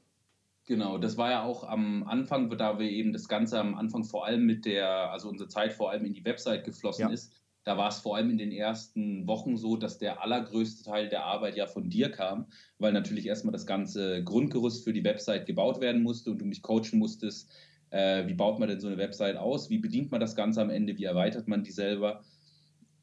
Genau, 0.66 0.98
das 0.98 1.18
war 1.18 1.32
ja 1.32 1.44
auch 1.44 1.66
am 1.66 2.06
Anfang, 2.08 2.50
da 2.58 2.80
wir 2.80 2.90
eben 2.90 3.12
das 3.12 3.28
Ganze 3.28 3.60
am 3.60 3.76
Anfang 3.76 4.06
vor 4.06 4.26
allem 4.26 4.46
mit 4.46 4.64
der, 4.64 5.12
also 5.12 5.28
unsere 5.28 5.50
Zeit 5.50 5.74
vor 5.74 5.92
allem 5.92 6.06
in 6.06 6.14
die 6.14 6.24
Website 6.24 6.64
geflossen 6.64 7.10
ja. 7.10 7.10
ist. 7.10 7.34
Da 7.66 7.78
war 7.78 7.90
es 7.90 8.00
vor 8.00 8.16
allem 8.16 8.30
in 8.30 8.38
den 8.38 8.54
ersten 8.54 9.28
Wochen 9.28 9.58
so, 9.58 9.76
dass 9.76 9.98
der 9.98 10.24
allergrößte 10.24 10.86
Teil 10.86 11.10
der 11.10 11.26
Arbeit 11.26 11.58
ja 11.58 11.68
von 11.68 11.90
dir 11.90 12.10
kam, 12.10 12.48
weil 12.80 12.94
natürlich 12.94 13.26
erstmal 13.26 13.52
das 13.52 13.66
ganze 13.66 14.24
Grundgerüst 14.24 14.86
für 14.86 14.94
die 14.94 15.04
Website 15.04 15.46
gebaut 15.46 15.82
werden 15.82 16.04
musste 16.04 16.32
und 16.32 16.40
du 16.40 16.46
mich 16.46 16.62
coachen 16.62 17.00
musstest. 17.00 17.52
Äh, 17.90 18.28
wie 18.28 18.34
baut 18.34 18.60
man 18.60 18.70
denn 18.70 18.80
so 18.80 18.88
eine 18.88 18.98
Website 18.98 19.36
aus? 19.36 19.70
Wie 19.70 19.80
bedient 19.80 20.10
man 20.10 20.22
das 20.22 20.38
Ganze 20.38 20.62
am 20.62 20.70
Ende? 20.70 20.98
Wie 20.98 21.04
erweitert 21.04 21.50
man 21.50 21.66
die 21.66 21.72
selber? 21.72 22.24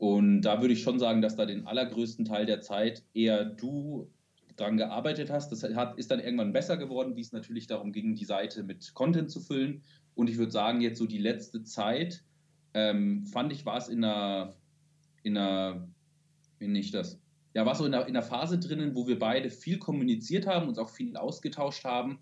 Und 0.01 0.41
da 0.41 0.63
würde 0.63 0.73
ich 0.73 0.83
schon 0.83 0.99
sagen, 0.99 1.21
dass 1.21 1.37
da 1.37 1.45
den 1.45 1.67
allergrößten 1.67 2.25
Teil 2.25 2.47
der 2.47 2.63
Zeit 2.63 3.05
eher 3.13 3.45
du 3.45 4.11
dran 4.57 4.79
gearbeitet 4.79 5.29
hast. 5.29 5.53
Das 5.53 5.63
hat, 5.63 5.99
ist 5.99 6.11
dann 6.11 6.21
irgendwann 6.21 6.55
besser 6.55 6.79
geworden, 6.79 7.17
wie 7.17 7.21
es 7.21 7.33
natürlich 7.33 7.67
darum 7.67 7.93
ging, 7.93 8.15
die 8.15 8.25
Seite 8.25 8.63
mit 8.63 8.95
Content 8.95 9.31
zu 9.31 9.41
füllen. 9.41 9.83
Und 10.15 10.31
ich 10.31 10.39
würde 10.39 10.53
sagen, 10.53 10.81
jetzt 10.81 10.99
so 10.99 11.05
die 11.05 11.19
letzte 11.19 11.65
Zeit, 11.65 12.25
ähm, 12.73 13.27
fand 13.27 13.53
ich, 13.53 13.67
war 13.67 13.77
es 13.77 13.89
in 13.91 14.03
einer, 14.03 14.55
in 15.23 15.37
einer, 15.37 15.87
wie 16.59 16.69
nicht 16.69 16.95
das? 16.95 17.21
Ja, 17.53 17.67
war 17.67 17.75
so 17.75 17.85
in 17.85 17.93
einer, 17.93 18.07
in 18.07 18.17
einer 18.17 18.25
Phase 18.25 18.59
drinnen, 18.59 18.95
wo 18.95 19.07
wir 19.07 19.19
beide 19.19 19.51
viel 19.51 19.79
kommuniziert 19.79 20.47
haben, 20.47 20.67
uns 20.67 20.79
auch 20.79 20.89
viel 20.89 21.15
ausgetauscht 21.19 21.85
haben. 21.85 22.21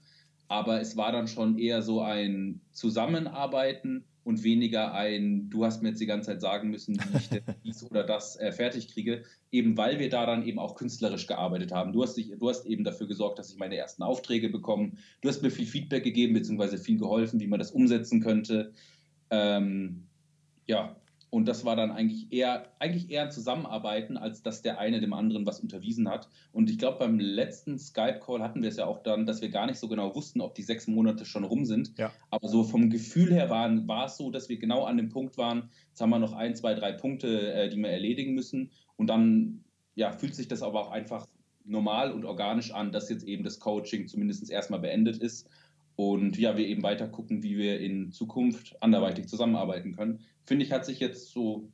Aber 0.48 0.80
es 0.80 0.96
war 0.96 1.12
dann 1.12 1.28
schon 1.28 1.56
eher 1.58 1.82
so 1.82 2.00
ein 2.00 2.60
Zusammenarbeiten 2.72 4.04
und 4.28 4.44
weniger 4.44 4.92
ein, 4.92 5.48
du 5.48 5.64
hast 5.64 5.82
mir 5.82 5.88
jetzt 5.88 6.02
die 6.02 6.06
ganze 6.06 6.26
Zeit 6.26 6.42
sagen 6.42 6.68
müssen, 6.68 6.98
wie 6.98 7.16
ich 7.16 7.30
dies 7.64 7.82
oder 7.82 8.04
das 8.04 8.36
äh, 8.36 8.52
fertig 8.52 8.92
kriege, 8.92 9.24
eben 9.50 9.78
weil 9.78 9.98
wir 9.98 10.10
da 10.10 10.26
dann 10.26 10.44
eben 10.44 10.58
auch 10.58 10.74
künstlerisch 10.74 11.26
gearbeitet 11.26 11.72
haben. 11.72 11.94
Du 11.94 12.02
hast, 12.02 12.18
dich, 12.18 12.30
du 12.38 12.48
hast 12.50 12.66
eben 12.66 12.84
dafür 12.84 13.06
gesorgt, 13.06 13.38
dass 13.38 13.50
ich 13.50 13.56
meine 13.56 13.78
ersten 13.78 14.02
Aufträge 14.02 14.50
bekomme. 14.50 14.92
Du 15.22 15.30
hast 15.30 15.42
mir 15.42 15.50
viel 15.50 15.64
Feedback 15.64 16.04
gegeben, 16.04 16.34
beziehungsweise 16.34 16.76
viel 16.76 16.98
geholfen, 16.98 17.40
wie 17.40 17.46
man 17.46 17.58
das 17.58 17.70
umsetzen 17.70 18.20
könnte. 18.20 18.74
Ähm, 19.30 20.02
ja, 20.66 20.94
und 21.30 21.46
das 21.46 21.64
war 21.64 21.76
dann 21.76 21.90
eigentlich 21.90 22.32
eher, 22.32 22.72
eigentlich 22.78 23.10
eher 23.10 23.24
ein 23.24 23.30
Zusammenarbeiten, 23.30 24.16
als 24.16 24.42
dass 24.42 24.62
der 24.62 24.78
eine 24.78 25.00
dem 25.00 25.12
anderen 25.12 25.44
was 25.44 25.60
unterwiesen 25.60 26.08
hat. 26.08 26.28
Und 26.52 26.70
ich 26.70 26.78
glaube, 26.78 26.98
beim 26.98 27.18
letzten 27.18 27.78
Skype-Call 27.78 28.42
hatten 28.42 28.62
wir 28.62 28.70
es 28.70 28.76
ja 28.76 28.86
auch 28.86 29.02
dann, 29.02 29.26
dass 29.26 29.42
wir 29.42 29.50
gar 29.50 29.66
nicht 29.66 29.78
so 29.78 29.88
genau 29.88 30.14
wussten, 30.14 30.40
ob 30.40 30.54
die 30.54 30.62
sechs 30.62 30.86
Monate 30.86 31.26
schon 31.26 31.44
rum 31.44 31.66
sind. 31.66 31.92
Ja. 31.98 32.12
Aber 32.30 32.48
so 32.48 32.64
vom 32.64 32.88
Gefühl 32.88 33.30
her 33.32 33.50
waren, 33.50 33.86
war 33.86 34.06
es 34.06 34.16
so, 34.16 34.30
dass 34.30 34.48
wir 34.48 34.58
genau 34.58 34.84
an 34.84 34.96
dem 34.96 35.10
Punkt 35.10 35.36
waren, 35.36 35.68
jetzt 35.90 36.00
haben 36.00 36.10
wir 36.10 36.18
noch 36.18 36.32
ein, 36.32 36.56
zwei, 36.56 36.74
drei 36.74 36.92
Punkte, 36.92 37.52
äh, 37.52 37.68
die 37.68 37.76
wir 37.76 37.90
erledigen 37.90 38.34
müssen. 38.34 38.70
Und 38.96 39.08
dann 39.08 39.64
ja, 39.94 40.12
fühlt 40.12 40.34
sich 40.34 40.48
das 40.48 40.62
aber 40.62 40.80
auch 40.80 40.90
einfach 40.90 41.26
normal 41.64 42.10
und 42.12 42.24
organisch 42.24 42.72
an, 42.72 42.90
dass 42.90 43.10
jetzt 43.10 43.24
eben 43.24 43.44
das 43.44 43.60
Coaching 43.60 44.08
zumindest 44.08 44.50
erstmal 44.50 44.80
beendet 44.80 45.18
ist 45.18 45.46
und 45.98 46.38
ja, 46.38 46.56
wir 46.56 46.64
eben 46.64 46.84
weiter 46.84 47.08
gucken, 47.08 47.42
wie 47.42 47.58
wir 47.58 47.80
in 47.80 48.12
Zukunft 48.12 48.80
anderweitig 48.80 49.26
zusammenarbeiten 49.26 49.96
können. 49.96 50.20
Finde 50.46 50.64
ich, 50.64 50.70
hat 50.70 50.86
sich 50.86 51.00
jetzt 51.00 51.32
so, 51.32 51.72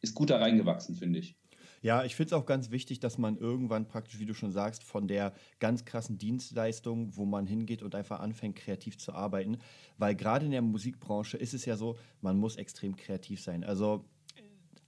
ist 0.00 0.16
gut 0.16 0.30
da 0.30 0.38
reingewachsen, 0.38 0.96
finde 0.96 1.20
ich. 1.20 1.36
Ja, 1.80 2.04
ich 2.04 2.16
finde 2.16 2.26
es 2.26 2.32
auch 2.32 2.46
ganz 2.46 2.72
wichtig, 2.72 2.98
dass 2.98 3.16
man 3.16 3.38
irgendwann 3.38 3.86
praktisch, 3.86 4.18
wie 4.18 4.26
du 4.26 4.34
schon 4.34 4.50
sagst, 4.50 4.82
von 4.82 5.06
der 5.06 5.34
ganz 5.60 5.84
krassen 5.84 6.18
Dienstleistung, 6.18 7.16
wo 7.16 7.24
man 7.24 7.46
hingeht 7.46 7.84
und 7.84 7.94
einfach 7.94 8.18
anfängt, 8.18 8.56
kreativ 8.56 8.98
zu 8.98 9.12
arbeiten. 9.12 9.58
Weil 9.98 10.16
gerade 10.16 10.46
in 10.46 10.50
der 10.50 10.62
Musikbranche 10.62 11.36
ist 11.36 11.54
es 11.54 11.64
ja 11.64 11.76
so, 11.76 11.96
man 12.20 12.38
muss 12.38 12.56
extrem 12.56 12.96
kreativ 12.96 13.40
sein. 13.40 13.62
Also 13.62 14.04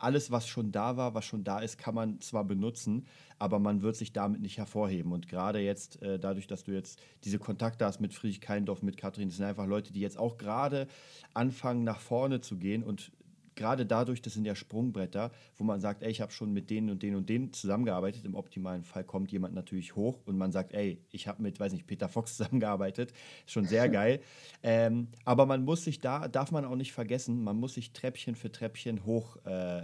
alles, 0.02 0.32
was 0.32 0.48
schon 0.48 0.72
da 0.72 0.96
war, 0.96 1.14
was 1.14 1.24
schon 1.24 1.44
da 1.44 1.60
ist, 1.60 1.78
kann 1.78 1.94
man 1.94 2.20
zwar 2.20 2.44
benutzen, 2.44 3.06
aber 3.43 3.59
man 3.59 3.82
wird 3.82 3.97
sich 3.97 4.12
damit 4.12 4.40
nicht 4.40 4.59
hervorheben. 4.59 5.11
Und 5.11 5.26
gerade 5.26 5.59
jetzt, 5.59 6.01
äh, 6.01 6.16
dadurch, 6.16 6.47
dass 6.47 6.62
du 6.62 6.70
jetzt 6.70 7.03
diese 7.24 7.40
Kontakte 7.40 7.84
hast 7.84 8.01
mit 8.01 8.14
Friedrich 8.14 8.40
Keindorf, 8.40 8.82
mit 8.82 8.97
Katrin, 8.97 9.26
das 9.26 9.38
sind 9.38 9.47
einfach 9.47 9.66
Leute, 9.66 9.93
die 9.93 9.99
jetzt 9.99 10.16
auch 10.16 10.38
gerade 10.38 10.86
anfangen, 11.34 11.82
nach 11.82 11.99
vorne 11.99 12.40
zu 12.40 12.57
gehen 12.57 12.84
und 12.84 13.11
gerade 13.57 13.84
dadurch, 13.84 14.22
das 14.22 14.34
sind 14.34 14.45
ja 14.45 14.55
Sprungbretter, 14.55 15.32
wo 15.57 15.64
man 15.64 15.80
sagt, 15.80 16.05
ey, 16.05 16.11
ich 16.12 16.20
habe 16.20 16.30
schon 16.30 16.53
mit 16.53 16.70
denen 16.70 16.88
und 16.88 17.03
denen 17.03 17.16
und 17.16 17.28
denen 17.28 17.53
zusammengearbeitet. 17.53 18.24
Im 18.24 18.36
optimalen 18.36 18.84
Fall 18.84 19.03
kommt 19.03 19.32
jemand 19.32 19.55
natürlich 19.55 19.97
hoch 19.97 20.20
und 20.24 20.38
man 20.38 20.53
sagt, 20.53 20.72
ey, 20.72 21.03
ich 21.11 21.26
habe 21.26 21.43
mit, 21.43 21.59
weiß 21.59 21.72
nicht, 21.72 21.88
Peter 21.88 22.09
Fox 22.09 22.36
zusammengearbeitet. 22.36 23.12
Schon 23.47 23.64
sehr 23.64 23.88
geil. 23.88 24.20
ähm, 24.62 25.09
aber 25.24 25.47
man 25.47 25.64
muss 25.64 25.82
sich 25.82 26.01
da, 26.01 26.28
darf 26.28 26.53
man 26.53 26.64
auch 26.64 26.76
nicht 26.76 26.93
vergessen, 26.93 27.43
man 27.43 27.57
muss 27.57 27.74
sich 27.74 27.93
Treppchen 27.93 28.36
für 28.36 28.53
Treppchen 28.53 29.05
hoch, 29.05 29.36
äh, 29.47 29.82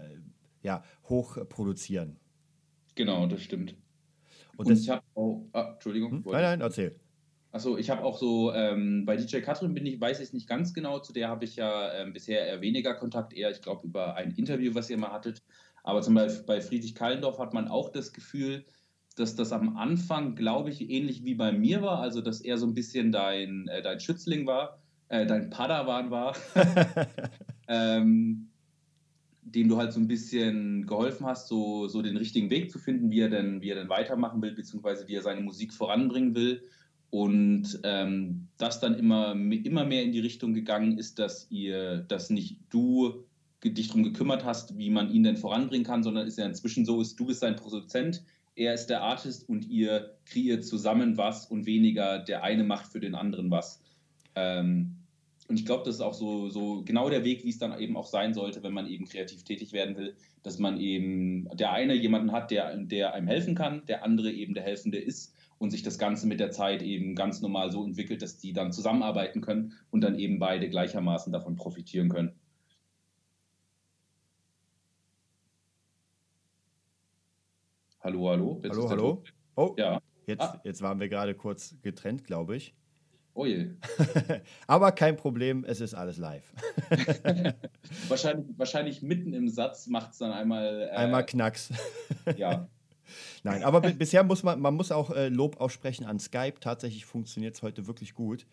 ja, 0.62 0.84
hoch 1.08 1.38
produzieren. 1.48 2.20
Genau, 2.98 3.28
das 3.28 3.42
stimmt. 3.42 3.76
Und, 4.56 4.66
und 4.66 4.70
das, 4.70 4.80
ich 4.80 4.90
habe 4.90 5.04
auch, 5.14 5.46
ah, 5.52 5.70
Entschuldigung. 5.74 6.10
Hm? 6.10 6.22
Nein, 6.26 6.42
nein, 6.42 6.60
erzähl. 6.60 6.98
Achso, 7.52 7.78
ich 7.78 7.90
habe 7.90 8.02
auch 8.02 8.18
so, 8.18 8.52
ähm, 8.52 9.06
bei 9.06 9.16
DJ 9.16 9.38
Katrin 9.38 9.72
bin 9.72 9.86
ich, 9.86 10.00
weiß 10.00 10.18
ich 10.18 10.26
es 10.26 10.32
nicht 10.32 10.48
ganz 10.48 10.74
genau, 10.74 10.98
zu 10.98 11.12
der 11.12 11.28
habe 11.28 11.44
ich 11.44 11.54
ja 11.54 11.92
ähm, 11.94 12.12
bisher 12.12 12.44
eher 12.44 12.60
weniger 12.60 12.94
Kontakt, 12.94 13.32
eher, 13.32 13.52
ich 13.52 13.62
glaube, 13.62 13.86
über 13.86 14.16
ein 14.16 14.32
Interview, 14.32 14.74
was 14.74 14.90
ihr 14.90 14.98
mal 14.98 15.12
hattet. 15.12 15.44
Aber 15.84 16.02
zum 16.02 16.14
Beispiel 16.14 16.44
bei 16.44 16.60
Friedrich 16.60 16.96
Kallendorf 16.96 17.38
hat 17.38 17.54
man 17.54 17.68
auch 17.68 17.90
das 17.90 18.12
Gefühl, 18.12 18.64
dass 19.14 19.36
das 19.36 19.52
am 19.52 19.76
Anfang, 19.76 20.34
glaube 20.34 20.70
ich, 20.70 20.90
ähnlich 20.90 21.24
wie 21.24 21.36
bei 21.36 21.52
mir 21.52 21.82
war, 21.82 22.00
also 22.00 22.20
dass 22.20 22.40
er 22.40 22.58
so 22.58 22.66
ein 22.66 22.74
bisschen 22.74 23.12
dein, 23.12 23.68
äh, 23.68 23.80
dein 23.80 24.00
Schützling 24.00 24.44
war, 24.44 24.82
äh, 25.08 25.24
dein 25.24 25.50
Padawan 25.50 26.10
war, 26.10 26.34
ähm, 27.68 28.47
dem 29.54 29.68
du 29.68 29.76
halt 29.76 29.92
so 29.92 30.00
ein 30.00 30.08
bisschen 30.08 30.86
geholfen 30.86 31.26
hast, 31.26 31.48
so, 31.48 31.88
so 31.88 32.02
den 32.02 32.16
richtigen 32.16 32.50
Weg 32.50 32.70
zu 32.70 32.78
finden, 32.78 33.10
wie 33.10 33.20
er 33.20 33.30
denn, 33.30 33.60
wie 33.60 33.70
er 33.70 33.76
denn 33.76 33.88
weitermachen 33.88 34.42
will, 34.42 34.52
beziehungsweise 34.52 35.08
wie 35.08 35.14
er 35.14 35.22
seine 35.22 35.40
Musik 35.40 35.72
voranbringen 35.72 36.34
will. 36.34 36.62
Und 37.10 37.80
ähm, 37.84 38.48
das 38.58 38.80
dann 38.80 38.94
immer, 38.94 39.32
immer 39.32 39.84
mehr 39.84 40.02
in 40.02 40.12
die 40.12 40.20
Richtung 40.20 40.52
gegangen 40.52 40.98
ist, 40.98 41.18
dass 41.18 41.50
ihr, 41.50 41.98
dass 42.08 42.28
nicht 42.28 42.58
du 42.70 43.24
dich 43.64 43.88
darum 43.88 44.04
gekümmert 44.04 44.44
hast, 44.44 44.76
wie 44.78 44.90
man 44.90 45.10
ihn 45.10 45.24
denn 45.24 45.36
voranbringen 45.36 45.86
kann, 45.86 46.02
sondern 46.02 46.26
ist 46.26 46.38
ja 46.38 46.46
inzwischen 46.46 46.84
so, 46.84 47.00
ist, 47.00 47.18
du 47.18 47.26
bist 47.26 47.40
sein 47.40 47.56
Produzent, 47.56 48.22
er 48.54 48.74
ist 48.74 48.86
der 48.86 49.02
Artist 49.02 49.48
und 49.48 49.66
ihr 49.68 50.16
kreiert 50.26 50.64
zusammen 50.64 51.16
was 51.16 51.46
und 51.46 51.66
weniger 51.66 52.18
der 52.18 52.42
eine 52.42 52.64
macht 52.64 52.90
für 52.90 53.00
den 53.00 53.14
anderen 53.14 53.50
was. 53.50 53.80
Ähm, 54.34 54.97
und 55.48 55.58
ich 55.58 55.64
glaube, 55.64 55.82
das 55.84 55.96
ist 55.96 56.00
auch 56.02 56.12
so, 56.12 56.50
so 56.50 56.82
genau 56.84 57.08
der 57.08 57.24
Weg, 57.24 57.42
wie 57.42 57.48
es 57.48 57.58
dann 57.58 57.78
eben 57.80 57.96
auch 57.96 58.06
sein 58.06 58.34
sollte, 58.34 58.62
wenn 58.62 58.74
man 58.74 58.86
eben 58.86 59.06
kreativ 59.06 59.44
tätig 59.44 59.72
werden 59.72 59.96
will, 59.96 60.14
dass 60.42 60.58
man 60.58 60.78
eben 60.78 61.48
der 61.56 61.72
eine 61.72 61.94
jemanden 61.94 62.32
hat, 62.32 62.50
der, 62.50 62.76
der 62.76 63.14
einem 63.14 63.26
helfen 63.26 63.54
kann, 63.54 63.84
der 63.86 64.04
andere 64.04 64.30
eben 64.30 64.52
der 64.52 64.62
Helfende 64.62 64.98
ist 64.98 65.34
und 65.56 65.70
sich 65.70 65.82
das 65.82 65.98
Ganze 65.98 66.26
mit 66.26 66.38
der 66.38 66.50
Zeit 66.50 66.82
eben 66.82 67.14
ganz 67.14 67.40
normal 67.40 67.72
so 67.72 67.82
entwickelt, 67.82 68.20
dass 68.20 68.36
die 68.36 68.52
dann 68.52 68.72
zusammenarbeiten 68.72 69.40
können 69.40 69.72
und 69.90 70.02
dann 70.02 70.18
eben 70.18 70.38
beide 70.38 70.68
gleichermaßen 70.68 71.32
davon 71.32 71.56
profitieren 71.56 72.10
können. 72.10 72.32
Hallo, 78.00 78.28
hallo. 78.28 78.60
Jetzt 78.62 78.76
hallo, 78.76 78.90
hallo. 78.90 79.22
Oh, 79.56 79.74
ja. 79.78 80.00
Jetzt, 80.26 80.42
ah. 80.42 80.60
jetzt 80.62 80.82
waren 80.82 81.00
wir 81.00 81.08
gerade 81.08 81.34
kurz 81.34 81.74
getrennt, 81.80 82.24
glaube 82.24 82.54
ich. 82.56 82.74
Oh 83.38 83.46
je. 83.46 83.70
Aber 84.66 84.90
kein 84.90 85.14
Problem, 85.14 85.64
es 85.64 85.80
ist 85.80 85.94
alles 85.94 86.16
live. 86.16 86.42
wahrscheinlich, 88.08 88.58
wahrscheinlich 88.58 89.00
mitten 89.00 89.32
im 89.32 89.48
Satz 89.48 89.86
macht 89.86 90.10
es 90.10 90.18
dann 90.18 90.32
einmal. 90.32 90.88
Äh, 90.90 90.96
einmal 90.96 91.24
Knacks. 91.24 91.72
ja. 92.36 92.66
Nein, 93.44 93.62
aber 93.62 93.80
bisher 93.80 94.24
muss 94.24 94.42
man, 94.42 94.60
man 94.60 94.74
muss 94.74 94.90
auch 94.90 95.10
äh, 95.10 95.28
Lob 95.28 95.60
aussprechen 95.60 96.04
an 96.04 96.18
Skype. 96.18 96.58
Tatsächlich 96.58 97.06
funktioniert 97.06 97.54
es 97.54 97.62
heute 97.62 97.86
wirklich 97.86 98.12
gut. 98.12 98.44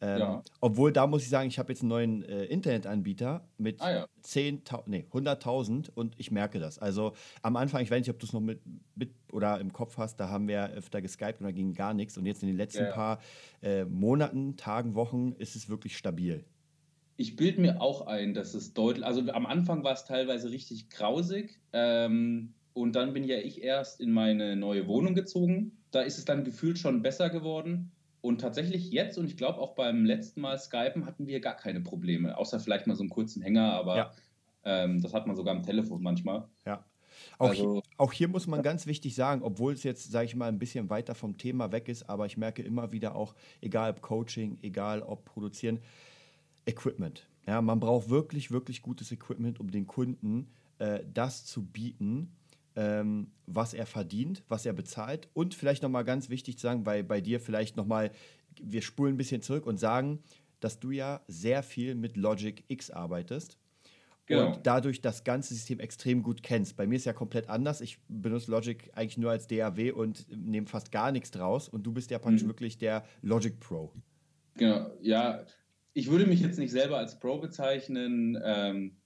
Ähm, 0.00 0.18
ja. 0.18 0.42
Obwohl, 0.60 0.92
da 0.92 1.06
muss 1.06 1.22
ich 1.22 1.28
sagen, 1.28 1.48
ich 1.48 1.58
habe 1.58 1.72
jetzt 1.72 1.80
einen 1.80 1.88
neuen 1.88 2.22
äh, 2.24 2.44
Internetanbieter 2.44 3.48
mit 3.56 3.80
ah, 3.80 3.90
ja. 3.90 4.06
10.000, 4.24 4.82
nee, 4.86 5.06
100.000 5.10 5.90
und 5.94 6.14
ich 6.18 6.30
merke 6.30 6.58
das. 6.58 6.78
Also 6.78 7.14
am 7.42 7.56
Anfang, 7.56 7.82
ich 7.82 7.90
weiß 7.90 8.00
nicht, 8.00 8.10
ob 8.10 8.18
du 8.18 8.26
es 8.26 8.32
noch 8.32 8.40
mit, 8.40 8.60
mit, 8.94 9.10
oder 9.32 9.58
im 9.60 9.72
Kopf 9.72 9.96
hast, 9.96 10.16
da 10.20 10.28
haben 10.28 10.48
wir 10.48 10.70
öfter 10.70 11.00
geskypt 11.00 11.40
und 11.40 11.46
da 11.46 11.52
ging 11.52 11.72
gar 11.72 11.94
nichts. 11.94 12.18
Und 12.18 12.26
jetzt 12.26 12.42
in 12.42 12.48
den 12.48 12.56
letzten 12.56 12.84
ja. 12.84 12.92
paar 12.92 13.20
äh, 13.62 13.84
Monaten, 13.84 14.56
Tagen, 14.56 14.94
Wochen 14.94 15.32
ist 15.38 15.56
es 15.56 15.68
wirklich 15.68 15.96
stabil. 15.96 16.44
Ich 17.16 17.36
bilde 17.36 17.62
mir 17.62 17.80
auch 17.80 18.06
ein, 18.06 18.34
dass 18.34 18.52
es 18.52 18.74
deutlich, 18.74 19.06
also 19.06 19.22
am 19.32 19.46
Anfang 19.46 19.82
war 19.82 19.94
es 19.94 20.04
teilweise 20.04 20.50
richtig 20.50 20.90
grausig. 20.90 21.58
Ähm, 21.72 22.52
und 22.74 22.94
dann 22.94 23.14
bin 23.14 23.24
ja 23.24 23.38
ich 23.38 23.62
erst 23.62 24.02
in 24.02 24.12
meine 24.12 24.54
neue 24.54 24.86
Wohnung 24.86 25.14
gezogen. 25.14 25.78
Da 25.92 26.02
ist 26.02 26.18
es 26.18 26.26
dann 26.26 26.44
gefühlt 26.44 26.78
schon 26.78 27.00
besser 27.00 27.30
geworden. 27.30 27.90
Und 28.26 28.40
tatsächlich 28.40 28.90
jetzt, 28.90 29.18
und 29.18 29.26
ich 29.26 29.36
glaube 29.36 29.60
auch 29.60 29.76
beim 29.76 30.04
letzten 30.04 30.40
Mal 30.40 30.58
Skypen, 30.58 31.06
hatten 31.06 31.28
wir 31.28 31.38
gar 31.40 31.54
keine 31.54 31.80
Probleme. 31.80 32.36
Außer 32.36 32.58
vielleicht 32.58 32.88
mal 32.88 32.96
so 32.96 33.04
einen 33.04 33.10
kurzen 33.10 33.40
Hänger, 33.40 33.72
aber 33.72 33.96
ja. 33.96 34.12
ähm, 34.64 35.00
das 35.00 35.14
hat 35.14 35.28
man 35.28 35.36
sogar 35.36 35.54
am 35.54 35.62
Telefon 35.62 36.02
manchmal. 36.02 36.48
Ja. 36.64 36.84
Auch, 37.38 37.50
also, 37.50 37.74
hier, 37.74 37.82
auch 37.98 38.12
hier 38.12 38.26
muss 38.26 38.48
man 38.48 38.64
ganz 38.64 38.88
wichtig 38.88 39.14
sagen, 39.14 39.42
obwohl 39.42 39.74
es 39.74 39.84
jetzt, 39.84 40.10
sage 40.10 40.26
ich 40.26 40.34
mal, 40.34 40.48
ein 40.48 40.58
bisschen 40.58 40.90
weiter 40.90 41.14
vom 41.14 41.38
Thema 41.38 41.70
weg 41.70 41.88
ist, 41.88 42.10
aber 42.10 42.26
ich 42.26 42.36
merke 42.36 42.62
immer 42.62 42.90
wieder 42.90 43.14
auch, 43.14 43.36
egal 43.60 43.92
ob 43.92 44.02
Coaching, 44.02 44.58
egal 44.60 45.02
ob 45.02 45.24
Produzieren, 45.24 45.78
Equipment. 46.66 47.28
Ja, 47.46 47.62
man 47.62 47.78
braucht 47.78 48.10
wirklich, 48.10 48.50
wirklich 48.50 48.82
gutes 48.82 49.12
Equipment, 49.12 49.60
um 49.60 49.70
den 49.70 49.86
Kunden 49.86 50.48
äh, 50.80 50.98
das 51.14 51.44
zu 51.44 51.64
bieten, 51.64 52.32
ähm, 52.76 53.32
was 53.46 53.74
er 53.74 53.86
verdient, 53.86 54.44
was 54.48 54.66
er 54.66 54.72
bezahlt 54.72 55.28
und 55.32 55.54
vielleicht 55.54 55.82
nochmal 55.82 56.04
ganz 56.04 56.28
wichtig 56.28 56.58
zu 56.58 56.62
sagen, 56.62 56.84
bei, 56.84 57.02
bei 57.02 57.20
dir 57.20 57.40
vielleicht 57.40 57.76
nochmal, 57.76 58.10
wir 58.60 58.82
spulen 58.82 59.14
ein 59.14 59.16
bisschen 59.16 59.42
zurück 59.42 59.66
und 59.66 59.78
sagen, 59.78 60.22
dass 60.60 60.78
du 60.78 60.90
ja 60.90 61.22
sehr 61.26 61.62
viel 61.62 61.94
mit 61.94 62.16
Logic 62.16 62.62
X 62.68 62.90
arbeitest. 62.90 63.58
Genau. 64.26 64.54
Und 64.54 64.66
dadurch 64.66 65.00
das 65.00 65.22
ganze 65.22 65.54
System 65.54 65.78
extrem 65.78 66.22
gut 66.22 66.42
kennst. 66.42 66.76
Bei 66.76 66.86
mir 66.86 66.96
ist 66.96 67.04
ja 67.04 67.12
komplett 67.12 67.48
anders. 67.48 67.80
Ich 67.80 67.98
benutze 68.08 68.50
Logic 68.50 68.90
eigentlich 68.94 69.18
nur 69.18 69.30
als 69.30 69.46
DAW 69.46 69.92
und 69.92 70.26
nehme 70.28 70.66
fast 70.66 70.90
gar 70.90 71.12
nichts 71.12 71.30
draus. 71.30 71.68
Und 71.68 71.84
du 71.84 71.92
bist 71.92 72.10
ja 72.10 72.18
praktisch 72.18 72.42
mhm. 72.42 72.48
wirklich 72.48 72.76
der 72.76 73.04
Logic 73.22 73.58
Pro. 73.60 73.92
Genau, 74.56 74.90
ja. 75.00 75.44
Ich 75.92 76.10
würde 76.10 76.26
mich 76.26 76.40
jetzt 76.40 76.58
nicht 76.58 76.72
selber 76.72 76.98
als 76.98 77.18
Pro 77.20 77.38
bezeichnen. 77.38 78.36
Ähm, 78.44 78.96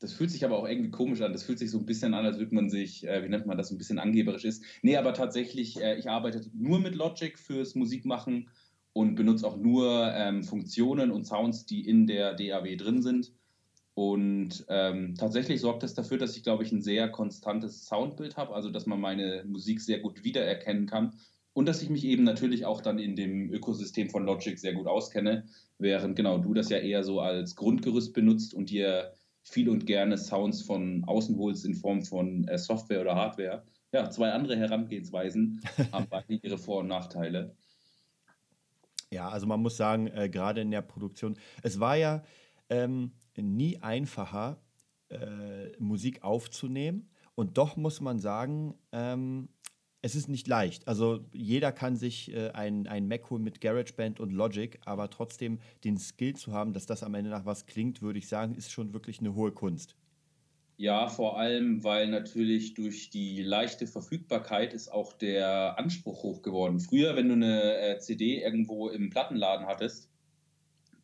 das 0.00 0.12
fühlt 0.12 0.30
sich 0.30 0.44
aber 0.44 0.58
auch 0.58 0.66
irgendwie 0.66 0.90
komisch 0.90 1.20
an. 1.20 1.32
Das 1.32 1.44
fühlt 1.44 1.58
sich 1.58 1.70
so 1.70 1.78
ein 1.78 1.86
bisschen 1.86 2.14
an, 2.14 2.24
als 2.24 2.38
würde 2.38 2.54
man 2.54 2.70
sich, 2.70 3.06
äh, 3.06 3.22
wie 3.22 3.28
nennt 3.28 3.46
man 3.46 3.58
das, 3.58 3.70
ein 3.70 3.78
bisschen 3.78 3.98
angeberisch 3.98 4.44
ist. 4.44 4.64
Nee, 4.82 4.96
aber 4.96 5.14
tatsächlich, 5.14 5.80
äh, 5.80 5.96
ich 5.96 6.08
arbeite 6.08 6.42
nur 6.54 6.80
mit 6.80 6.94
Logic 6.94 7.38
fürs 7.38 7.74
Musikmachen 7.74 8.48
und 8.92 9.14
benutze 9.14 9.46
auch 9.46 9.56
nur 9.56 10.12
ähm, 10.14 10.42
Funktionen 10.42 11.10
und 11.10 11.26
Sounds, 11.26 11.66
die 11.66 11.86
in 11.86 12.06
der 12.06 12.34
DAW 12.34 12.76
drin 12.76 13.02
sind. 13.02 13.32
Und 13.94 14.64
ähm, 14.68 15.14
tatsächlich 15.16 15.60
sorgt 15.60 15.82
das 15.82 15.94
dafür, 15.94 16.16
dass 16.16 16.36
ich, 16.36 16.42
glaube 16.42 16.64
ich, 16.64 16.72
ein 16.72 16.80
sehr 16.80 17.10
konstantes 17.10 17.84
Soundbild 17.84 18.36
habe, 18.36 18.54
also 18.54 18.70
dass 18.70 18.86
man 18.86 19.00
meine 19.00 19.44
Musik 19.46 19.80
sehr 19.80 19.98
gut 20.00 20.24
wiedererkennen 20.24 20.86
kann 20.86 21.16
und 21.52 21.66
dass 21.66 21.82
ich 21.82 21.90
mich 21.90 22.04
eben 22.04 22.22
natürlich 22.22 22.64
auch 22.64 22.80
dann 22.80 22.98
in 22.98 23.16
dem 23.16 23.52
Ökosystem 23.52 24.08
von 24.08 24.24
Logic 24.24 24.58
sehr 24.58 24.72
gut 24.72 24.86
auskenne, 24.86 25.44
während 25.78 26.16
genau 26.16 26.38
du 26.38 26.54
das 26.54 26.70
ja 26.70 26.78
eher 26.78 27.02
so 27.02 27.20
als 27.20 27.56
Grundgerüst 27.56 28.14
benutzt 28.14 28.54
und 28.54 28.70
dir 28.70 29.12
viel 29.42 29.68
und 29.68 29.86
gerne 29.86 30.18
Sounds 30.18 30.62
von 30.62 31.04
außen 31.04 31.36
holst 31.36 31.64
in 31.64 31.74
Form 31.74 32.02
von 32.02 32.46
äh, 32.48 32.58
Software 32.58 33.00
oder 33.00 33.14
Hardware. 33.14 33.64
Ja, 33.92 34.08
zwei 34.10 34.32
andere 34.32 34.56
Herangehensweisen 34.56 35.60
haben 35.92 36.06
beide 36.08 36.34
ihre 36.34 36.58
Vor- 36.58 36.80
und 36.80 36.88
Nachteile. 36.88 37.56
Ja, 39.10 39.28
also 39.28 39.46
man 39.46 39.60
muss 39.60 39.76
sagen, 39.76 40.06
äh, 40.06 40.28
gerade 40.28 40.60
in 40.60 40.70
der 40.70 40.82
Produktion, 40.82 41.36
es 41.62 41.80
war 41.80 41.96
ja 41.96 42.22
ähm, 42.68 43.12
nie 43.36 43.78
einfacher, 43.78 44.62
äh, 45.08 45.76
Musik 45.78 46.22
aufzunehmen. 46.22 47.10
Und 47.34 47.58
doch 47.58 47.76
muss 47.76 48.00
man 48.00 48.18
sagen, 48.20 48.74
ähm, 48.92 49.48
es 50.02 50.14
ist 50.14 50.28
nicht 50.28 50.48
leicht. 50.48 50.88
Also 50.88 51.20
jeder 51.32 51.72
kann 51.72 51.96
sich 51.96 52.32
äh, 52.32 52.50
ein, 52.50 52.86
ein 52.86 53.06
Mac 53.06 53.28
holen 53.30 53.42
mit 53.42 53.60
GarageBand 53.60 54.20
und 54.20 54.32
Logic, 54.32 54.78
aber 54.84 55.10
trotzdem 55.10 55.58
den 55.84 55.98
Skill 55.98 56.34
zu 56.34 56.52
haben, 56.52 56.72
dass 56.72 56.86
das 56.86 57.02
am 57.02 57.14
Ende 57.14 57.30
nach 57.30 57.44
was 57.44 57.66
klingt, 57.66 58.00
würde 58.00 58.18
ich 58.18 58.28
sagen, 58.28 58.54
ist 58.54 58.70
schon 58.70 58.94
wirklich 58.94 59.20
eine 59.20 59.34
hohe 59.34 59.52
Kunst. 59.52 59.96
Ja, 60.78 61.08
vor 61.08 61.38
allem, 61.38 61.84
weil 61.84 62.08
natürlich 62.08 62.72
durch 62.72 63.10
die 63.10 63.42
leichte 63.42 63.86
Verfügbarkeit 63.86 64.72
ist 64.72 64.90
auch 64.90 65.12
der 65.12 65.78
Anspruch 65.78 66.22
hoch 66.22 66.40
geworden. 66.40 66.80
Früher, 66.80 67.16
wenn 67.16 67.28
du 67.28 67.34
eine 67.34 67.76
äh, 67.76 67.98
CD 67.98 68.42
irgendwo 68.42 68.88
im 68.88 69.10
Plattenladen 69.10 69.66
hattest, 69.66 70.08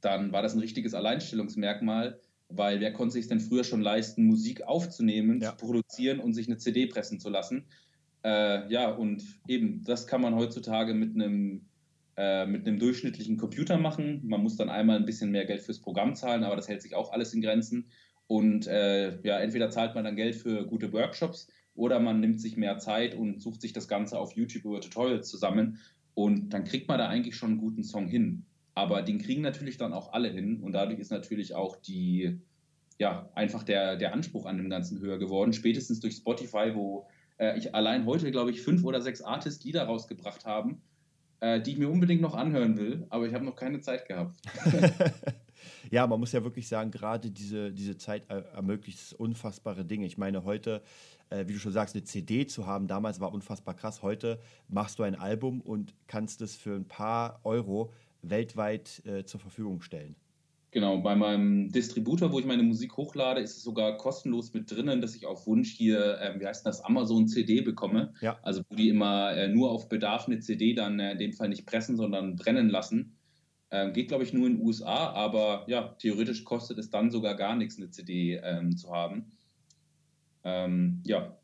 dann 0.00 0.32
war 0.32 0.40
das 0.40 0.54
ein 0.54 0.60
richtiges 0.60 0.94
Alleinstellungsmerkmal, 0.94 2.18
weil 2.48 2.80
wer 2.80 2.94
konnte 2.94 3.12
sich 3.12 3.28
denn 3.28 3.40
früher 3.40 3.64
schon 3.64 3.82
leisten, 3.82 4.24
Musik 4.24 4.62
aufzunehmen, 4.62 5.42
ja. 5.42 5.50
zu 5.50 5.66
produzieren 5.66 6.20
und 6.20 6.32
sich 6.32 6.46
eine 6.46 6.56
CD 6.56 6.86
pressen 6.86 7.20
zu 7.20 7.28
lassen? 7.28 7.66
Äh, 8.26 8.68
ja, 8.72 8.90
und 8.90 9.22
eben, 9.46 9.84
das 9.84 10.08
kann 10.08 10.20
man 10.20 10.34
heutzutage 10.34 10.94
mit 10.94 11.14
einem 11.14 11.64
äh, 12.16 12.44
mit 12.44 12.66
einem 12.66 12.80
durchschnittlichen 12.80 13.36
Computer 13.36 13.78
machen. 13.78 14.22
Man 14.24 14.42
muss 14.42 14.56
dann 14.56 14.68
einmal 14.68 14.96
ein 14.96 15.04
bisschen 15.04 15.30
mehr 15.30 15.44
Geld 15.44 15.60
fürs 15.62 15.78
Programm 15.78 16.16
zahlen, 16.16 16.42
aber 16.42 16.56
das 16.56 16.66
hält 16.66 16.82
sich 16.82 16.96
auch 16.96 17.12
alles 17.12 17.32
in 17.34 17.40
Grenzen. 17.40 17.86
Und 18.26 18.66
äh, 18.66 19.20
ja, 19.22 19.38
entweder 19.38 19.70
zahlt 19.70 19.94
man 19.94 20.02
dann 20.02 20.16
Geld 20.16 20.34
für 20.34 20.66
gute 20.66 20.92
Workshops 20.92 21.46
oder 21.76 22.00
man 22.00 22.18
nimmt 22.18 22.40
sich 22.40 22.56
mehr 22.56 22.78
Zeit 22.78 23.14
und 23.14 23.40
sucht 23.40 23.60
sich 23.60 23.72
das 23.72 23.86
Ganze 23.86 24.18
auf 24.18 24.32
YouTube 24.32 24.64
über 24.64 24.80
Tutorials 24.80 25.28
zusammen. 25.28 25.78
Und 26.14 26.48
dann 26.52 26.64
kriegt 26.64 26.88
man 26.88 26.98
da 26.98 27.06
eigentlich 27.06 27.36
schon 27.36 27.50
einen 27.50 27.60
guten 27.60 27.84
Song 27.84 28.08
hin. 28.08 28.44
Aber 28.74 29.02
den 29.02 29.18
kriegen 29.18 29.42
natürlich 29.42 29.76
dann 29.76 29.92
auch 29.92 30.12
alle 30.12 30.30
hin. 30.30 30.62
Und 30.62 30.72
dadurch 30.72 30.98
ist 30.98 31.12
natürlich 31.12 31.54
auch 31.54 31.76
die, 31.76 32.40
ja, 32.98 33.30
einfach 33.36 33.62
der, 33.62 33.94
der 33.94 34.12
Anspruch 34.12 34.46
an 34.46 34.56
dem 34.56 34.68
Ganzen 34.68 34.98
höher 34.98 35.18
geworden. 35.18 35.52
Spätestens 35.52 36.00
durch 36.00 36.16
Spotify, 36.16 36.72
wo 36.74 37.06
äh, 37.38 37.58
ich 37.58 37.74
allein 37.74 38.06
heute, 38.06 38.30
glaube 38.30 38.50
ich, 38.50 38.62
fünf 38.62 38.84
oder 38.84 39.00
sechs 39.00 39.22
Artist-Lieder 39.22 39.84
rausgebracht 39.84 40.44
haben, 40.44 40.82
äh, 41.40 41.60
die 41.60 41.72
ich 41.72 41.78
mir 41.78 41.90
unbedingt 41.90 42.20
noch 42.20 42.34
anhören 42.34 42.76
will, 42.76 43.06
aber 43.10 43.26
ich 43.26 43.34
habe 43.34 43.44
noch 43.44 43.56
keine 43.56 43.80
Zeit 43.80 44.06
gehabt. 44.06 44.36
ja, 45.90 46.06
man 46.06 46.20
muss 46.20 46.32
ja 46.32 46.42
wirklich 46.42 46.68
sagen, 46.68 46.90
gerade 46.90 47.30
diese, 47.30 47.72
diese 47.72 47.96
Zeit 47.96 48.28
ermöglicht 48.28 49.12
unfassbare 49.14 49.84
Dinge. 49.84 50.06
Ich 50.06 50.18
meine, 50.18 50.44
heute, 50.44 50.82
äh, 51.30 51.46
wie 51.46 51.52
du 51.52 51.58
schon 51.58 51.72
sagst, 51.72 51.94
eine 51.94 52.04
CD 52.04 52.46
zu 52.46 52.66
haben, 52.66 52.86
damals 52.86 53.20
war 53.20 53.32
unfassbar 53.32 53.74
krass. 53.74 54.02
Heute 54.02 54.40
machst 54.68 54.98
du 54.98 55.02
ein 55.02 55.14
Album 55.14 55.60
und 55.60 55.94
kannst 56.06 56.40
es 56.40 56.56
für 56.56 56.74
ein 56.74 56.86
paar 56.86 57.40
Euro 57.44 57.92
weltweit 58.22 59.02
äh, 59.06 59.24
zur 59.24 59.40
Verfügung 59.40 59.82
stellen. 59.82 60.16
Genau, 60.76 60.98
bei 60.98 61.16
meinem 61.16 61.72
Distributor, 61.72 62.32
wo 62.32 62.38
ich 62.38 62.44
meine 62.44 62.62
Musik 62.62 62.98
hochlade, 62.98 63.40
ist 63.40 63.56
es 63.56 63.62
sogar 63.62 63.96
kostenlos 63.96 64.52
mit 64.52 64.70
drinnen, 64.70 65.00
dass 65.00 65.14
ich 65.14 65.24
auf 65.24 65.46
Wunsch 65.46 65.72
hier, 65.72 66.20
äh, 66.20 66.38
wie 66.38 66.44
heißt 66.44 66.66
das, 66.66 66.84
Amazon 66.84 67.28
CD 67.28 67.62
bekomme. 67.62 68.12
Ja. 68.20 68.38
Also 68.42 68.60
wo 68.68 68.74
die 68.74 68.90
immer 68.90 69.34
äh, 69.34 69.48
nur 69.48 69.70
auf 69.70 69.88
Bedarf 69.88 70.26
eine 70.26 70.40
CD 70.40 70.74
dann 70.74 71.00
äh, 71.00 71.12
in 71.12 71.18
dem 71.18 71.32
Fall 71.32 71.48
nicht 71.48 71.64
pressen, 71.64 71.96
sondern 71.96 72.36
brennen 72.36 72.68
lassen. 72.68 73.16
Ähm, 73.70 73.94
geht, 73.94 74.08
glaube 74.08 74.24
ich, 74.24 74.34
nur 74.34 74.46
in 74.48 74.58
den 74.58 74.66
USA, 74.66 75.14
aber 75.14 75.64
ja, 75.66 75.96
theoretisch 75.98 76.44
kostet 76.44 76.76
es 76.76 76.90
dann 76.90 77.10
sogar 77.10 77.36
gar 77.36 77.56
nichts, 77.56 77.78
eine 77.78 77.88
CD 77.88 78.38
ähm, 78.44 78.76
zu 78.76 78.92
haben. 78.92 79.32
Ähm, 80.44 81.00
ja, 81.06 81.38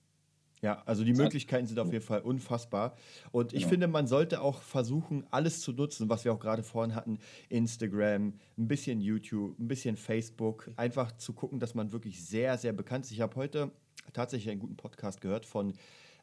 ja, 0.63 0.81
also 0.87 1.03
die 1.03 1.13
Möglichkeiten 1.13 1.67
sind 1.67 1.81
auf 1.81 1.93
jeden 1.93 2.05
Fall 2.05 2.21
unfassbar. 2.21 2.97
Und 3.33 3.53
ich 3.53 3.61
genau. 3.61 3.71
finde, 3.71 3.89
man 3.89 4.07
sollte 4.07 4.41
auch 4.41 4.63
versuchen, 4.63 5.27
alles 5.33 5.61
zu 5.61 5.73
nutzen, 5.73 6.09
was 6.09 6.25
wir 6.25 6.33
auch 6.33 6.39
gerade 6.39 6.63
vorhin 6.63 6.95
hatten. 6.95 7.19
Instagram, 7.49 8.35
ein 8.57 8.69
bisschen 8.69 9.01
YouTube, 9.01 9.59
ein 9.59 9.67
bisschen 9.67 9.97
Facebook. 9.97 10.71
Einfach 10.77 11.11
zu 11.17 11.33
gucken, 11.33 11.59
dass 11.59 11.75
man 11.75 11.91
wirklich 11.91 12.25
sehr, 12.25 12.57
sehr 12.59 12.73
bekannt 12.73 13.07
ist. 13.07 13.11
Ich 13.11 13.21
habe 13.21 13.35
heute 13.35 13.73
tatsächlich 14.13 14.53
einen 14.53 14.61
guten 14.61 14.77
Podcast 14.77 15.21
gehört 15.21 15.47
von, 15.47 15.73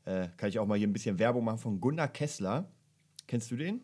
äh, 0.06 0.30
kann 0.38 0.48
ich 0.48 0.58
auch 0.58 0.66
mal 0.66 0.78
hier 0.78 0.88
ein 0.88 0.94
bisschen 0.94 1.20
Werbung 1.20 1.44
machen, 1.44 1.60
von 1.60 1.82
Gunnar 1.82 2.08
Kessler. 2.08 2.72
Kennst 3.28 3.52
du 3.52 3.58
den? 3.58 3.82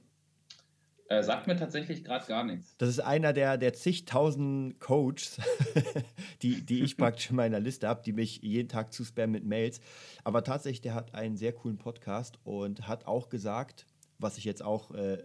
Äh, 1.08 1.22
sagt 1.22 1.46
mir 1.46 1.56
tatsächlich 1.56 2.04
gerade 2.04 2.26
gar 2.26 2.44
nichts. 2.44 2.76
Das 2.78 2.90
ist 2.90 3.00
einer 3.00 3.32
der, 3.32 3.58
der 3.58 3.74
zigtausend 3.74 4.80
Coaches, 4.80 5.40
die, 6.42 6.66
die 6.66 6.82
ich 6.82 6.98
praktisch 6.98 7.30
in 7.30 7.36
meiner 7.36 7.60
Liste 7.60 7.88
habe, 7.88 8.02
die 8.04 8.14
mich 8.14 8.42
jeden 8.42 8.70
Tag 8.70 8.92
zuspammen 8.92 9.32
mit 9.32 9.46
Mails. 9.46 9.82
Aber 10.24 10.44
tatsächlich, 10.44 10.82
der 10.82 10.96
hat 10.96 11.14
einen 11.14 11.38
sehr 11.38 11.54
coolen 11.54 11.78
Podcast 11.78 12.40
und 12.44 12.88
hat 12.88 13.06
auch 13.06 13.30
gesagt, 13.30 13.86
was 14.18 14.40
ich 14.40 14.46
jetzt 14.46 14.64
auch 14.64 14.92
äh, 14.92 15.22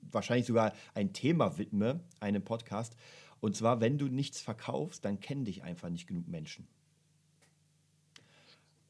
wahrscheinlich 0.00 0.46
sogar 0.46 0.72
ein 0.94 1.12
Thema 1.12 1.58
widme, 1.58 2.00
einem 2.20 2.42
Podcast. 2.42 2.96
Und 3.40 3.56
zwar, 3.56 3.80
wenn 3.80 3.98
du 3.98 4.06
nichts 4.06 4.40
verkaufst, 4.40 5.04
dann 5.04 5.18
kennen 5.18 5.44
dich 5.44 5.64
einfach 5.64 5.88
nicht 5.88 6.06
genug 6.06 6.28
Menschen. 6.28 6.68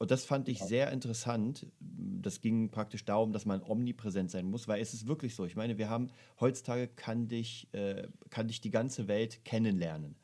Und 0.01 0.09
das 0.09 0.25
fand 0.25 0.49
ich 0.49 0.57
sehr 0.57 0.91
interessant. 0.91 1.67
Das 1.79 2.41
ging 2.41 2.71
praktisch 2.71 3.05
darum, 3.05 3.33
dass 3.33 3.45
man 3.45 3.61
omnipräsent 3.61 4.31
sein 4.31 4.47
muss, 4.49 4.67
weil 4.67 4.81
es 4.81 4.95
ist 4.95 5.05
wirklich 5.05 5.35
so. 5.35 5.45
Ich 5.45 5.55
meine, 5.55 5.77
wir 5.77 5.91
haben 5.91 6.07
heutzutage 6.39 6.87
kann 6.87 7.27
dich, 7.27 7.71
äh, 7.73 8.07
kann 8.31 8.47
dich 8.47 8.61
die 8.61 8.71
ganze 8.71 9.07
Welt 9.07 9.45
kennenlernen. 9.45 10.15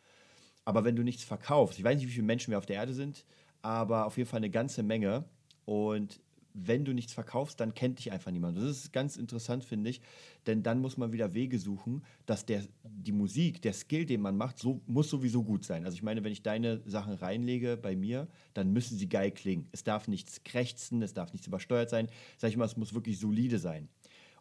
Aber 0.66 0.84
wenn 0.84 0.96
du 0.96 1.04
nichts 1.04 1.24
verkaufst, 1.24 1.78
ich 1.78 1.86
weiß 1.86 1.96
nicht, 2.00 2.08
wie 2.08 2.12
viele 2.12 2.26
Menschen 2.26 2.50
wir 2.50 2.58
auf 2.58 2.66
der 2.66 2.78
Erde 2.78 2.96
sind, 2.96 3.24
aber 3.62 4.08
auf 4.08 4.18
jeden 4.18 4.28
Fall 4.28 4.38
eine 4.38 4.50
ganze 4.50 4.82
Menge. 4.82 5.26
Und 5.66 6.22
wenn 6.60 6.86
du 6.86 6.94
nichts 6.94 7.14
verkaufst, 7.14 7.60
dann 7.60 7.74
kennt 7.74 8.00
dich 8.00 8.12
einfach 8.12 8.32
niemand. 8.32 8.58
Das 8.58 8.64
ist 8.66 8.92
ganz 8.92 9.16
interessant, 9.16 9.64
finde 9.64 9.90
ich, 9.90 10.02
denn 10.48 10.64
dann 10.64 10.80
muss 10.80 10.98
man 10.98 11.12
wieder 11.12 11.34
Wege 11.34 11.60
suchen, 11.60 12.04
dass 12.26 12.46
der, 12.46 12.64
die 12.84 13.12
Musik, 13.12 13.62
der 13.62 13.74
Skill, 13.74 14.06
den 14.06 14.22
man 14.22 14.36
macht, 14.36 14.58
so, 14.58 14.82
muss 14.88 15.10
sowieso 15.10 15.44
gut 15.44 15.64
sein. 15.64 15.86
Also 15.86 15.96
ich 15.96 16.04
meine, 16.04 16.24
wenn 16.24 16.32
ich 16.32 16.42
deine 16.42 16.82
Sachen 16.86 17.14
reinlege 17.14 17.78
bei 17.78 17.96
mir, 17.96 18.28
dann 18.54 18.74
müssen 18.74 18.98
sie 18.98 19.08
geil 19.08 19.32
klingen. 19.32 19.68
Es 19.72 19.84
darf 19.84 20.08
nichts 20.08 20.44
krächzen, 20.44 21.02
es 21.02 21.14
darf 21.14 21.32
nichts 21.34 21.48
übersteuert 21.48 21.90
sein. 21.90 22.08
Sag 22.38 22.50
ich 22.50 22.58
mal, 22.58 22.66
es 22.66 22.78
muss 22.78 22.94
wirklich 22.94 23.20
solide 23.20 23.60
sein. 23.60 23.88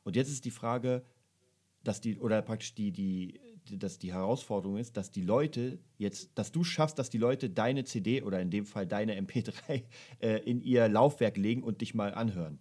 Und 0.02 0.16
jetzt 0.16 0.30
ist 0.30 0.44
die 0.44 0.50
Frage, 0.50 1.04
dass 1.84 2.00
die, 2.00 2.18
oder 2.18 2.42
praktisch 2.42 2.74
die, 2.74 2.92
die, 2.92 3.40
dass 3.72 3.98
die 3.98 4.12
Herausforderung 4.12 4.76
ist, 4.78 4.96
dass 4.96 5.10
die 5.10 5.22
Leute 5.22 5.78
jetzt, 5.98 6.30
dass 6.34 6.52
du 6.52 6.64
schaffst, 6.64 6.98
dass 6.98 7.10
die 7.10 7.18
Leute 7.18 7.50
deine 7.50 7.84
CD 7.84 8.22
oder 8.22 8.40
in 8.40 8.50
dem 8.50 8.66
Fall 8.66 8.86
deine 8.86 9.20
MP3 9.20 9.82
äh, 10.20 10.38
in 10.44 10.60
ihr 10.60 10.88
Laufwerk 10.88 11.36
legen 11.36 11.62
und 11.62 11.80
dich 11.80 11.94
mal 11.94 12.14
anhören. 12.14 12.58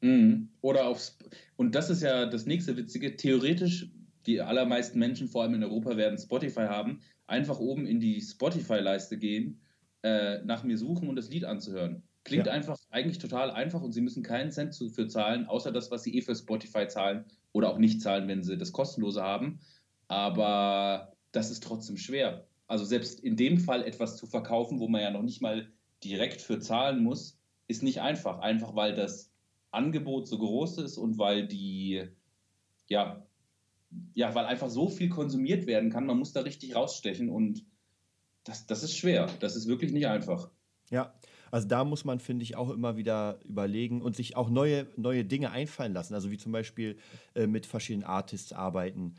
Mhm. 0.00 0.48
Oder 0.60 0.86
aufs, 0.86 1.18
und 1.56 1.74
das 1.74 1.90
ist 1.90 2.02
ja 2.02 2.26
das 2.26 2.46
nächste 2.46 2.76
Witzige, 2.76 3.16
theoretisch, 3.16 3.90
die 4.26 4.40
allermeisten 4.40 4.98
Menschen, 4.98 5.28
vor 5.28 5.42
allem 5.42 5.54
in 5.54 5.64
Europa, 5.64 5.96
werden 5.96 6.18
Spotify 6.18 6.66
haben, 6.66 7.00
einfach 7.26 7.58
oben 7.58 7.86
in 7.86 8.00
die 8.00 8.20
Spotify-Leiste 8.20 9.18
gehen, 9.18 9.60
äh, 10.02 10.38
nach 10.44 10.64
mir 10.64 10.78
suchen 10.78 11.08
und 11.08 11.16
das 11.16 11.30
Lied 11.30 11.44
anzuhören. 11.44 12.02
Klingt 12.24 12.46
ja. 12.46 12.52
einfach 12.52 12.78
eigentlich 12.90 13.18
total 13.18 13.50
einfach 13.50 13.80
und 13.80 13.92
sie 13.92 14.02
müssen 14.02 14.22
keinen 14.22 14.50
Cent 14.50 14.74
für 14.74 15.08
zahlen, 15.08 15.46
außer 15.46 15.72
das, 15.72 15.90
was 15.90 16.02
sie 16.02 16.16
eh 16.16 16.20
für 16.20 16.34
Spotify 16.34 16.86
zahlen 16.86 17.24
oder 17.52 17.70
auch 17.70 17.78
nicht 17.78 18.02
zahlen, 18.02 18.28
wenn 18.28 18.42
sie 18.42 18.58
das 18.58 18.72
kostenlose 18.72 19.22
haben 19.22 19.60
aber 20.08 21.12
das 21.32 21.50
ist 21.50 21.62
trotzdem 21.62 21.96
schwer. 21.96 22.46
Also 22.66 22.84
selbst 22.84 23.20
in 23.20 23.36
dem 23.36 23.58
Fall 23.58 23.84
etwas 23.84 24.16
zu 24.16 24.26
verkaufen, 24.26 24.80
wo 24.80 24.88
man 24.88 25.02
ja 25.02 25.10
noch 25.10 25.22
nicht 25.22 25.40
mal 25.40 25.70
direkt 26.02 26.40
für 26.40 26.58
zahlen 26.58 27.02
muss, 27.02 27.38
ist 27.66 27.82
nicht 27.82 28.00
einfach. 28.00 28.40
Einfach 28.40 28.74
weil 28.74 28.94
das 28.94 29.32
Angebot 29.70 30.26
so 30.26 30.38
groß 30.38 30.78
ist 30.78 30.96
und 30.96 31.18
weil 31.18 31.46
die, 31.46 32.08
ja, 32.88 33.26
ja, 34.14 34.34
weil 34.34 34.46
einfach 34.46 34.68
so 34.68 34.88
viel 34.88 35.08
konsumiert 35.08 35.66
werden 35.66 35.90
kann. 35.90 36.06
Man 36.06 36.18
muss 36.18 36.32
da 36.32 36.40
richtig 36.40 36.74
rausstechen 36.74 37.30
und 37.30 37.64
das, 38.44 38.66
das 38.66 38.82
ist 38.82 38.96
schwer. 38.96 39.28
Das 39.40 39.56
ist 39.56 39.66
wirklich 39.66 39.92
nicht 39.92 40.06
einfach. 40.06 40.50
Ja, 40.90 41.14
also 41.50 41.68
da 41.68 41.84
muss 41.84 42.04
man, 42.04 42.20
finde 42.20 42.42
ich, 42.42 42.56
auch 42.56 42.70
immer 42.70 42.96
wieder 42.96 43.40
überlegen 43.44 44.02
und 44.02 44.16
sich 44.16 44.36
auch 44.36 44.50
neue, 44.50 44.86
neue 44.96 45.24
Dinge 45.24 45.50
einfallen 45.50 45.92
lassen. 45.92 46.14
Also 46.14 46.30
wie 46.30 46.38
zum 46.38 46.52
Beispiel 46.52 46.98
äh, 47.34 47.46
mit 47.46 47.66
verschiedenen 47.66 48.06
Artists 48.06 48.52
arbeiten 48.52 49.14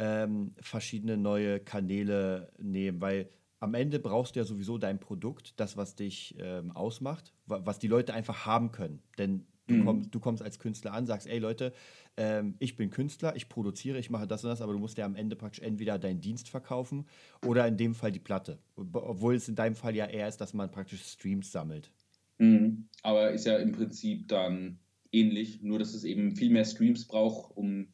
ähm, 0.00 0.54
verschiedene 0.58 1.18
neue 1.18 1.60
Kanäle 1.60 2.50
nehmen, 2.58 3.02
weil 3.02 3.28
am 3.60 3.74
Ende 3.74 3.98
brauchst 3.98 4.34
du 4.34 4.40
ja 4.40 4.46
sowieso 4.46 4.78
dein 4.78 4.98
Produkt, 4.98 5.60
das, 5.60 5.76
was 5.76 5.94
dich 5.94 6.34
ähm, 6.38 6.70
ausmacht, 6.72 7.34
was 7.44 7.78
die 7.78 7.86
Leute 7.86 8.14
einfach 8.14 8.46
haben 8.46 8.72
können. 8.72 9.02
Denn 9.18 9.44
du, 9.66 9.74
mhm. 9.74 9.84
kommst, 9.84 10.14
du 10.14 10.18
kommst 10.18 10.42
als 10.42 10.58
Künstler 10.58 10.94
an, 10.94 11.04
sagst, 11.04 11.26
ey 11.26 11.38
Leute, 11.38 11.74
ähm, 12.16 12.54
ich 12.60 12.76
bin 12.76 12.88
Künstler, 12.88 13.36
ich 13.36 13.50
produziere, 13.50 13.98
ich 13.98 14.08
mache 14.08 14.26
das 14.26 14.42
und 14.42 14.48
das, 14.48 14.62
aber 14.62 14.72
du 14.72 14.78
musst 14.78 14.96
ja 14.96 15.04
am 15.04 15.14
Ende 15.14 15.36
praktisch 15.36 15.62
entweder 15.62 15.98
deinen 15.98 16.22
Dienst 16.22 16.48
verkaufen 16.48 17.04
oder 17.46 17.68
in 17.68 17.76
dem 17.76 17.94
Fall 17.94 18.10
die 18.10 18.20
Platte. 18.20 18.58
Obwohl 18.76 19.34
es 19.34 19.48
in 19.48 19.54
deinem 19.54 19.74
Fall 19.74 19.94
ja 19.94 20.06
eher 20.06 20.28
ist, 20.28 20.38
dass 20.38 20.54
man 20.54 20.70
praktisch 20.70 21.02
Streams 21.02 21.52
sammelt. 21.52 21.92
Mhm. 22.38 22.88
Aber 23.02 23.32
ist 23.32 23.44
ja 23.44 23.58
im 23.58 23.72
Prinzip 23.72 24.28
dann 24.28 24.78
ähnlich, 25.12 25.60
nur 25.60 25.78
dass 25.78 25.92
es 25.92 26.04
eben 26.04 26.34
viel 26.34 26.48
mehr 26.48 26.64
Streams 26.64 27.06
braucht, 27.06 27.54
um 27.54 27.88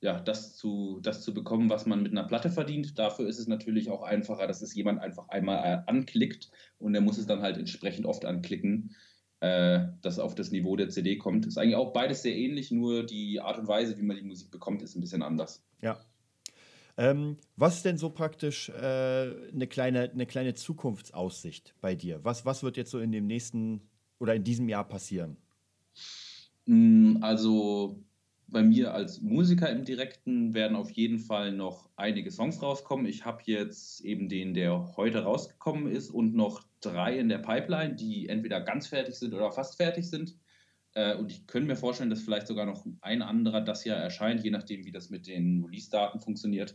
ja, 0.00 0.20
das 0.20 0.56
zu, 0.56 1.00
das 1.02 1.22
zu 1.22 1.34
bekommen, 1.34 1.70
was 1.70 1.86
man 1.86 2.02
mit 2.02 2.12
einer 2.12 2.24
Platte 2.24 2.50
verdient. 2.50 2.98
Dafür 2.98 3.28
ist 3.28 3.38
es 3.38 3.48
natürlich 3.48 3.90
auch 3.90 4.02
einfacher, 4.02 4.46
dass 4.46 4.62
es 4.62 4.74
jemand 4.74 5.00
einfach 5.00 5.28
einmal 5.28 5.64
äh, 5.64 5.90
anklickt 5.90 6.50
und 6.78 6.92
der 6.92 7.02
muss 7.02 7.18
es 7.18 7.26
dann 7.26 7.42
halt 7.42 7.58
entsprechend 7.58 8.06
oft 8.06 8.24
anklicken, 8.24 8.94
äh, 9.40 9.86
dass 10.00 10.18
auf 10.18 10.34
das 10.34 10.52
Niveau 10.52 10.76
der 10.76 10.88
CD 10.88 11.16
kommt. 11.16 11.46
Ist 11.46 11.58
eigentlich 11.58 11.74
auch 11.74 11.92
beides 11.92 12.22
sehr 12.22 12.36
ähnlich, 12.36 12.70
nur 12.70 13.04
die 13.04 13.40
Art 13.40 13.58
und 13.58 13.66
Weise, 13.66 13.98
wie 13.98 14.02
man 14.02 14.16
die 14.16 14.22
Musik 14.22 14.50
bekommt, 14.50 14.82
ist 14.82 14.94
ein 14.94 15.00
bisschen 15.00 15.22
anders. 15.22 15.64
Ja. 15.82 15.98
Ähm, 16.96 17.36
was 17.56 17.76
ist 17.76 17.84
denn 17.84 17.96
so 17.96 18.10
praktisch 18.10 18.68
äh, 18.70 18.72
eine, 19.52 19.66
kleine, 19.68 20.10
eine 20.10 20.26
kleine 20.26 20.54
Zukunftsaussicht 20.54 21.74
bei 21.80 21.94
dir? 21.94 22.24
Was, 22.24 22.44
was 22.44 22.62
wird 22.62 22.76
jetzt 22.76 22.90
so 22.90 22.98
in 23.00 23.12
dem 23.12 23.26
nächsten 23.26 23.82
oder 24.18 24.34
in 24.34 24.44
diesem 24.44 24.68
Jahr 24.68 24.86
passieren? 24.86 25.36
Hm, 26.66 27.18
also 27.20 28.04
bei 28.50 28.62
mir 28.62 28.94
als 28.94 29.20
Musiker 29.20 29.70
im 29.70 29.84
Direkten 29.84 30.54
werden 30.54 30.76
auf 30.76 30.90
jeden 30.90 31.18
Fall 31.18 31.52
noch 31.52 31.90
einige 31.96 32.30
Songs 32.30 32.62
rauskommen. 32.62 33.06
Ich 33.06 33.24
habe 33.24 33.42
jetzt 33.44 34.00
eben 34.04 34.28
den, 34.28 34.54
der 34.54 34.96
heute 34.96 35.22
rausgekommen 35.22 35.86
ist 35.86 36.10
und 36.10 36.34
noch 36.34 36.62
drei 36.80 37.18
in 37.18 37.28
der 37.28 37.38
Pipeline, 37.38 37.94
die 37.94 38.28
entweder 38.28 38.60
ganz 38.62 38.86
fertig 38.86 39.16
sind 39.16 39.34
oder 39.34 39.52
fast 39.52 39.76
fertig 39.76 40.08
sind. 40.08 40.34
Äh, 40.94 41.16
und 41.16 41.30
ich 41.30 41.46
könnte 41.46 41.68
mir 41.68 41.76
vorstellen, 41.76 42.08
dass 42.08 42.22
vielleicht 42.22 42.46
sogar 42.46 42.64
noch 42.64 42.86
ein 43.02 43.20
anderer 43.20 43.60
das 43.60 43.84
Jahr 43.84 43.98
erscheint, 43.98 44.42
je 44.42 44.50
nachdem, 44.50 44.86
wie 44.86 44.92
das 44.92 45.10
mit 45.10 45.26
den 45.26 45.62
Release-Daten 45.64 46.20
funktioniert. 46.20 46.74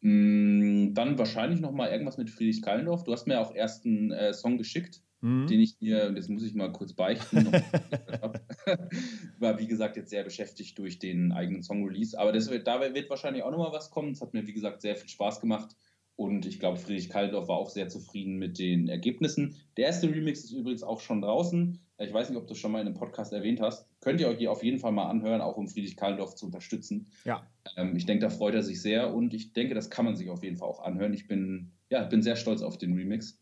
Mm, 0.00 0.92
dann 0.92 1.18
wahrscheinlich 1.18 1.60
noch 1.60 1.72
mal 1.72 1.90
irgendwas 1.90 2.18
mit 2.18 2.30
Friedrich 2.30 2.62
Kallendorf. 2.62 3.04
Du 3.04 3.12
hast 3.12 3.28
mir 3.28 3.40
auch 3.40 3.54
erst 3.54 3.86
einen 3.86 4.10
äh, 4.10 4.34
Song 4.34 4.58
geschickt 4.58 5.02
mhm. 5.20 5.46
den 5.46 5.60
ich 5.60 5.76
mir, 5.80 6.12
das 6.12 6.28
muss 6.28 6.42
ich 6.42 6.54
mal 6.54 6.72
kurz 6.72 6.92
beichten, 6.92 7.46
war 9.38 9.58
wie 9.58 9.66
gesagt 9.66 9.96
jetzt 9.96 10.10
sehr 10.10 10.24
beschäftigt 10.24 10.78
durch 10.78 10.98
den 10.98 11.32
eigenen 11.32 11.62
Song-Release. 11.62 12.18
Aber 12.18 12.32
das 12.32 12.50
wird, 12.50 12.66
da 12.66 12.80
wird 12.80 13.10
wahrscheinlich 13.10 13.42
auch 13.42 13.50
nochmal 13.50 13.72
was 13.72 13.90
kommen. 13.90 14.12
Es 14.12 14.20
hat 14.20 14.34
mir, 14.34 14.46
wie 14.46 14.52
gesagt, 14.52 14.82
sehr 14.82 14.96
viel 14.96 15.08
Spaß 15.08 15.40
gemacht. 15.40 15.76
Und 16.16 16.46
ich 16.46 16.58
glaube, 16.58 16.78
Friedrich 16.78 17.10
Kaldorf 17.10 17.48
war 17.48 17.58
auch 17.58 17.68
sehr 17.68 17.88
zufrieden 17.88 18.38
mit 18.38 18.58
den 18.58 18.88
Ergebnissen. 18.88 19.56
Der 19.76 19.86
erste 19.86 20.08
Remix 20.08 20.44
ist 20.44 20.52
übrigens 20.52 20.82
auch 20.82 21.00
schon 21.00 21.20
draußen. 21.20 21.78
Ich 21.98 22.12
weiß 22.12 22.30
nicht, 22.30 22.38
ob 22.38 22.46
du 22.46 22.54
es 22.54 22.58
schon 22.58 22.72
mal 22.72 22.80
in 22.80 22.86
einem 22.86 22.96
Podcast 22.96 23.34
erwähnt 23.34 23.60
hast. 23.60 23.86
Könnt 24.00 24.20
ihr 24.20 24.28
euch 24.28 24.38
hier 24.38 24.50
auf 24.50 24.64
jeden 24.64 24.78
Fall 24.78 24.92
mal 24.92 25.08
anhören, 25.10 25.42
auch 25.42 25.58
um 25.58 25.68
Friedrich 25.68 25.96
Kaldorf 25.96 26.34
zu 26.34 26.46
unterstützen. 26.46 27.08
Ja. 27.24 27.46
Ähm, 27.76 27.96
ich 27.96 28.06
denke, 28.06 28.24
da 28.24 28.30
freut 28.30 28.54
er 28.54 28.62
sich 28.62 28.80
sehr 28.80 29.12
und 29.12 29.34
ich 29.34 29.52
denke, 29.52 29.74
das 29.74 29.90
kann 29.90 30.06
man 30.06 30.16
sich 30.16 30.30
auf 30.30 30.42
jeden 30.42 30.56
Fall 30.56 30.68
auch 30.68 30.82
anhören. 30.82 31.12
Ich 31.12 31.28
bin, 31.28 31.72
ja, 31.90 32.04
bin 32.04 32.22
sehr 32.22 32.36
stolz 32.36 32.62
auf 32.62 32.78
den 32.78 32.94
Remix. 32.94 33.38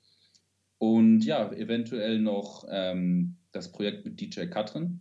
Und 0.78 1.24
ja, 1.24 1.52
eventuell 1.52 2.18
noch 2.18 2.66
ähm, 2.68 3.36
das 3.52 3.70
Projekt 3.70 4.04
mit 4.04 4.20
DJ 4.20 4.46
Katrin, 4.46 5.00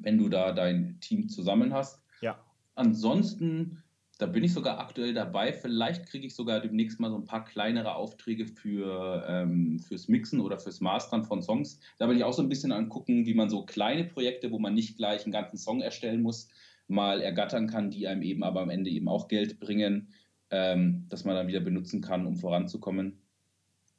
wenn 0.00 0.18
du 0.18 0.28
da 0.28 0.52
dein 0.52 0.98
Team 1.00 1.28
zusammen 1.28 1.72
hast. 1.72 2.02
Ja. 2.20 2.38
Ansonsten, 2.74 3.82
da 4.18 4.26
bin 4.26 4.44
ich 4.44 4.52
sogar 4.52 4.78
aktuell 4.78 5.14
dabei. 5.14 5.52
Vielleicht 5.52 6.06
kriege 6.06 6.26
ich 6.26 6.34
sogar 6.34 6.60
demnächst 6.60 7.00
mal 7.00 7.10
so 7.10 7.16
ein 7.16 7.24
paar 7.24 7.44
kleinere 7.44 7.94
Aufträge 7.94 8.46
für, 8.46 9.24
ähm, 9.28 9.78
fürs 9.78 10.08
Mixen 10.08 10.40
oder 10.40 10.58
fürs 10.58 10.80
Mastern 10.80 11.24
von 11.24 11.42
Songs. 11.42 11.80
Da 11.98 12.08
will 12.08 12.16
ich 12.16 12.24
auch 12.24 12.32
so 12.32 12.42
ein 12.42 12.48
bisschen 12.48 12.72
angucken, 12.72 13.26
wie 13.26 13.34
man 13.34 13.50
so 13.50 13.64
kleine 13.64 14.04
Projekte, 14.04 14.50
wo 14.50 14.58
man 14.58 14.74
nicht 14.74 14.96
gleich 14.96 15.24
einen 15.24 15.32
ganzen 15.32 15.58
Song 15.58 15.80
erstellen 15.80 16.22
muss, 16.22 16.48
mal 16.88 17.20
ergattern 17.20 17.66
kann, 17.66 17.90
die 17.90 18.06
einem 18.06 18.22
eben 18.22 18.42
aber 18.42 18.62
am 18.62 18.70
Ende 18.70 18.90
eben 18.90 19.08
auch 19.08 19.28
Geld 19.28 19.58
bringen, 19.58 20.08
ähm, 20.50 21.06
dass 21.08 21.24
man 21.24 21.34
dann 21.34 21.48
wieder 21.48 21.60
benutzen 21.60 22.00
kann, 22.00 22.26
um 22.26 22.36
voranzukommen. 22.36 23.18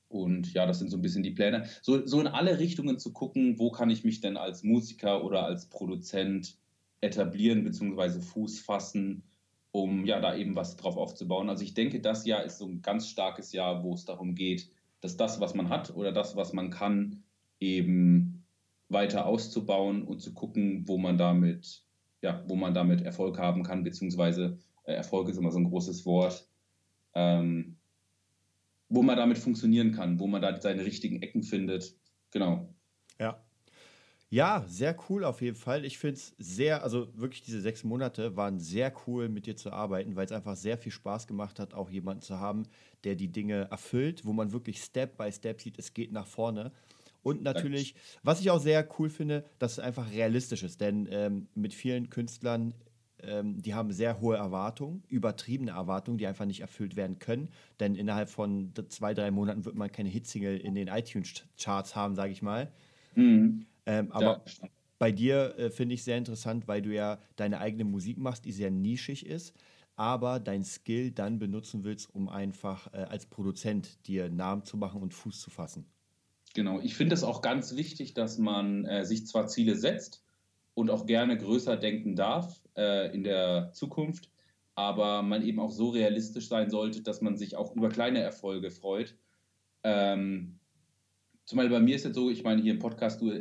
Und 0.10 0.53
ja, 0.53 0.66
das 0.66 0.80
sind 0.80 0.89
so 0.89 0.97
ein 0.97 1.01
bisschen 1.01 1.24
die 1.24 1.32
Pläne. 1.32 1.66
So, 1.82 2.05
so 2.05 2.20
in 2.22 2.28
alle 2.28 2.60
Richtungen 2.60 2.97
zu 2.97 3.12
gucken, 3.12 3.60
wo 3.60 3.72
kann 3.72 3.89
ich 3.89 4.03
mich 4.03 4.22
denn 4.22 4.38
als 4.38 4.64
Musiker 4.64 5.24
oder 5.24 5.43
als 5.43 5.68
Produzent 5.68 6.58
etablieren 7.01 7.64
bzw. 7.64 8.22
Fuß 8.22 8.62
fassen, 8.62 9.24
um 9.72 10.05
ja 10.05 10.20
da 10.20 10.36
eben 10.36 10.55
was 10.55 10.78
drauf 10.78 10.97
aufzubauen. 10.97 11.49
Also 11.49 11.64
ich 11.64 11.74
denke, 11.74 11.99
das 11.99 12.26
Jahr 12.26 12.43
ist 12.43 12.58
so 12.58 12.66
ein 12.66 12.82
ganz 12.82 13.08
starkes 13.10 13.51
Jahr, 13.51 13.84
wo 13.84 13.93
es 13.93 14.05
darum 14.05 14.34
geht, 14.34 14.70
dass 15.01 15.18
das, 15.18 15.39
was 15.39 15.53
man 15.53 15.70
hat 15.70 15.95
oder 15.95 16.12
das, 16.12 16.36
was 16.36 16.53
man 16.53 16.70
kann, 16.70 17.24
eben 17.60 18.45
weiter 18.89 19.26
auszubauen 19.26 20.03
und 20.03 20.22
zu 20.22 20.34
gucken, 20.34 20.88
wo 20.88 20.97
man 20.97 21.18
damit, 21.18 21.84
ja, 22.22 22.43
wo 22.47 22.55
man 22.55 22.74
damit 22.74 23.01
Erfolg 23.01 23.38
haben 23.38 23.64
kann, 23.64 23.84
beziehungsweise 23.84 24.58
äh, 24.84 24.93
Erfolg 24.93 25.30
ist 25.30 25.38
immer 25.38 25.51
so 25.51 25.60
ein 25.60 25.70
großes 25.70 26.05
Wort. 26.05 26.47
Ähm, 27.14 27.76
wo 28.89 29.03
man 29.03 29.17
damit 29.17 29.38
funktionieren 29.38 29.91
kann, 29.93 30.19
wo 30.19 30.27
man 30.27 30.41
da 30.41 30.59
seine 30.61 30.85
richtigen 30.85 31.21
Ecken 31.21 31.43
findet. 31.43 31.95
Genau. 32.31 32.73
Ja. 33.19 33.43
Ja, 34.29 34.65
sehr 34.67 34.97
cool 35.09 35.23
auf 35.23 35.41
jeden 35.41 35.55
Fall. 35.55 35.85
Ich 35.85 35.99
finde 35.99 36.15
es 36.17 36.35
sehr, 36.38 36.83
also 36.83 37.07
wirklich 37.15 37.43
diese 37.43 37.61
sechs 37.61 37.85
Monate 37.85 38.35
waren 38.35 38.59
sehr 38.59 38.93
cool 39.07 39.29
mit 39.29 39.45
dir 39.45 39.55
zu 39.55 39.71
arbeiten, 39.71 40.17
weil 40.17 40.25
es 40.25 40.33
einfach 40.33 40.57
sehr 40.57 40.77
viel 40.77 40.91
Spaß 40.91 41.27
gemacht 41.27 41.59
hat, 41.59 41.73
auch 41.73 41.89
jemanden 41.89 42.21
zu 42.21 42.38
haben, 42.38 42.63
der 43.05 43.15
die 43.15 43.31
Dinge 43.31 43.69
erfüllt, 43.71 44.25
wo 44.25 44.33
man 44.33 44.51
wirklich 44.51 44.81
Step 44.81 45.17
by 45.17 45.31
Step 45.31 45.61
sieht, 45.61 45.79
es 45.79 45.93
geht 45.93 46.11
nach 46.11 46.27
vorne. 46.27 46.73
Und 47.23 47.41
natürlich, 47.41 47.95
was 48.23 48.41
ich 48.41 48.51
auch 48.51 48.59
sehr 48.59 48.88
cool 48.99 49.09
finde, 49.09 49.45
dass 49.59 49.73
es 49.73 49.79
einfach 49.79 50.11
realistisch 50.11 50.63
ist, 50.63 50.81
denn 50.81 51.07
ähm, 51.09 51.47
mit 51.55 51.73
vielen 51.73 52.09
Künstlern 52.09 52.73
ähm, 53.24 53.61
die 53.61 53.74
haben 53.74 53.91
sehr 53.91 54.22
hohe 54.22 54.38
Erwartungen, 54.38 55.03
übertriebene 55.07 55.72
Erwartungen, 55.72 56.18
die 56.18 56.28
einfach 56.28 56.45
nicht 56.45 56.61
erfüllt 56.61 56.95
werden 56.95 57.20
können. 57.20 57.49
Denn 57.80 57.95
innerhalb 57.95 58.30
von 58.30 58.74
zwei, 58.89 59.13
drei 59.13 59.32
Monaten 59.32 59.65
wird 59.65 59.76
man 59.76 59.91
keine 59.91 60.09
Hitsingle 60.09 60.57
in 60.57 60.76
den 60.76 60.88
iTunes-Charts 60.88 61.95
haben, 61.95 62.15
sage 62.15 62.32
ich 62.32 62.41
mal. 62.41 62.72
Mhm. 63.15 63.65
Ähm, 63.86 64.11
aber 64.11 64.43
ja. 64.61 64.70
bei 64.99 65.11
dir 65.11 65.57
äh, 65.57 65.70
finde 65.70 65.95
ich 65.95 66.03
sehr 66.03 66.18
interessant, 66.18 66.68
weil 66.68 66.82
du 66.82 66.93
ja 66.93 67.20
deine 67.36 67.59
eigene 67.59 67.86
Musik 67.86 68.18
machst, 68.18 68.45
die 68.45 68.51
sehr 68.51 68.72
nischig 68.72 69.26
ist, 69.26 69.53
aber 69.95 70.39
dein 70.39 70.63
Skill 70.63 71.11
dann 71.11 71.39
benutzen 71.39 71.84
willst, 71.84 72.13
um 72.13 72.30
einfach 72.30 72.93
äh, 72.93 72.97
als 72.97 73.26
Produzent 73.26 74.07
dir 74.07 74.30
Namen 74.30 74.63
zu 74.63 74.78
machen 74.78 75.01
und 75.01 75.13
Fuß 75.13 75.41
zu 75.41 75.49
fassen. 75.49 75.86
Genau, 76.53 76.80
ich 76.80 76.95
finde 76.95 77.13
es 77.13 77.24
auch 77.24 77.41
ganz 77.41 77.76
wichtig, 77.76 78.13
dass 78.13 78.38
man 78.38 78.86
äh, 78.86 79.05
sich 79.05 79.26
zwar 79.28 79.47
Ziele 79.47 79.76
setzt, 79.76 80.24
und 80.78 80.91
auch 80.91 81.07
gerne 81.07 81.36
größer 81.36 81.75
denken 81.75 82.15
darf 82.15 82.61
äh, 82.78 83.11
in 83.11 83.23
der 83.23 83.71
Zukunft, 83.73 84.30
aber 84.75 85.23
man 85.23 85.41
eben 85.41 85.59
auch 85.59 85.71
so 85.71 85.89
realistisch 85.89 86.49
sein 86.49 86.69
sollte, 86.69 87.01
dass 87.01 87.19
man 87.19 87.36
sich 87.36 87.55
auch 87.55 87.75
über 87.75 87.89
kleine 87.89 88.19
Erfolge 88.19 88.69
freut. 88.69 89.15
Ähm, 89.84 90.59
zum 91.45 91.57
Beispiel 91.57 91.75
bei 91.75 91.84
mir 91.84 91.95
ist 91.95 92.05
es 92.05 92.13
so, 92.13 92.30
ich 92.30 92.43
meine, 92.43 92.61
hier 92.61 92.73
im 92.73 92.78
Podcast, 92.78 93.19
du, 93.21 93.32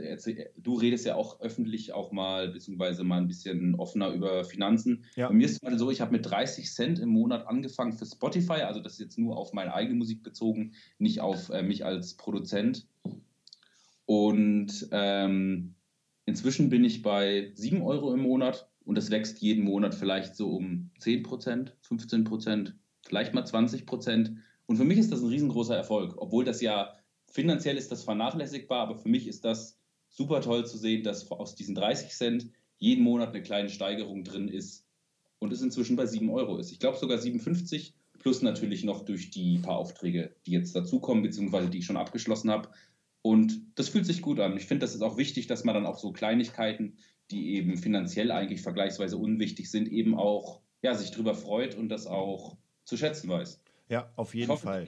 du 0.56 0.74
redest 0.76 1.04
ja 1.04 1.16
auch 1.16 1.38
öffentlich 1.40 1.92
auch 1.92 2.10
mal, 2.10 2.48
beziehungsweise 2.48 3.04
mal 3.04 3.18
ein 3.18 3.28
bisschen 3.28 3.74
offener 3.74 4.14
über 4.14 4.42
Finanzen. 4.44 5.04
Ja. 5.14 5.28
Bei 5.28 5.34
mir 5.34 5.44
ist 5.44 5.56
es 5.56 5.62
mal 5.62 5.78
so, 5.78 5.90
ich 5.90 6.00
habe 6.00 6.12
mit 6.12 6.24
30 6.24 6.72
Cent 6.72 6.98
im 7.00 7.10
Monat 7.10 7.46
angefangen 7.48 7.92
für 7.92 8.06
Spotify, 8.06 8.62
also 8.62 8.80
das 8.80 8.94
ist 8.94 9.00
jetzt 9.00 9.18
nur 9.18 9.36
auf 9.36 9.52
meine 9.52 9.74
eigene 9.74 9.96
Musik 9.96 10.22
bezogen, 10.22 10.72
nicht 10.98 11.20
auf 11.20 11.50
äh, 11.50 11.62
mich 11.62 11.84
als 11.84 12.14
Produzent. 12.14 12.86
Und 14.06 14.88
ähm, 14.92 15.75
Inzwischen 16.26 16.68
bin 16.68 16.84
ich 16.84 17.02
bei 17.02 17.52
7 17.54 17.82
Euro 17.82 18.12
im 18.12 18.20
Monat 18.20 18.68
und 18.84 18.96
das 18.96 19.10
wächst 19.10 19.40
jeden 19.40 19.64
Monat 19.64 19.94
vielleicht 19.94 20.36
so 20.36 20.50
um 20.50 20.90
10 20.98 21.22
Prozent, 21.22 21.76
15 21.82 22.24
Prozent, 22.24 22.76
vielleicht 23.02 23.32
mal 23.32 23.46
20 23.46 23.86
Prozent. 23.86 24.32
Und 24.66 24.76
für 24.76 24.84
mich 24.84 24.98
ist 24.98 25.12
das 25.12 25.22
ein 25.22 25.28
riesengroßer 25.28 25.76
Erfolg, 25.76 26.16
obwohl 26.18 26.44
das 26.44 26.60
ja 26.60 26.92
finanziell 27.30 27.76
ist 27.76 27.92
das 27.92 28.02
vernachlässigbar, 28.02 28.80
aber 28.80 28.96
für 28.96 29.08
mich 29.08 29.28
ist 29.28 29.44
das 29.44 29.78
super 30.08 30.40
toll 30.40 30.66
zu 30.66 30.78
sehen, 30.78 31.04
dass 31.04 31.30
aus 31.30 31.54
diesen 31.54 31.76
30 31.76 32.10
Cent 32.10 32.50
jeden 32.78 33.04
Monat 33.04 33.30
eine 33.30 33.42
kleine 33.42 33.68
Steigerung 33.68 34.24
drin 34.24 34.48
ist 34.48 34.84
und 35.38 35.52
es 35.52 35.62
inzwischen 35.62 35.96
bei 35.96 36.06
7 36.06 36.28
Euro 36.30 36.58
ist. 36.58 36.72
Ich 36.72 36.80
glaube 36.80 36.98
sogar 36.98 37.18
57 37.18 37.94
plus 38.18 38.42
natürlich 38.42 38.82
noch 38.82 39.04
durch 39.04 39.30
die 39.30 39.58
paar 39.58 39.76
Aufträge, 39.76 40.34
die 40.46 40.52
jetzt 40.52 40.74
dazukommen, 40.74 41.22
beziehungsweise 41.22 41.70
die 41.70 41.78
ich 41.78 41.86
schon 41.86 41.96
abgeschlossen 41.96 42.50
habe, 42.50 42.70
und 43.26 43.60
das 43.74 43.88
fühlt 43.88 44.06
sich 44.06 44.22
gut 44.22 44.38
an. 44.38 44.56
Ich 44.56 44.66
finde, 44.66 44.86
das 44.86 44.94
ist 44.94 45.02
auch 45.02 45.16
wichtig, 45.16 45.48
dass 45.48 45.64
man 45.64 45.74
dann 45.74 45.84
auch 45.84 45.98
so 45.98 46.12
Kleinigkeiten, 46.12 46.96
die 47.32 47.56
eben 47.56 47.76
finanziell 47.76 48.30
eigentlich 48.30 48.62
vergleichsweise 48.62 49.16
unwichtig 49.16 49.68
sind, 49.68 49.88
eben 49.88 50.14
auch 50.14 50.60
ja, 50.80 50.94
sich 50.94 51.10
drüber 51.10 51.34
freut 51.34 51.74
und 51.74 51.88
das 51.88 52.06
auch 52.06 52.56
zu 52.84 52.96
schätzen 52.96 53.28
weiß. 53.28 53.60
Ja, 53.88 54.12
auf 54.14 54.32
jeden 54.32 54.50
hoffe, 54.52 54.66
Fall. 54.66 54.86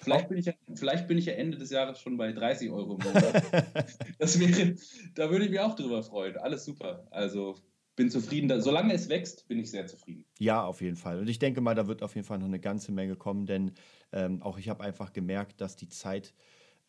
Vielleicht 0.00 0.28
bin, 0.28 0.38
ich 0.38 0.46
ja, 0.46 0.52
vielleicht 0.74 1.08
bin 1.08 1.18
ich 1.18 1.26
ja 1.26 1.32
Ende 1.32 1.58
des 1.58 1.70
Jahres 1.70 2.00
schon 2.00 2.16
bei 2.16 2.30
30 2.30 2.70
Euro 2.70 2.98
im 3.00 3.04
Monat. 3.04 3.42
das 4.20 4.38
wäre, 4.38 4.76
da 5.16 5.30
würde 5.30 5.46
ich 5.46 5.50
mich 5.50 5.58
auch 5.58 5.74
drüber 5.74 6.04
freuen. 6.04 6.36
Alles 6.36 6.64
super. 6.64 7.08
Also 7.10 7.56
bin 7.96 8.10
zufrieden. 8.10 8.60
Solange 8.60 8.94
es 8.94 9.08
wächst, 9.08 9.48
bin 9.48 9.58
ich 9.58 9.72
sehr 9.72 9.88
zufrieden. 9.88 10.24
Ja, 10.38 10.64
auf 10.64 10.80
jeden 10.82 10.96
Fall. 10.96 11.18
Und 11.18 11.28
ich 11.28 11.40
denke 11.40 11.60
mal, 11.60 11.74
da 11.74 11.88
wird 11.88 12.04
auf 12.04 12.14
jeden 12.14 12.26
Fall 12.26 12.38
noch 12.38 12.46
eine 12.46 12.60
ganze 12.60 12.92
Menge 12.92 13.16
kommen, 13.16 13.46
denn 13.46 13.72
ähm, 14.12 14.40
auch 14.40 14.56
ich 14.58 14.68
habe 14.68 14.84
einfach 14.84 15.12
gemerkt, 15.12 15.60
dass 15.60 15.74
die 15.74 15.88
Zeit 15.88 16.32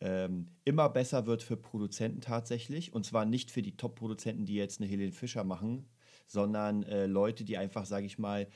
ähm, 0.02 0.48
immer 0.64 0.88
besser 0.88 1.26
wird 1.26 1.42
für 1.42 1.56
Produzenten 1.56 2.20
tatsächlich. 2.20 2.92
Und 2.92 3.06
zwar 3.06 3.24
nicht 3.24 3.50
für 3.50 3.62
die 3.62 3.76
Top-Produzenten, 3.76 4.44
die 4.44 4.56
jetzt 4.56 4.80
eine 4.80 4.90
Helene 4.90 5.12
Fischer 5.12 5.44
machen, 5.44 5.86
sondern 6.26 6.82
äh, 6.82 7.06
Leute, 7.06 7.44
die 7.44 7.56
einfach, 7.56 7.86
sage 7.86 8.06
ich 8.06 8.18
mal, 8.18 8.48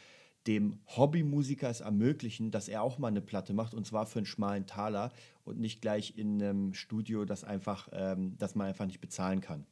dem 0.46 0.78
Hobbymusiker 0.86 1.70
es 1.70 1.80
ermöglichen, 1.80 2.50
dass 2.50 2.68
er 2.68 2.82
auch 2.82 2.98
mal 2.98 3.08
eine 3.08 3.20
Platte 3.20 3.52
macht 3.52 3.74
und 3.74 3.86
zwar 3.86 4.06
für 4.06 4.20
einen 4.20 4.26
schmalen 4.26 4.66
Taler 4.66 5.12
und 5.44 5.58
nicht 5.58 5.80
gleich 5.82 6.16
in 6.16 6.42
einem 6.42 6.74
Studio, 6.74 7.24
das 7.24 7.44
einfach, 7.44 7.88
ähm, 7.92 8.34
das 8.38 8.54
man 8.54 8.68
einfach 8.68 8.86
nicht 8.86 9.00
bezahlen 9.00 9.40
kann. 9.40 9.66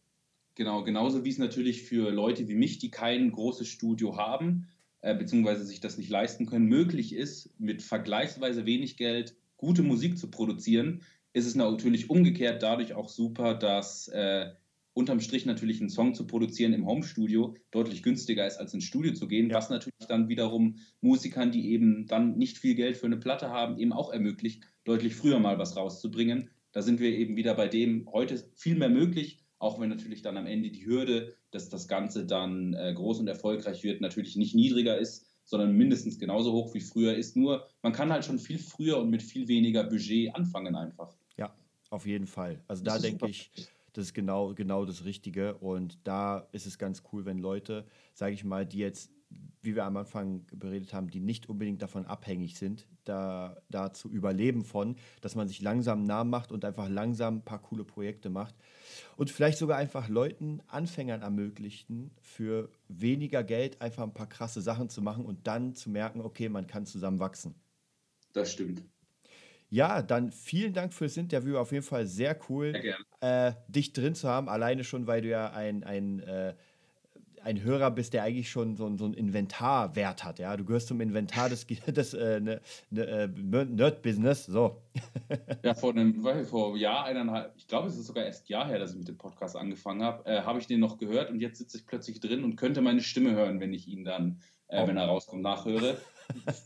Genau, 0.56 0.84
genauso 0.84 1.24
wie 1.24 1.30
es 1.30 1.38
natürlich 1.38 1.82
für 1.82 2.10
Leute 2.10 2.48
wie 2.48 2.54
mich, 2.54 2.78
die 2.78 2.90
kein 2.90 3.32
großes 3.32 3.66
Studio 3.66 4.16
haben, 4.16 4.68
äh, 5.00 5.16
beziehungsweise 5.16 5.64
sich 5.64 5.80
das 5.80 5.98
nicht 5.98 6.10
leisten 6.10 6.46
können, 6.46 6.66
möglich 6.66 7.14
ist, 7.14 7.58
mit 7.58 7.82
vergleichsweise 7.82 8.64
wenig 8.64 8.96
Geld 8.96 9.36
gute 9.56 9.82
Musik 9.82 10.18
zu 10.18 10.30
produzieren, 10.30 11.02
ist 11.34 11.46
es 11.46 11.54
natürlich 11.56 12.08
umgekehrt 12.08 12.62
dadurch 12.62 12.94
auch 12.94 13.08
super, 13.08 13.54
dass 13.54 14.08
äh, 14.08 14.50
unterm 14.94 15.20
Strich 15.20 15.44
natürlich 15.44 15.80
einen 15.80 15.90
Song 15.90 16.14
zu 16.14 16.26
produzieren 16.26 16.72
im 16.72 16.86
Homestudio 16.86 17.54
deutlich 17.72 18.04
günstiger 18.04 18.46
ist, 18.46 18.56
als 18.58 18.72
ins 18.72 18.84
Studio 18.84 19.12
zu 19.12 19.26
gehen, 19.26 19.50
ja. 19.50 19.56
was 19.56 19.68
natürlich 19.68 20.06
dann 20.08 20.28
wiederum 20.28 20.76
Musikern, 21.00 21.50
die 21.50 21.72
eben 21.72 22.06
dann 22.06 22.38
nicht 22.38 22.58
viel 22.58 22.76
Geld 22.76 22.96
für 22.96 23.06
eine 23.06 23.16
Platte 23.16 23.50
haben, 23.50 23.78
eben 23.78 23.92
auch 23.92 24.12
ermöglicht, 24.12 24.62
deutlich 24.84 25.16
früher 25.16 25.40
mal 25.40 25.58
was 25.58 25.76
rauszubringen. 25.76 26.50
Da 26.70 26.82
sind 26.82 27.00
wir 27.00 27.10
eben 27.10 27.36
wieder 27.36 27.54
bei 27.54 27.66
dem, 27.66 28.08
heute 28.12 28.38
viel 28.54 28.76
mehr 28.76 28.88
möglich, 28.88 29.40
auch 29.58 29.80
wenn 29.80 29.88
natürlich 29.88 30.22
dann 30.22 30.36
am 30.36 30.46
Ende 30.46 30.70
die 30.70 30.86
Hürde, 30.86 31.34
dass 31.50 31.68
das 31.68 31.88
Ganze 31.88 32.26
dann 32.26 32.74
äh, 32.74 32.92
groß 32.94 33.18
und 33.18 33.26
erfolgreich 33.26 33.82
wird, 33.82 34.00
natürlich 34.00 34.36
nicht 34.36 34.54
niedriger 34.54 34.98
ist, 34.98 35.26
sondern 35.44 35.76
mindestens 35.76 36.18
genauso 36.18 36.52
hoch 36.52 36.74
wie 36.74 36.80
früher 36.80 37.14
ist. 37.16 37.36
Nur 37.36 37.66
man 37.82 37.92
kann 37.92 38.12
halt 38.12 38.24
schon 38.24 38.38
viel 38.38 38.58
früher 38.58 38.98
und 38.98 39.10
mit 39.10 39.22
viel 39.22 39.48
weniger 39.48 39.82
Budget 39.82 40.34
anfangen 40.34 40.76
einfach. 40.76 41.16
Auf 41.90 42.06
jeden 42.06 42.26
Fall. 42.26 42.62
Also 42.66 42.82
da 42.82 42.98
denke 42.98 43.28
ich, 43.28 43.50
das 43.94 44.06
ist 44.06 44.14
genau, 44.14 44.54
genau 44.54 44.84
das 44.84 45.04
Richtige. 45.04 45.54
Und 45.54 45.98
da 46.04 46.48
ist 46.52 46.66
es 46.66 46.78
ganz 46.78 47.02
cool, 47.12 47.24
wenn 47.24 47.38
Leute, 47.38 47.86
sage 48.12 48.34
ich 48.34 48.44
mal, 48.44 48.66
die 48.66 48.78
jetzt, 48.78 49.10
wie 49.62 49.74
wir 49.74 49.84
am 49.84 49.96
Anfang 49.96 50.44
beredet 50.52 50.92
haben, 50.92 51.08
die 51.08 51.20
nicht 51.20 51.48
unbedingt 51.48 51.80
davon 51.80 52.04
abhängig 52.04 52.58
sind, 52.58 52.86
da, 53.04 53.56
da 53.70 53.92
zu 53.92 54.08
überleben 54.10 54.64
von, 54.64 54.96
dass 55.20 55.36
man 55.36 55.48
sich 55.48 55.60
langsam 55.62 55.98
einen 55.98 56.06
Namen 56.08 56.30
macht 56.30 56.52
und 56.52 56.64
einfach 56.64 56.88
langsam 56.88 57.36
ein 57.36 57.44
paar 57.44 57.62
coole 57.62 57.84
Projekte 57.84 58.30
macht. 58.30 58.54
Und 59.16 59.30
vielleicht 59.30 59.58
sogar 59.58 59.78
einfach 59.78 60.08
Leuten, 60.08 60.60
Anfängern 60.66 61.22
ermöglichen, 61.22 62.10
für 62.20 62.70
weniger 62.88 63.44
Geld 63.44 63.80
einfach 63.80 64.02
ein 64.02 64.14
paar 64.14 64.28
krasse 64.28 64.60
Sachen 64.60 64.88
zu 64.88 65.02
machen 65.02 65.24
und 65.24 65.46
dann 65.46 65.74
zu 65.74 65.88
merken, 65.88 66.20
okay, 66.20 66.48
man 66.48 66.66
kann 66.66 66.86
zusammen 66.86 67.20
wachsen. 67.20 67.54
Das 68.32 68.52
stimmt. 68.52 68.82
Ja, 69.74 70.02
dann 70.02 70.30
vielen 70.30 70.72
Dank 70.72 70.94
fürs 70.94 71.16
Interview. 71.16 71.58
Auf 71.58 71.72
jeden 71.72 71.82
Fall 71.82 72.06
sehr 72.06 72.38
cool, 72.48 72.80
äh, 73.20 73.52
dich 73.66 73.92
drin 73.92 74.14
zu 74.14 74.28
haben. 74.28 74.48
Alleine 74.48 74.84
schon, 74.84 75.08
weil 75.08 75.20
du 75.20 75.28
ja 75.28 75.50
ein, 75.50 75.82
ein, 75.82 76.20
äh, 76.20 76.54
ein 77.42 77.60
Hörer 77.60 77.90
bist, 77.90 78.12
der 78.12 78.22
eigentlich 78.22 78.48
schon 78.50 78.76
so, 78.76 78.96
so 78.96 79.04
einen 79.04 79.14
Inventarwert 79.14 80.22
hat. 80.22 80.38
Ja, 80.38 80.56
du 80.56 80.64
gehörst 80.64 80.86
zum 80.86 81.00
Inventar 81.00 81.48
des, 81.48 81.66
des 81.66 82.14
äh, 82.14 82.38
ne, 82.38 82.60
ne, 82.90 83.02
äh, 83.02 83.26
Nerd-Business. 83.26 84.46
So. 84.46 84.80
ja, 85.64 85.74
vor 85.74 85.90
einem 85.90 86.22
vor 86.44 86.76
Jahr, 86.76 87.06
eineinhalb, 87.06 87.52
ich 87.56 87.66
glaube, 87.66 87.88
es 87.88 87.98
ist 87.98 88.06
sogar 88.06 88.26
erst 88.26 88.44
ein 88.44 88.52
Jahr 88.52 88.68
her, 88.68 88.78
dass 88.78 88.92
ich 88.92 88.98
mit 88.98 89.08
dem 89.08 89.18
Podcast 89.18 89.56
angefangen 89.56 90.04
habe, 90.04 90.24
äh, 90.24 90.42
habe 90.42 90.60
ich 90.60 90.68
den 90.68 90.78
noch 90.78 90.98
gehört 90.98 91.30
und 91.30 91.40
jetzt 91.40 91.58
sitze 91.58 91.78
ich 91.78 91.84
plötzlich 91.84 92.20
drin 92.20 92.44
und 92.44 92.54
könnte 92.54 92.80
meine 92.80 93.00
Stimme 93.00 93.32
hören, 93.32 93.58
wenn 93.58 93.72
ich 93.72 93.88
ihn 93.88 94.04
dann, 94.04 94.38
äh, 94.68 94.84
oh. 94.84 94.86
wenn 94.86 94.96
er 94.96 95.06
rauskommt, 95.06 95.42
nachhöre. 95.42 95.96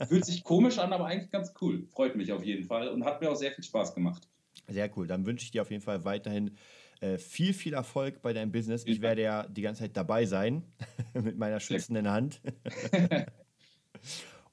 Fühlt 0.09 0.25
sich 0.25 0.45
komisch 0.45 0.79
an, 0.79 0.93
aber 0.93 1.07
eigentlich 1.07 1.31
ganz 1.31 1.53
cool. 1.61 1.87
Freut 1.89 2.17
mich 2.17 2.33
auf 2.33 2.45
jeden 2.45 2.65
Fall 2.65 2.89
und 2.89 3.05
hat 3.05 3.21
mir 3.21 3.31
auch 3.31 3.37
sehr 3.37 3.53
viel 3.53 3.65
Spaß 3.65 3.95
gemacht. 3.95 4.29
Sehr 4.67 4.91
cool. 4.97 5.07
Dann 5.07 5.27
wünsche 5.27 5.45
ich 5.45 5.51
dir 5.51 5.63
auf 5.63 5.71
jeden 5.71 5.83
Fall 5.83 6.05
weiterhin 6.05 6.57
äh, 7.01 7.19
viel, 7.19 7.55
viel 7.55 7.75
Erfolg 7.75 8.23
bei 8.23 8.33
deinem 8.33 8.53
Business. 8.53 8.85
Ich 8.87 9.01
werde 9.01 9.23
ja 9.23 9.47
die 9.47 9.63
ganze 9.63 9.83
Zeit 9.83 9.97
dabei 9.97 10.27
sein 10.27 10.65
mit 11.15 11.39
meiner 11.39 11.61
schützenden 11.61 12.11
Hand. 12.11 12.41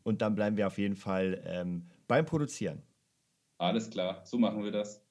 und 0.03 0.21
dann 0.21 0.35
bleiben 0.35 0.57
wir 0.57 0.67
auf 0.67 0.77
jeden 0.77 0.95
Fall 0.95 1.43
ähm, 1.45 1.87
beim 2.07 2.25
Produzieren. 2.25 2.83
Alles 3.57 3.89
klar, 3.89 4.21
so 4.25 4.37
machen 4.37 4.63
wir 4.63 4.71
das. 4.71 5.01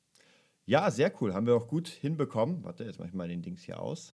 Ja, 0.67 0.91
sehr 0.91 1.13
cool. 1.21 1.35
Haben 1.35 1.47
wir 1.47 1.55
auch 1.55 1.69
gut 1.69 1.89
hinbekommen. 1.89 2.65
Warte, 2.65 2.85
jetzt 2.85 2.99
mache 2.99 3.09
ich 3.09 3.15
mal 3.15 3.29
den 3.29 3.43
Dings 3.43 3.63
hier 3.63 3.81
aus. 3.81 4.14